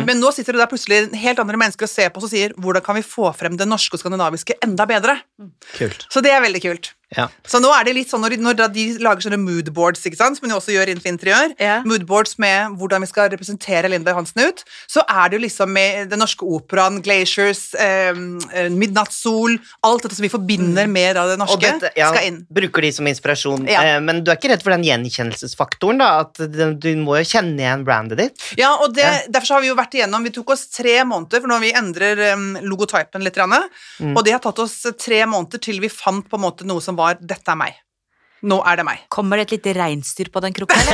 Men 0.08 0.22
nå 0.22 0.32
sitter 0.32 0.56
det 0.56 0.62
der 0.62 0.70
plutselig 0.72 1.02
helt 1.20 1.42
andre 1.44 1.60
mennesker 1.60 1.90
og 1.90 1.92
ser 1.92 2.14
på 2.14 2.22
oss 2.22 2.30
og 2.30 2.32
sier 2.32 2.56
hvordan 2.56 2.86
kan 2.86 2.96
vi 2.96 3.04
få 3.04 3.34
frem 3.36 3.58
det 3.60 3.68
norske 3.68 4.00
og 4.00 4.04
skandinaviske 4.06 4.56
enda 4.64 4.88
bedre? 4.88 5.18
Kult. 5.74 6.08
Så 6.14 6.24
det 6.24 6.32
er 6.32 6.40
veldig 6.46 6.64
kult. 6.64 6.94
Ja. 7.16 7.30
Så 7.48 7.62
nå 7.64 7.70
er 7.72 7.86
det 7.88 7.94
litt 7.96 8.10
sånn 8.12 8.20
når 8.20 8.36
når 8.44 8.58
de 8.74 8.84
lager 9.00 9.22
sånne 9.24 9.40
moodboards, 9.40 10.02
ikke 10.06 10.18
sant, 10.20 10.38
som 10.38 10.50
de 10.50 10.56
også 10.56 10.74
gjør 10.76 10.90
innenfor 10.92 11.08
interiør, 11.14 11.54
Ja. 11.60 11.82
moodboards 11.88 12.38
med 12.38 12.76
hvordan 12.78 13.00
vi 13.02 13.08
skal 13.08 13.30
representere 13.32 13.88
Linda 13.90 14.12
Johansen 14.12 14.44
ut, 14.48 14.64
så 14.92 15.04
er 15.08 15.30
det 15.30 15.40
jo 15.40 15.46
liksom 15.48 15.72
med 15.72 16.10
Den 16.10 16.20
Norske 16.20 16.44
Operaen, 16.44 17.02
Glaciers, 17.02 17.74
eh, 17.76 18.10
eh, 18.54 18.68
Midnattssol, 18.70 19.58
alt 19.84 20.04
dette 20.04 20.16
som 20.16 20.24
vi 20.24 20.30
forbinder 20.30 20.88
med 20.92 21.16
da 21.16 21.26
det 21.28 21.38
norske, 21.40 21.62
dette, 21.62 21.92
ja, 21.96 22.12
skal 22.12 22.28
inn. 22.28 22.46
bruker 22.52 22.82
de 22.82 22.92
som 22.92 23.06
inspirasjon. 23.08 23.68
Ja. 23.70 23.82
Eh, 23.96 24.00
men 24.02 24.24
du 24.24 24.32
er 24.32 24.36
ikke 24.36 24.50
redd 24.52 24.64
for 24.64 24.72
den 24.76 24.84
gjenkjennelsesfaktoren? 24.84 25.98
da? 26.00 26.20
At 26.26 26.34
du 26.36 26.90
må 27.00 27.18
jo 27.22 27.24
kjenne 27.24 27.58
igjen 27.64 27.86
brandet 27.88 28.18
ditt? 28.18 28.44
Ja, 28.58 28.76
og 28.84 28.94
det, 28.94 29.04
Ja. 29.04 29.22
derfor 29.32 29.48
så 29.48 29.54
har 29.56 29.62
vi 29.62 29.68
jo 29.68 29.76
vært 29.76 29.94
igjennom 29.96 30.24
Vi 30.24 30.32
tok 30.32 30.50
oss 30.52 30.68
tre 30.68 31.04
måneder, 31.06 31.40
for 31.40 31.48
nå 31.48 31.60
vi 31.62 31.72
endrer 31.72 32.34
um, 32.34 32.56
logotypen 32.62 33.24
litt, 33.24 33.38
Mm. 33.38 34.18
og 34.18 34.26
det 34.26 34.32
har 34.34 34.40
tatt 34.40 34.60
oss 34.60 34.82
tre 34.98 35.24
måneder 35.26 35.62
til 35.62 35.80
vi 35.80 35.88
fant 35.88 36.28
på 36.28 36.34
en 36.36 36.42
måte 36.42 36.66
noe 36.66 36.82
som 36.82 36.97
var 36.98 37.20
'dette 37.22 37.54
er 37.54 37.60
meg'. 37.60 37.84
Nå 38.46 38.60
er 38.70 38.78
det 38.78 38.84
meg. 38.86 39.00
Kommer 39.10 39.40
det 39.40 39.48
et 39.48 39.54
lite 39.56 39.74
reinsdyr 39.80 40.30
på 40.30 40.42
den 40.44 40.54
krukka, 40.54 40.78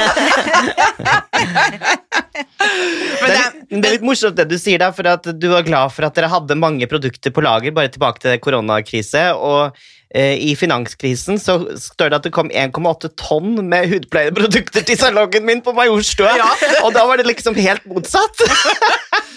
det, 3.23 3.41
det, 3.67 3.83
er, 3.83 3.91
litt 3.97 4.05
morsomt 4.05 4.37
det 4.37 4.45
du 4.47 4.55
sier 4.59 4.79
da, 4.79 4.87
for 4.95 5.07
at 5.11 5.27
du 5.27 5.47
var 5.51 5.65
glad 5.67 5.91
for 5.93 6.07
at 6.07 6.15
dere 6.15 6.31
hadde 6.31 6.55
mange 6.59 6.87
produkter 6.89 7.33
på 7.35 7.43
lager, 7.43 7.75
bare 7.75 7.91
tilbake 7.93 8.23
til 8.23 8.39
koronakrise, 8.43 9.25
og 9.35 9.75
eh, 10.15 10.39
i 10.39 10.53
finanskrisen 10.59 11.35
så 11.41 11.57
står 11.83 12.13
det 12.13 12.19
at 12.21 12.29
det 12.29 12.33
kom 12.35 12.47
1,8 12.47 13.11
tonn 13.19 13.59
med 13.67 13.91
hudpleieprodukter 13.91 14.87
til 14.87 14.99
salongen 15.03 15.43
min 15.49 15.61
på 15.65 15.75
Majorstua, 15.75 16.31
Ja. 16.39 16.47
og 16.85 16.95
da 16.95 17.03
var 17.09 17.19
det 17.19 17.27
liksom 17.27 17.59
helt 17.59 17.85
motsatt. 17.89 18.43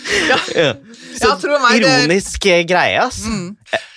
Ja. 0.07 0.37
Ja. 0.55 0.69
Så 1.19 1.33
Ja, 1.35 1.57
meg, 1.59 1.83
ironisk 1.83 2.45
det... 2.47 2.69
greie, 2.71 3.01
ass. 3.03 3.25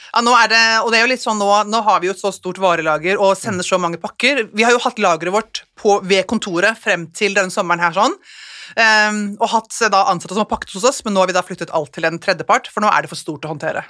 Ja, 0.10 0.24
nå 0.26 0.34
er 0.34 0.50
det, 0.50 0.62
og 0.84 0.92
det 0.92 1.00
er 1.00 1.06
jo 1.06 1.12
litt 1.12 1.24
sånn 1.24 1.40
nå, 1.42 1.50
nå 1.70 1.82
har 1.86 2.02
vi 2.02 2.10
jo 2.10 2.16
et 2.16 2.22
så 2.22 2.32
stort 2.34 2.60
varelager 2.62 3.22
og 3.22 3.36
sender 3.38 3.66
så 3.66 3.78
mange 3.82 4.00
pakker. 4.02 4.48
Vi 4.56 4.66
har 4.66 4.74
jo 4.74 4.82
hatt 4.82 5.02
lageret 5.02 5.36
vårt 5.36 5.64
på, 5.80 6.00
ved 6.10 6.26
kontoret 6.30 6.80
frem 6.82 7.08
til 7.16 7.38
denne 7.38 7.54
sommeren 7.54 7.84
her 7.84 7.96
sånn. 7.96 8.16
Ehm, 8.78 9.22
og 9.40 9.50
hatt 9.54 9.74
eh, 9.82 9.90
da 9.94 10.04
ansatte 10.12 10.36
som 10.36 10.44
har 10.44 10.50
pakket 10.52 10.76
hos 10.78 10.86
oss, 10.90 11.00
men 11.06 11.16
nå 11.16 11.24
har 11.24 11.32
vi 11.32 11.36
da 11.38 11.44
flyttet 11.46 11.72
alt 11.76 11.92
til 11.96 12.06
en 12.10 12.20
tredjepart, 12.22 12.70
for 12.72 12.84
nå 12.84 12.92
er 12.92 13.06
det 13.06 13.12
for 13.12 13.20
stort 13.20 13.46
å 13.48 13.54
håndtere. 13.54 13.84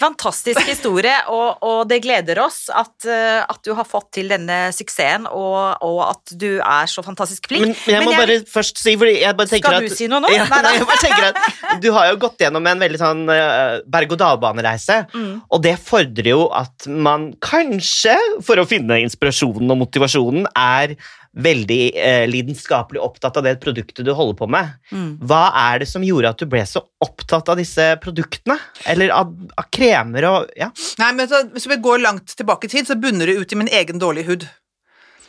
Fantastisk 0.00 0.62
historie, 0.66 1.14
og, 1.36 1.62
og 1.64 1.84
det 1.90 2.00
gleder 2.04 2.40
oss 2.44 2.64
at, 2.74 3.06
eh, 3.06 3.42
at 3.44 3.60
du 3.66 3.72
har 3.78 3.86
fått 3.88 4.10
til 4.18 4.30
denne 4.32 4.58
suksessen, 4.74 5.28
og, 5.30 5.82
og 5.84 6.00
at 6.08 6.34
du 6.40 6.58
er 6.58 6.90
så 6.90 7.04
fantastisk 7.06 7.48
flink. 7.50 7.66
Men, 7.68 7.76
men 7.86 7.94
jeg 7.98 8.08
må 8.08 8.16
bare 8.18 8.38
først 8.50 8.80
si 8.82 8.96
fordi 9.00 9.16
jeg 9.22 9.36
bare 9.38 9.50
tenker 9.50 9.74
at 9.74 9.82
Skal 9.82 9.88
at, 9.88 9.94
du 9.94 9.98
si 9.98 10.10
noe 10.10 10.22
nå? 10.24 10.30
Ja, 10.34 10.44
Nei, 10.50 10.60
nei, 10.62 10.70
nei. 10.70 10.74
jeg 10.80 10.88
bare 10.88 11.02
tenker 11.02 11.26
at 11.30 11.80
Du 11.84 11.88
har 11.94 12.08
jo 12.10 12.16
gått 12.24 12.42
gjennom 12.42 12.66
en 12.68 12.80
veldig 12.82 12.98
sånn 13.00 13.22
uh, 13.30 13.78
berg-og-dal-banereise, 13.90 15.00
Mm. 15.14 15.42
og 15.52 15.60
det 15.62 15.74
fordrer 15.82 16.26
jo 16.30 16.46
at 16.54 16.86
man 16.90 17.26
kanskje, 17.44 18.14
for 18.44 18.58
å 18.60 18.64
finne 18.68 18.96
inspirasjonen 19.04 19.70
og 19.74 19.78
motivasjonen, 19.84 20.46
er 20.58 20.94
veldig 21.34 21.80
eh, 21.98 22.24
lidenskapelig 22.30 23.00
opptatt 23.02 23.38
av 23.40 23.46
det 23.46 23.56
produktet 23.62 24.06
du 24.06 24.12
holder 24.14 24.36
på 24.38 24.48
med. 24.50 24.74
Mm. 24.94 25.08
Hva 25.26 25.48
er 25.64 25.82
det 25.82 25.88
som 25.90 26.04
gjorde 26.06 26.30
at 26.30 26.42
du 26.42 26.46
ble 26.50 26.62
så 26.68 26.84
opptatt 27.04 27.50
av 27.50 27.58
disse 27.58 27.88
produktene? 28.02 28.56
Eller 28.90 29.14
av, 29.14 29.32
av 29.58 29.70
kremer 29.74 30.28
og 30.30 30.52
Ja. 30.58 30.70
Nei, 31.00 31.12
men 31.16 31.28
så, 31.30 31.42
Hvis 31.52 31.66
vi 31.70 31.80
går 31.82 32.04
langt 32.04 32.36
tilbake 32.36 32.68
i 32.68 32.74
tid, 32.76 32.86
så 32.86 32.98
bunner 32.98 33.26
det 33.26 33.38
ut 33.40 33.52
i 33.52 33.58
min 33.58 33.72
egen 33.72 33.98
dårlige 33.98 34.30
hud. 34.30 34.48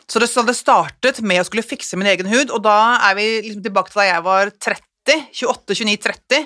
Så 0.05 0.21
det, 0.21 0.29
så 0.29 0.45
det 0.45 0.53
startet 0.57 1.21
med 1.25 1.41
å 1.41 1.45
skulle 1.47 1.65
fikse 1.65 1.97
min 1.97 2.09
egen 2.11 2.29
hud, 2.29 2.51
og 2.53 2.61
da 2.65 2.99
er 3.09 3.15
vi 3.17 3.29
liksom 3.47 3.63
tilbake 3.65 3.89
til 3.89 4.03
da 4.03 4.09
jeg 4.11 4.25
var 4.27 4.51
30. 4.53 4.81
28, 5.05 5.77
29, 5.85 5.97
30. 6.01 6.45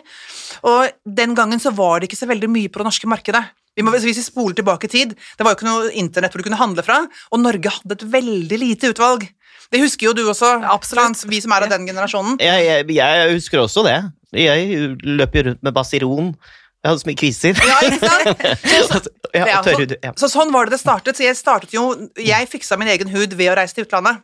Og 0.68 1.14
den 1.20 1.36
gangen 1.36 1.60
så 1.64 1.72
var 1.76 2.00
det 2.00 2.10
ikke 2.10 2.20
så 2.20 2.28
veldig 2.28 2.50
mye 2.52 2.72
på 2.72 2.80
det 2.80 2.88
norske 2.88 3.08
markedet. 3.12 3.44
Vi 3.80 3.84
må, 3.86 3.94
hvis 3.96 4.08
vi 4.08 4.16
spoler 4.20 4.58
tilbake 4.58 4.90
i 4.90 4.92
tid, 4.92 5.14
det 5.16 5.46
var 5.46 5.54
jo 5.54 5.60
ikke 5.60 5.70
noe 5.70 5.92
internett 6.02 6.34
hvor 6.34 6.44
du 6.44 6.50
kunne 6.50 6.60
handle 6.60 6.84
fra, 6.84 6.98
og 7.32 7.40
Norge 7.40 7.72
hadde 7.72 7.96
et 7.96 8.08
veldig 8.12 8.60
lite 8.60 8.92
utvalg. 8.92 9.24
Det 9.70 9.82
husker 9.84 10.10
jo 10.10 10.14
du 10.18 10.24
også, 10.30 10.56
Absolutt. 10.66 11.22
Vi 11.30 11.42
som 11.44 11.54
er 11.54 11.68
av 11.68 11.74
den 11.74 11.86
generasjonen. 11.90 12.40
Jeg, 12.42 12.66
jeg, 12.66 12.88
jeg 12.98 13.36
husker 13.36 13.62
også 13.62 13.84
det. 13.86 14.00
Jeg 14.34 14.96
løp 15.06 15.36
jo 15.38 15.44
rundt 15.50 15.62
med 15.66 15.76
Basiron. 15.76 16.32
Jeg 16.80 16.90
hadde 16.90 17.02
så 17.02 17.10
mye 17.10 17.20
kviser. 17.20 17.60
Ja, 17.70 17.78
ikke 17.86 18.08
sant? 18.08 18.44
Så, 18.90 19.16
Ja, 19.36 19.60
tørrhud, 19.62 19.92
ja. 20.02 20.14
Så 20.18 20.26
sånn 20.32 20.50
var 20.54 20.66
det 20.66 20.74
det 20.74 20.82
startet. 20.82 21.18
Så 21.20 21.22
jeg 21.28 21.38
startet 21.38 21.74
jo 21.76 21.84
Jeg 22.18 22.48
fiksa 22.50 22.80
min 22.82 22.90
egen 22.90 23.12
hud 23.14 23.36
ved 23.38 23.52
å 23.52 23.58
reise 23.60 23.76
til 23.78 23.86
utlandet. 23.86 24.24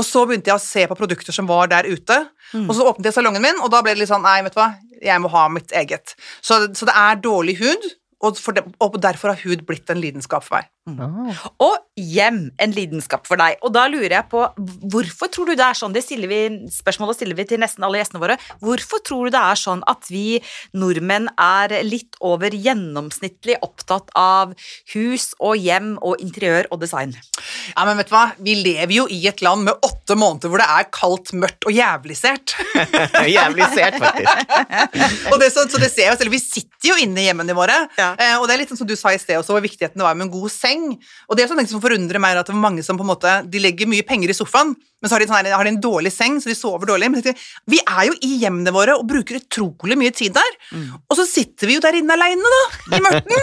Og 0.00 0.06
så 0.06 0.24
begynte 0.26 0.50
jeg 0.50 0.58
å 0.58 0.62
se 0.64 0.86
på 0.90 0.96
produkter 0.98 1.34
som 1.36 1.46
var 1.46 1.68
der 1.70 1.86
ute. 1.86 2.16
Og 2.64 2.72
så 2.74 2.86
åpnet 2.88 3.10
jeg 3.10 3.14
salongen 3.14 3.44
min, 3.44 3.60
og 3.62 3.70
da 3.70 3.82
ble 3.84 3.92
det 3.94 4.02
litt 4.02 4.10
sånn 4.10 4.24
Nei, 4.24 4.40
vet 4.42 4.56
du 4.56 4.58
hva, 4.58 4.72
jeg 5.04 5.22
må 5.22 5.30
ha 5.30 5.44
mitt 5.52 5.70
eget. 5.76 6.16
Så, 6.42 6.58
så 6.74 6.88
det 6.88 6.96
er 6.98 7.20
dårlig 7.22 7.58
hud, 7.60 7.84
og, 8.20 8.36
for 8.36 8.52
det, 8.56 8.66
og 8.84 8.98
derfor 9.00 9.32
har 9.32 9.40
hud 9.46 9.62
blitt 9.68 9.88
en 9.92 10.00
lidenskap 10.02 10.44
for 10.44 10.58
meg. 10.60 10.68
Mm. 10.90 11.30
Og 11.62 11.76
hjem, 12.00 12.38
en 12.60 12.72
lidenskap 12.74 13.26
for 13.28 13.38
deg. 13.40 13.58
Og 13.64 13.72
da 13.72 13.84
lurer 13.88 14.14
jeg 14.16 14.26
på, 14.32 14.42
hvorfor 14.92 15.30
tror 15.32 15.48
du 15.50 15.54
det 15.54 15.64
er 15.64 15.76
sånn, 15.78 15.94
det 15.94 16.02
stiller 16.04 16.28
vi, 16.30 16.40
spørsmålet 16.74 17.18
stiller 17.20 17.38
vi 17.38 17.46
til 17.48 17.60
nesten 17.62 17.84
alle 17.86 18.00
gjestene 18.00 18.20
våre, 18.22 18.36
hvorfor 18.64 19.02
tror 19.06 19.28
du 19.28 19.34
det 19.36 19.40
er 19.40 19.60
sånn 19.60 19.84
at 19.90 20.08
vi 20.10 20.40
nordmenn 20.76 21.28
er 21.40 21.76
litt 21.86 22.18
over 22.26 22.52
gjennomsnittlig 22.56 23.56
opptatt 23.64 24.10
av 24.18 24.52
hus 24.94 25.30
og 25.38 25.56
hjem 25.60 25.94
og 26.00 26.20
interiør 26.24 26.68
og 26.74 26.82
design? 26.82 27.14
Ja, 27.76 27.86
men 27.88 28.00
vet 28.00 28.10
du 28.10 28.16
hva, 28.16 28.24
vi 28.40 28.56
lever 28.60 28.94
jo 28.98 29.06
i 29.12 29.20
et 29.30 29.44
land 29.44 29.64
med 29.68 29.86
åtte 29.86 30.18
måneder 30.18 30.50
hvor 30.52 30.60
det 30.64 30.68
er 30.76 30.90
kaldt, 30.96 31.32
mørkt 31.40 31.68
og 31.70 31.76
jævlisert. 31.76 32.56
Jævlig 33.36 33.68
sært, 33.76 33.96
faktisk. 34.02 34.54
og 35.30 35.38
det, 35.40 35.46
er 35.46 35.54
sånn- 35.54 35.70
så, 35.70 35.76
så 35.76 35.82
det 35.84 35.92
ser 35.92 36.06
jeg 36.08 36.14
jo 36.14 36.20
selv, 36.24 36.34
Vi 36.34 36.42
sitter 36.42 36.92
jo 36.92 36.98
inne 37.04 37.22
i 37.22 37.28
hjemmene 37.30 37.56
våre, 37.56 37.76
Ja. 38.00 38.09
Eh, 38.18 38.36
og 38.38 38.46
det 38.48 38.54
er 38.54 38.62
litt 38.62 38.72
sånn 38.72 38.80
som 38.82 38.88
du 38.88 38.96
sa 38.98 39.12
i 39.14 39.20
sted 39.20 39.38
også, 39.38 39.54
hvor 39.54 39.64
viktigheten 39.64 40.00
det 40.00 40.06
var 40.06 40.16
med 40.18 40.28
en 40.28 40.32
god 40.32 40.52
seng. 40.52 40.86
Og 41.28 41.36
det 41.36 41.44
er 41.44 41.50
sånn 41.52 41.62
som 41.70 41.82
forundrer 41.82 42.22
meg, 42.22 42.38
at 42.38 42.48
det 42.48 42.54
er 42.54 42.62
mange 42.62 42.84
som 42.86 42.98
på 42.98 43.06
en 43.06 43.12
måte, 43.12 43.34
de 43.50 43.62
legger 43.62 43.90
mye 43.90 44.06
penger 44.06 44.32
i 44.32 44.36
sofaen, 44.36 44.74
men 45.00 45.08
så 45.08 45.16
har 45.16 45.22
de, 45.22 45.28
sånn 45.30 45.38
her, 45.40 45.56
har 45.56 45.64
de 45.64 45.72
en 45.72 45.80
dårlig 45.80 46.12
seng, 46.12 46.36
så 46.42 46.50
de 46.50 46.56
sover 46.58 46.90
dårlig. 46.90 47.08
Men 47.08 47.24
tenker, 47.24 47.44
vi 47.72 47.80
er 47.80 48.10
jo 48.10 48.16
i 48.26 48.34
hjemmene 48.42 48.72
våre 48.74 48.98
og 49.00 49.06
bruker 49.08 49.38
utrolig 49.38 49.96
mye 50.00 50.12
tid 50.16 50.34
der, 50.36 50.58
og 51.08 51.16
så 51.16 51.24
sitter 51.28 51.70
vi 51.70 51.78
jo 51.78 51.84
der 51.84 51.96
inne 52.00 52.16
aleine, 52.16 52.54
da, 52.56 52.62
i 52.98 53.02
mørten. 53.06 53.36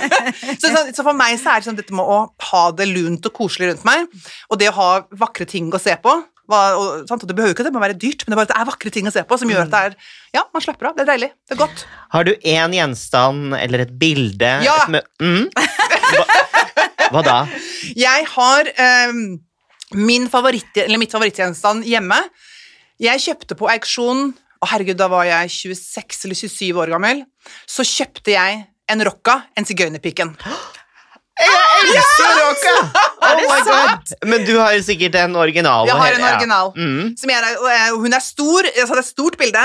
så, 0.62 0.70
så, 0.70 0.84
så 0.96 1.04
for 1.04 1.12
meg 1.16 1.36
så 1.40 1.52
er 1.52 1.60
det 1.60 1.68
sånn 1.68 1.80
dette 1.80 1.96
med 1.96 2.08
å 2.08 2.22
ha 2.50 2.64
det 2.76 2.88
lunt 2.88 3.28
og 3.28 3.36
koselig 3.36 3.72
rundt 3.72 3.84
meg, 3.88 4.08
og 4.48 4.60
det 4.60 4.72
å 4.72 4.78
ha 4.78 4.88
vakre 5.24 5.48
ting 5.48 5.68
å 5.74 5.82
se 5.82 5.96
på. 6.00 6.16
Hva, 6.50 6.58
og, 6.76 7.06
sant? 7.08 7.22
og 7.24 7.30
Det 7.30 7.36
behøver 7.36 7.54
ikke 7.54 7.64
at 7.64 7.70
det 7.70 7.74
må 7.76 7.80
være 7.80 7.96
dyrt, 7.96 8.26
men 8.26 8.36
det 8.36 8.48
det 8.50 8.56
er 8.58 8.68
vakre 8.68 8.92
ting 8.92 9.08
å 9.08 9.12
se 9.14 9.22
på 9.24 9.38
som 9.40 9.48
gjør 9.48 9.64
at 9.64 9.72
det 9.72 9.82
er 9.88 9.94
Ja, 10.36 10.42
man 10.52 10.64
slapper 10.64 10.90
av. 10.90 10.96
Det 10.98 11.04
er 11.06 11.10
deilig. 11.14 11.30
Det 11.48 11.56
er 11.56 11.60
godt. 11.62 11.84
Har 12.12 12.26
du 12.28 12.32
én 12.34 12.76
gjenstand 12.76 13.56
eller 13.56 13.86
et 13.86 13.94
bilde 13.98 14.50
Ja. 14.66 14.76
et 14.84 15.08
mm? 15.22 15.48
hva, 15.54 16.26
hva 17.14 17.24
da? 17.24 17.38
Jeg 17.96 18.28
har 18.34 18.70
um, 19.08 19.24
min 19.94 20.28
favoritt, 20.32 20.76
eller 20.84 21.00
mitt 21.00 21.14
favorittgjenstand 21.14 21.86
hjemme. 21.88 22.18
Jeg 23.02 23.24
kjøpte 23.24 23.56
på 23.58 23.68
auksjon 23.72 24.32
Å, 24.64 24.68
herregud, 24.70 24.96
da 24.96 25.10
var 25.12 25.26
jeg 25.28 25.50
26 25.52 26.22
eller 26.24 26.38
27 26.38 26.78
år 26.80 26.92
gammel. 26.94 27.18
Så 27.68 27.84
kjøpte 27.84 28.32
jeg 28.32 28.62
en 28.88 29.02
rocca, 29.04 29.42
en 29.58 29.66
sigøynerpiken. 29.68 30.30
Elsker 31.34 32.34
Råka! 32.38 32.74
Er 33.24 33.36
det 33.40 33.46
Oh 33.48 33.54
God. 33.56 33.68
sant? 33.68 34.12
Men 34.30 34.44
du 34.46 34.52
har 34.60 34.74
sikkert 34.86 35.16
en 35.18 35.34
original. 35.36 35.86
Jeg 35.88 35.96
har 35.98 36.12
en 36.14 36.20
ja. 36.22 36.32
original. 36.34 36.72
Mm. 36.76 37.14
Som 37.18 37.30
jeg, 37.30 37.42
er- 37.42 37.94
hun 37.96 38.12
er 38.14 38.20
stor, 38.22 38.62
Jeg 38.70 38.86
er 38.88 38.98
et 39.02 39.08
stort 39.08 39.36
bilde. 39.40 39.64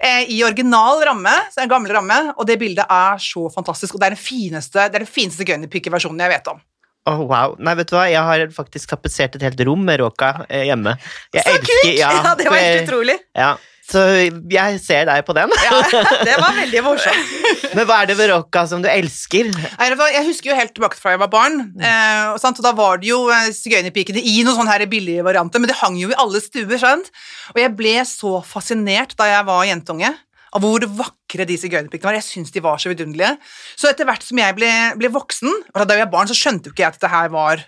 eh, 0.00 0.24
I 0.32 0.42
original 0.44 1.00
ramme, 1.04 1.32
så 1.52 1.62
en 1.62 1.68
gammel 1.68 1.92
ramme, 1.92 2.34
og 2.36 2.46
det 2.46 2.58
bildet 2.58 2.84
er 2.88 3.16
så 3.20 3.46
fantastisk. 3.52 3.94
Og 3.94 4.00
det 4.00 4.06
er 4.10 4.16
den 4.16 4.24
fineste, 4.24 4.72
det 4.90 4.94
er 5.00 5.04
den 5.04 5.06
fineste 5.06 5.44
sigøynerpikeversjonen 5.44 6.20
jeg 6.20 6.30
vet 6.36 6.48
om. 6.52 6.60
Oh, 7.08 7.22
wow. 7.24 7.54
Nei, 7.58 7.72
vet 7.74 7.88
du 7.88 7.96
hva? 7.96 8.04
Jeg 8.12 8.20
har 8.22 8.42
faktisk 8.52 8.90
tapetsert 8.92 9.34
et 9.36 9.42
helt 9.42 9.60
rom 9.66 9.80
med 9.88 10.00
Råka 10.02 10.44
eh, 10.50 10.66
hjemme. 10.68 10.98
Jeg 11.32 11.44
Så 11.46 11.56
kult! 11.64 11.94
Ja, 12.02 12.34
det 12.36 12.44
var 12.48 12.60
helt 12.60 12.88
utrolig. 12.88 13.16
Ja, 13.36 13.54
så 13.90 14.04
jeg 14.50 14.80
ser 14.82 15.08
deg 15.08 15.24
på 15.26 15.34
den. 15.36 15.52
Ja, 15.66 15.80
det 16.26 16.36
var 16.40 16.56
veldig 16.56 16.82
morsomt. 16.86 17.34
Men 17.76 17.86
hva 17.88 18.00
er 18.02 18.10
det 18.10 18.16
ved 18.18 18.30
Råka 18.32 18.64
som 18.70 18.84
du 18.84 18.88
elsker? 18.90 19.50
Jeg 19.50 20.24
husker 20.28 20.52
jo 20.52 20.58
helt 20.58 20.74
tilbake 20.76 20.98
fra 21.00 21.14
jeg 21.14 21.22
var 21.22 21.30
barn. 21.32 21.60
Eh, 21.80 22.30
og, 22.34 22.60
Da 22.60 22.72
var 22.76 23.00
det 23.02 23.10
jo 23.10 23.22
eh, 23.32 23.50
sigøynerpikene 23.56 24.22
i 24.22 24.40
noen 24.46 24.58
sånne 24.58 24.74
her 24.74 24.86
billige 24.90 25.24
varianter, 25.26 25.62
men 25.62 25.70
det 25.70 25.78
hang 25.82 25.98
jo 26.00 26.12
i 26.12 26.18
alle 26.18 26.42
stuer. 26.42 26.78
skjønt. 26.80 27.10
Og 27.54 27.60
jeg 27.62 27.74
ble 27.76 27.94
så 28.08 28.38
fascinert 28.46 29.16
da 29.18 29.28
jeg 29.30 29.46
var 29.48 29.66
jentunge, 29.68 30.14
av 30.56 30.64
hvor 30.64 30.84
vakre 30.98 31.46
de 31.46 31.56
sigøynerpikene 31.60 32.10
var. 32.10 32.18
Jeg 32.18 32.26
syns 32.26 32.54
de 32.54 32.62
var 32.64 32.80
så 32.82 32.90
vidunderlige. 32.92 33.36
Så 33.78 33.90
etter 33.90 34.08
hvert 34.08 34.24
som 34.26 34.40
jeg 34.40 34.56
ble, 34.56 34.70
ble 35.00 35.12
voksen, 35.14 35.50
og 35.50 35.84
da 35.84 35.96
jeg 35.96 36.06
var 36.06 36.14
barn, 36.14 36.30
så 36.30 36.36
skjønte 36.38 36.70
jo 36.70 36.74
ikke 36.74 36.84
jeg 36.84 36.94
at 36.94 36.98
dette 36.98 37.12
her 37.12 37.30
var 37.34 37.64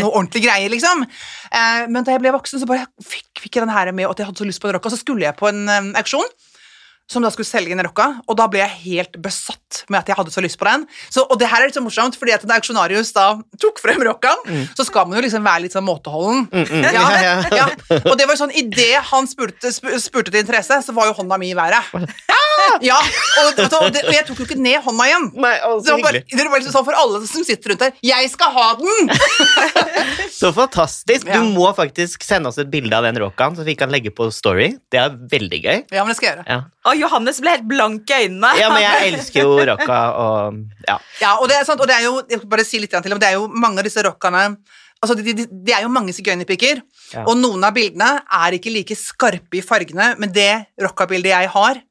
noe 0.00 0.10
ordentlig 0.10 0.44
greie, 0.46 0.70
liksom. 0.72 1.06
Eh, 1.50 1.84
men 1.92 2.06
da 2.06 2.16
jeg 2.16 2.24
ble 2.24 2.34
voksen, 2.36 2.62
så 2.62 2.68
bare 2.68 2.88
fikk, 3.04 3.30
fikk 3.46 3.58
jeg 3.58 3.66
den 3.66 3.74
her 3.76 3.92
med 3.94 4.10
at 4.10 4.20
jeg 4.20 4.30
hadde 4.30 4.42
så 4.42 4.48
lyst 4.48 4.62
på 4.62 4.70
en 4.70 4.80
og 4.80 4.92
så 4.92 5.00
skulle 5.00 5.26
jeg 5.28 5.38
på 5.38 5.50
en 5.50 5.64
eh, 5.70 5.92
auksjon 6.02 6.28
som 7.10 7.22
da 7.22 7.30
skulle 7.30 7.46
selge 7.46 7.74
en 7.76 7.82
rocka, 7.86 8.08
og 8.26 8.34
da 8.38 8.48
ble 8.50 8.60
jeg 8.64 8.78
helt 8.82 9.18
besatt 9.22 9.84
med 9.92 10.00
at 10.00 10.08
jeg 10.10 10.18
hadde 10.18 10.32
så 10.34 10.42
lyst 10.42 10.58
på 10.58 10.66
den. 10.66 10.86
Så, 11.12 11.22
og 11.22 11.38
det 11.38 11.46
her 11.50 11.62
er 11.62 11.70
litt 11.70 11.78
så 11.78 11.82
morsomt, 11.84 12.18
fordi 12.18 12.34
at 12.34 12.46
da 12.48 12.56
auksjonarius 12.58 13.12
da 13.14 13.26
tok 13.62 13.78
frem 13.82 14.02
rockaen, 14.08 14.66
så 14.74 14.86
skal 14.88 15.06
man 15.06 15.20
jo 15.20 15.26
liksom 15.26 15.46
være 15.46 15.66
litt 15.66 15.76
sånn 15.76 15.86
måteholden. 15.86 16.48
Ja, 16.82 16.94
Ja, 16.96 17.06
ja. 17.22 17.34
ja. 17.62 17.66
Og 18.02 18.16
det 18.18 18.26
var 18.26 18.38
sånn, 18.40 18.54
idet 18.58 18.98
han 19.12 19.28
spurte, 19.30 19.70
spurte 19.72 20.32
til 20.32 20.42
interesse, 20.42 20.80
så 20.82 20.94
var 20.96 21.10
jo 21.10 21.16
hånda 21.20 21.38
mi 21.38 21.52
i 21.52 21.58
været. 21.58 21.94
Ja, 22.82 22.96
og, 22.98 23.60
og, 23.62 23.92
det, 23.94 24.02
og 24.08 24.12
jeg 24.14 24.24
tok 24.26 24.40
jo 24.40 24.46
ikke 24.48 24.58
ned 24.58 24.80
hånda 24.84 25.06
igjen. 25.06 25.26
Nei, 25.38 25.52
å, 25.64 25.76
Det 25.84 25.92
var, 25.94 26.02
bare, 26.08 26.22
det 26.26 26.46
var 26.50 26.60
liksom 26.60 26.74
sånn 26.74 26.86
for 26.88 26.98
alle 26.98 27.20
som 27.28 27.44
sitter 27.46 27.72
rundt 27.72 27.84
her 27.86 27.92
Jeg 28.04 28.30
skal 28.32 28.50
ha 28.56 28.66
den! 28.80 29.12
Så 30.36 30.50
fantastisk. 30.56 31.28
Ja. 31.28 31.38
Du 31.40 31.54
må 31.56 31.68
faktisk 31.76 32.24
sende 32.26 32.50
oss 32.50 32.58
et 32.60 32.68
bilde 32.72 32.96
av 32.96 33.06
den 33.06 33.16
Råkaen, 33.22 33.56
så 33.56 33.64
vi 33.64 33.76
kan 33.78 33.92
legge 33.92 34.12
på 34.14 34.28
Story. 34.34 34.72
Det 34.92 35.00
er 35.00 35.14
veldig 35.30 35.60
gøy. 35.62 35.78
Ja, 35.94 36.02
men 36.02 36.12
det 36.12 36.18
skal 36.18 36.28
jeg 36.28 36.34
gjøre. 36.36 36.46
Ja, 36.50 36.58
Og 36.90 36.95
Johannes 37.00 37.40
ble 37.42 37.52
helt 37.56 37.66
blank 37.68 38.10
i 38.10 38.22
øynene. 38.26 38.50
ja 38.60 38.70
men 38.72 38.82
jeg 38.84 39.12
elsker 39.12 39.42
jo 39.42 39.54
rocka 39.72 40.00
og 40.22 40.58
ja. 40.88 40.98
Ja, 41.20 41.34
og 41.40 41.48
det 41.50 41.56
er 41.60 41.64
sant, 41.68 41.80
og 41.80 41.88
det 41.90 41.96
er 41.98 42.04
jo, 42.08 42.16
jeg 42.30 42.38
skal 42.42 42.50
bare 42.56 42.64
si 42.68 42.80
litt 42.82 42.90
til, 42.96 43.12
om 43.16 43.20
det 43.22 43.28
er 43.30 43.38
jo 43.38 43.46
mange 43.48 43.82
av 43.82 43.88
disse 43.88 44.02
rockene 44.06 44.48
Altså, 45.04 45.12
de, 45.20 45.32
de, 45.36 45.44
de 45.44 45.72
er 45.76 45.82
jo 45.84 45.90
mange 45.92 46.12
sigøynerpiker, 46.16 46.78
Ja. 47.12 47.22
og 47.28 47.36
noen 47.36 47.62
av 47.68 47.74
bildene 47.76 48.06
er 48.32 48.54
ikke 48.56 48.72
like 48.72 48.96
skarpe 48.96 49.58
i 49.58 49.60
fargene, 49.62 50.14
men 50.18 50.32
det 50.32 50.48
rockabildet 50.82 51.30
jeg 51.34 51.50
har, 51.52 51.82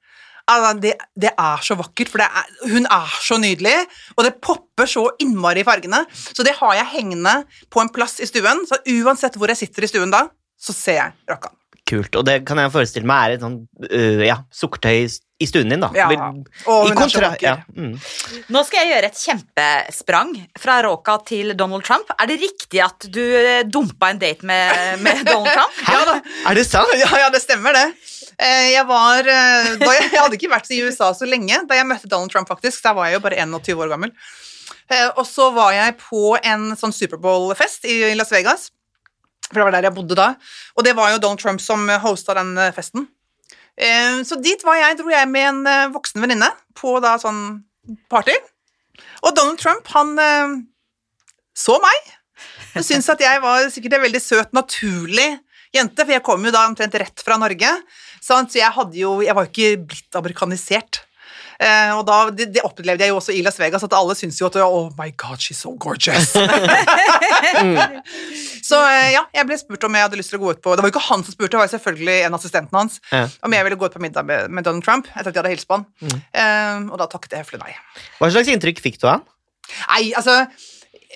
altså, 0.49 0.71
det, 0.81 0.95
det 1.15 1.29
er 1.37 1.61
så 1.63 1.77
vakkert, 1.77 2.09
for 2.11 2.23
det 2.23 2.25
er, 2.41 2.49
hun 2.73 2.87
er 2.89 3.13
så 3.21 3.37
nydelig, 3.39 3.75
og 4.17 4.25
det 4.25 4.33
popper 4.43 4.89
så 4.89 5.05
innmari 5.21 5.61
i 5.61 5.67
fargene. 5.69 6.01
Så 6.11 6.43
det 6.43 6.55
har 6.57 6.73
jeg 6.81 6.91
hengende 6.97 7.35
på 7.71 7.79
en 7.85 7.93
plass 7.93 8.17
i 8.25 8.27
stuen, 8.27 8.65
så 8.67 8.81
uansett 8.97 9.37
hvor 9.37 9.53
jeg 9.53 9.61
sitter 9.61 9.85
i 9.85 9.91
stuen 9.93 10.11
da, 10.11 10.25
så 10.57 10.73
ser 10.75 10.97
jeg 11.03 11.13
rockaen. 11.29 11.55
Kult. 11.85 12.15
Og 12.17 12.23
det 12.25 12.39
kan 12.47 12.57
jeg 12.61 12.71
forestille 12.73 13.05
meg 13.09 13.25
er 13.27 13.33
et 13.35 13.43
sånn 13.45 13.59
uh, 13.91 14.23
ja, 14.25 14.39
sukkertøy 14.53 15.05
i 15.43 15.47
stuen 15.49 15.67
din, 15.69 15.81
da. 15.83 15.89
Ja, 15.91 16.05
og 16.71 16.85
hun 16.88 17.01
er 17.03 17.09
så 17.11 17.19
vakker. 17.19 17.43
Ja, 17.43 17.55
mm. 17.75 17.97
Nå 18.55 18.61
skal 18.63 18.85
jeg 18.85 18.93
gjøre 18.93 19.09
et 19.11 19.19
kjempesprang 19.19 20.31
fra 20.63 20.77
Råka 20.85 21.17
til 21.27 21.51
Donald 21.59 21.83
Trump. 21.83 22.07
Er 22.15 22.29
det 22.31 22.38
riktig 22.39 22.79
at 22.85 23.07
du 23.11 23.19
eh, 23.21 23.65
dumpa 23.67 24.13
en 24.13 24.21
date 24.21 24.47
med, 24.47 25.01
med 25.03 25.25
Donald 25.27 25.51
Trump? 25.51 25.81
Ja 25.91 26.05
da. 26.07 26.15
Er 26.47 26.55
det 26.55 26.63
sant? 26.69 26.93
Ja, 27.01 27.11
ja, 27.25 27.27
det 27.35 27.43
stemmer 27.43 27.75
det. 27.75 27.83
Eh, 28.39 28.71
Jeg 28.77 28.88
var 28.88 29.27
da 29.27 29.91
jeg, 29.97 30.07
jeg 30.13 30.21
hadde 30.21 30.39
ikke 30.39 30.53
vært 30.55 30.71
i 30.71 30.79
USA 30.88 31.11
så 31.15 31.27
lenge 31.27 31.59
da 31.67 31.77
jeg 31.81 31.89
møtte 31.91 32.07
Donald 32.11 32.31
Trump, 32.31 32.47
faktisk. 32.51 32.79
Da 32.88 32.95
var 32.95 33.11
jeg 33.11 33.19
jo 33.19 33.25
bare 33.27 33.43
21 33.43 33.83
år 33.83 33.91
gammel. 33.91 34.15
Eh, 34.88 35.09
Og 35.17 35.25
så 35.27 35.49
var 35.55 35.75
jeg 35.75 35.97
på 35.99 36.35
en 36.41 36.71
sånn 36.79 36.95
Superbowl-fest 36.95 37.88
i 37.91 37.99
Las 38.15 38.31
Vegas. 38.31 38.69
For 39.49 39.60
det 39.60 39.65
var 39.67 39.75
der 39.75 39.88
jeg 39.89 39.95
bodde 39.95 40.17
da. 40.17 40.31
Og 40.75 40.86
det 40.88 40.95
var 40.97 41.12
jo 41.13 41.21
Donald 41.21 41.41
Trump 41.41 41.62
som 41.63 41.86
hosta 42.03 42.36
den 42.38 42.55
eh, 42.58 42.73
festen. 42.75 43.08
Eh, 43.77 44.21
Så 44.25 44.39
dit 44.41 44.62
var 44.65 44.79
jeg, 44.79 44.99
dro 44.99 45.12
jeg 45.13 45.29
med 45.31 45.49
en 45.51 45.63
eh, 45.69 45.88
voksen 45.93 46.23
venninne 46.23 46.49
på 46.77 46.97
da 47.03 47.15
sånn 47.21 47.63
party. 48.12 48.36
Og 49.25 49.36
Donald 49.38 49.60
Trump, 49.62 49.88
han 49.93 50.15
så 51.55 51.75
meg. 51.81 52.13
Og 52.75 52.84
syntes 52.84 53.10
at 53.13 53.21
jeg 53.23 53.41
var 53.43 53.67
sikkert 53.71 53.97
en 53.97 54.03
veldig 54.05 54.21
søt, 54.21 54.51
naturlig 54.55 55.27
jente, 55.75 56.03
for 56.03 56.13
jeg 56.13 56.23
kom 56.25 56.43
jo 56.45 56.53
da 56.53 56.65
omtrent 56.67 56.95
rett 56.99 57.23
fra 57.23 57.38
Norge. 57.39 57.69
Så 58.23 58.38
jeg 58.58 58.71
jo 58.99 59.21
Jeg 59.21 59.36
var 59.36 59.45
jo 59.45 59.51
ikke 59.51 59.86
blitt 59.88 60.17
amerikanisert. 60.19 61.04
Eh, 61.59 61.91
og 61.95 62.03
da, 62.07 62.17
det, 62.35 62.49
det 62.55 62.63
opplevde 62.67 63.05
jeg 63.05 63.13
jo 63.13 63.19
også 63.19 63.35
i 63.35 63.41
Las 63.45 63.59
Vegas, 63.61 63.83
at 63.85 63.95
alle 63.95 64.15
syntes 64.17 64.39
jo 64.41 64.49
at 64.49 64.57
Oh 64.65 64.89
my 64.99 65.11
God, 65.15 65.39
she's 65.39 65.59
so 65.61 65.71
gorgeous. 65.79 66.33
Så 68.65 68.79
eh, 68.81 69.11
ja, 69.13 69.23
jeg 69.35 69.47
ble 69.47 69.57
spurt 69.61 69.85
om 69.87 69.95
jeg 69.95 70.07
hadde 70.07 70.19
lyst 70.19 70.33
til 70.33 70.39
å 70.39 70.43
gå 70.43 70.55
ut 70.55 70.61
på 70.63 70.73
Det 70.75 70.83
var 70.83 70.89
jo 70.89 70.95
ikke 70.95 71.05
han 71.07 71.23
som 71.25 71.35
spurte, 71.35 71.53
det 71.53 71.61
var 71.61 71.69
jo 71.69 71.75
selvfølgelig 71.75 72.17
en 72.27 72.37
assistenten 72.39 72.79
hans. 72.79 72.99
Ja. 73.11 73.25
Om 73.45 73.55
jeg 73.55 73.67
ville 73.67 73.79
gå 73.79 73.89
ut 73.89 73.95
på 73.95 74.03
middag 74.03 74.27
med, 74.27 74.49
med 74.51 74.67
Donald 74.67 74.85
Trump 74.87 75.09
etter 75.13 75.29
at 75.29 75.33
jeg 75.33 75.41
hadde 75.43 75.53
hilst 75.53 75.69
på 75.69 75.79
han. 75.79 75.87
Eh, 76.33 76.89
og 76.89 76.97
da 77.01 77.07
takket 77.11 77.37
jeg 77.37 77.45
høflig 77.45 77.61
nei. 77.61 77.73
Hva 78.19 78.31
slags 78.33 78.51
inntrykk 78.51 78.81
fikk 78.83 78.99
du 79.01 79.07
av 79.07 79.17
han? 79.17 79.25
Nei, 79.89 80.03
altså 80.17 80.41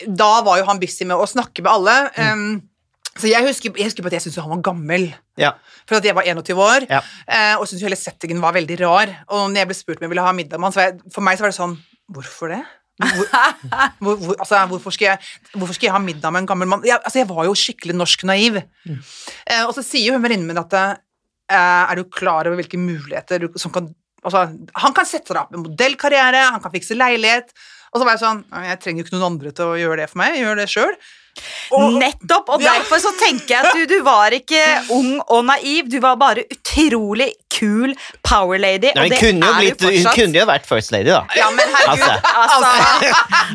Da 0.08 0.30
var 0.46 0.62
jo 0.62 0.68
han 0.70 0.80
busy 0.82 1.08
med 1.10 1.20
å 1.20 1.28
snakke 1.30 1.66
med 1.66 1.72
alle. 1.74 1.96
Um, 2.16 2.48
Så 3.18 3.28
jeg 3.32 3.42
husker, 3.48 3.74
jeg 3.76 3.90
husker 3.90 4.04
på 4.06 4.08
at 4.12 4.14
jeg 4.20 4.22
syntes 4.28 4.38
han 4.44 4.52
var 4.54 4.62
gammel. 4.64 5.08
Ja. 5.40 5.54
For 5.90 5.98
at 5.98 6.06
jeg 6.06 6.16
var 6.16 6.24
21 6.30 6.60
år, 6.62 6.86
Ja. 6.90 7.00
eh, 7.28 7.56
og 7.58 7.66
syntes 7.68 7.82
hele 7.84 7.98
settingen 8.00 8.42
var 8.42 8.54
veldig 8.54 8.78
rar. 8.84 9.12
Og 9.34 9.50
når 9.50 9.64
jeg 9.64 9.68
ble 9.72 9.76
spurt 9.76 9.98
om 10.00 10.06
jeg 10.06 10.10
ville 10.14 10.26
ha 10.28 10.32
middag 10.38 10.60
med 10.62 10.72
han, 10.78 11.00
for 11.12 11.22
meg 11.26 11.38
så 11.40 11.48
var 11.48 11.52
det 11.54 11.58
sånn 11.60 11.78
Hvorfor 12.10 12.50
det? 12.50 12.62
Hvor, 13.00 13.28
hvor, 14.04 14.16
hvor, 14.18 14.36
altså, 14.40 14.60
hvorfor, 14.68 14.92
skal 14.92 15.06
jeg, 15.12 15.20
hvorfor 15.54 15.74
skal 15.78 15.88
jeg 15.88 15.94
ha 15.94 16.00
middag 16.02 16.32
med 16.34 16.42
en 16.42 16.48
gammel 16.50 16.68
mann? 16.68 16.82
Jeg, 16.84 16.98
altså, 17.04 17.20
jeg 17.22 17.30
var 17.30 17.46
jo 17.46 17.54
skikkelig 17.56 17.96
norsk 17.96 18.24
naiv. 18.26 18.58
Eh, 18.90 19.64
og 19.68 19.74
så 19.78 19.84
sier 19.86 20.08
jo 20.10 20.16
hun 20.18 20.24
venninnen 20.26 20.48
min 20.50 20.58
at 20.62 20.74
eh, 20.80 20.96
Er 21.54 21.96
du 21.96 22.04
klar 22.10 22.48
over 22.50 22.58
hvilke 22.60 22.78
muligheter 22.82 23.46
du, 23.46 23.48
som 23.62 23.72
kan 23.72 23.92
altså, 24.24 24.48
Han 24.84 24.94
kan 24.98 25.06
sette 25.08 25.34
deg 25.34 25.42
opp 25.44 25.54
en 25.54 25.64
modellkarriere, 25.68 26.42
han 26.56 26.62
kan 26.66 26.74
fikse 26.74 26.98
leilighet. 26.98 27.54
Og 27.94 28.00
så 28.02 28.06
var 28.06 28.14
jeg 28.18 28.22
sånn 28.22 28.44
Jeg 28.68 28.80
trenger 28.84 29.02
jo 29.02 29.08
ikke 29.08 29.16
noen 29.18 29.32
andre 29.34 29.52
til 29.58 29.66
å 29.74 29.80
gjøre 29.80 29.98
det 30.04 30.10
for 30.12 30.22
meg, 30.22 30.36
jeg 30.38 30.46
gjør 30.46 30.62
det 30.64 30.70
sjøl. 30.70 30.94
Nettopp! 31.72 32.50
Og 32.50 32.62
Ja. 32.62 32.74
derfor 32.74 33.00
så 33.00 33.12
tenker 33.20 33.54
jeg 33.54 33.66
at 33.66 33.74
du, 33.78 33.86
du 33.88 34.02
var 34.04 34.34
ikke 34.36 34.60
ung 34.92 35.22
og 35.30 35.46
naiv, 35.48 35.88
du 35.90 36.00
var 36.04 36.18
bare 36.20 36.44
utrolig 36.52 37.30
kul 37.54 37.94
power 38.24 38.60
lady, 38.60 38.92
Nei, 38.96 39.06
og 39.06 39.06
hun, 39.06 39.10
det 39.14 39.20
kunne 39.20 39.48
jo 39.48 39.54
blitt, 39.60 39.82
hun 40.04 40.12
kunne 40.16 40.40
jo 40.42 40.46
vært 40.50 40.68
first 40.68 40.92
lady, 40.92 41.10
da. 41.12 41.22
Ja, 41.38 41.50
men 41.52 41.72
herregud, 41.76 42.28
altså, 42.34 42.74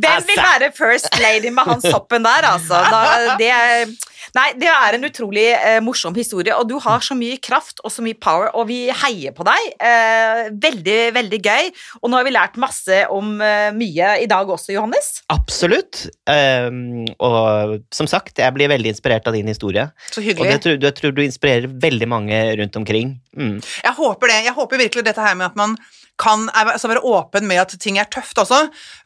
Hvem 0.00 0.26
vil 0.30 0.40
Altså. 0.40 0.48
være 0.48 0.72
first 0.76 1.18
lady 1.20 1.50
med 1.54 1.64
han 1.68 1.80
soppen 1.84 2.24
der, 2.26 2.48
altså? 2.54 2.80
Da, 2.90 3.36
det, 3.40 3.50
er- 3.50 3.94
nei, 4.36 4.46
det 4.60 4.70
er 4.70 4.96
en 4.96 5.06
utrolig 5.08 5.46
eh, 5.54 5.78
morsom 5.84 6.14
historie, 6.16 6.54
og 6.56 6.68
du 6.70 6.76
har 6.82 7.02
så 7.04 7.16
mye 7.18 7.38
kraft 7.42 7.82
og 7.84 7.92
så 7.94 8.04
mye 8.04 8.18
power, 8.18 8.50
og 8.54 8.68
vi 8.70 8.86
heier 9.04 9.34
på 9.36 9.46
deg. 9.46 9.70
Eh, 9.78 10.50
veldig, 10.64 10.98
veldig 11.16 11.40
gøy. 11.40 11.70
Og 12.02 12.10
nå 12.10 12.18
har 12.18 12.26
vi 12.26 12.34
lært 12.34 12.60
masse 12.60 13.02
om 13.14 13.36
eh, 13.44 13.70
mye 13.76 14.14
i 14.24 14.28
dag 14.30 14.50
også, 14.50 14.74
Johannes. 14.76 15.10
Absolutt. 15.32 16.04
Um, 16.28 17.04
og 17.22 17.80
som 17.94 18.08
sagt, 18.10 18.38
jeg 18.42 18.56
blir 18.56 18.70
veldig 18.72 18.94
inspirert 18.94 19.26
av 19.30 19.36
din 19.36 19.50
historie. 19.50 19.88
Så 20.10 20.22
Og 20.22 20.28
hyggelig. 20.28 20.54
det 20.54 20.62
tror, 20.66 20.78
jeg 20.82 20.98
tror 21.00 21.14
du 21.16 21.22
inspirerer 21.24 21.76
veldig 21.88 22.08
mange 22.10 22.40
rundt 22.60 22.80
omkring. 22.80 23.18
Mm. 23.36 23.58
Jeg 23.60 23.94
håper 23.98 24.30
det. 24.30 24.40
Jeg 24.48 24.56
håper 24.56 24.82
virkelig 24.86 25.06
dette 25.06 25.22
her 25.24 25.38
med 25.38 25.50
at 25.50 25.58
man 25.58 25.78
kan 26.20 26.46
altså 26.54 26.88
være 26.90 27.02
åpen 27.02 27.46
med 27.48 27.58
at 27.58 27.74
ting 27.82 27.98
er 27.98 28.06
tøft 28.10 28.38
også, 28.38 28.60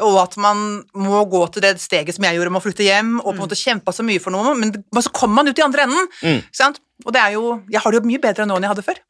og 0.05 0.17
at 0.21 0.37
man 0.41 0.83
må 0.99 1.23
gå 1.31 1.41
til 1.55 1.65
det 1.65 1.79
steget 1.81 2.17
som 2.17 2.27
jeg 2.27 2.37
gjorde 2.37 2.53
med 2.53 2.61
å 2.61 2.65
flytte 2.67 2.85
hjem, 2.85 3.15
og 3.23 3.31
på 3.31 3.37
en 3.37 3.45
måte 3.47 3.59
kjempe 3.59 3.95
så 3.97 4.05
mye 4.05 4.21
for 4.21 4.35
noe, 4.35 4.53
men, 4.59 4.75
men 4.93 5.05
så 5.05 5.13
kommer 5.19 5.41
man 5.41 5.51
ut 5.51 5.59
i 5.59 5.65
andre 5.67 5.87
enden. 5.89 6.11
Mm. 6.23 6.41
Sant? 6.55 6.79
Og 7.07 7.15
det 7.15 7.21
er 7.23 7.35
jo, 7.37 7.57
jeg 7.71 7.83
har 7.83 7.95
det 7.95 8.01
jo 8.01 8.09
mye 8.11 8.23
bedre 8.23 8.47
nå 8.49 8.59
enn 8.59 8.67
jeg 8.67 8.73
hadde 8.77 8.87
før. 8.87 9.01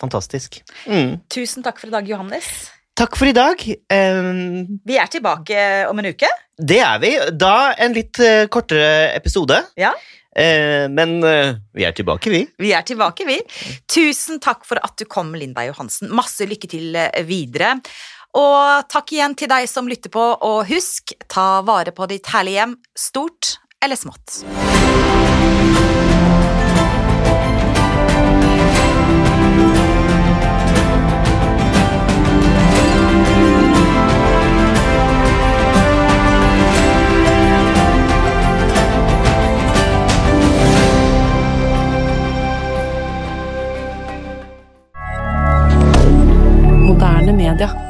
Fantastisk. 0.00 0.60
Mm. 0.88 1.18
Tusen 1.32 1.64
takk 1.66 1.80
for 1.80 1.90
i 1.90 1.94
dag, 1.94 2.06
Johannes. 2.08 2.46
Takk 3.00 3.16
for 3.16 3.28
i 3.30 3.34
dag. 3.36 3.60
Um, 3.92 4.80
Vi 4.84 4.96
er 5.00 5.10
tilbake 5.12 5.60
om 5.88 6.00
en 6.00 6.08
uke. 6.12 6.28
det 6.60 6.80
er 6.84 6.98
vi. 7.00 7.12
Da 7.32 7.72
en 7.80 7.94
litt 7.96 8.18
uh, 8.20 8.46
kortere 8.52 9.12
episode. 9.16 9.60
Ja. 9.80 9.92
Uh, 10.36 10.86
men 10.92 11.18
uh, 11.24 11.54
vi 11.76 11.84
er 11.88 11.96
tilbake, 11.96 12.32
vi. 12.32 12.42
Vi 12.60 12.72
er 12.76 12.84
tilbake, 12.86 13.24
vi. 13.28 13.38
Tusen 13.88 14.40
takk 14.40 14.64
for 14.68 14.80
at 14.82 14.96
du 15.00 15.06
kom, 15.08 15.32
Linda 15.36 15.64
Johansen. 15.68 16.12
Masse 16.12 16.48
lykke 16.48 16.68
til 16.68 16.96
videre. 17.28 17.76
Og 18.36 18.84
takk 18.92 19.16
igjen 19.16 19.34
til 19.34 19.50
deg 19.50 19.66
som 19.68 19.88
lytter 19.90 20.12
på, 20.12 20.22
og 20.22 20.68
husk, 20.68 21.16
ta 21.28 21.62
vare 21.66 21.90
på 21.96 22.06
ditt 22.10 22.28
herlige 22.30 22.60
hjem, 22.60 22.76
stort 22.94 23.56
eller 23.84 23.96
smått. 23.96 24.44
Media. 47.36 47.89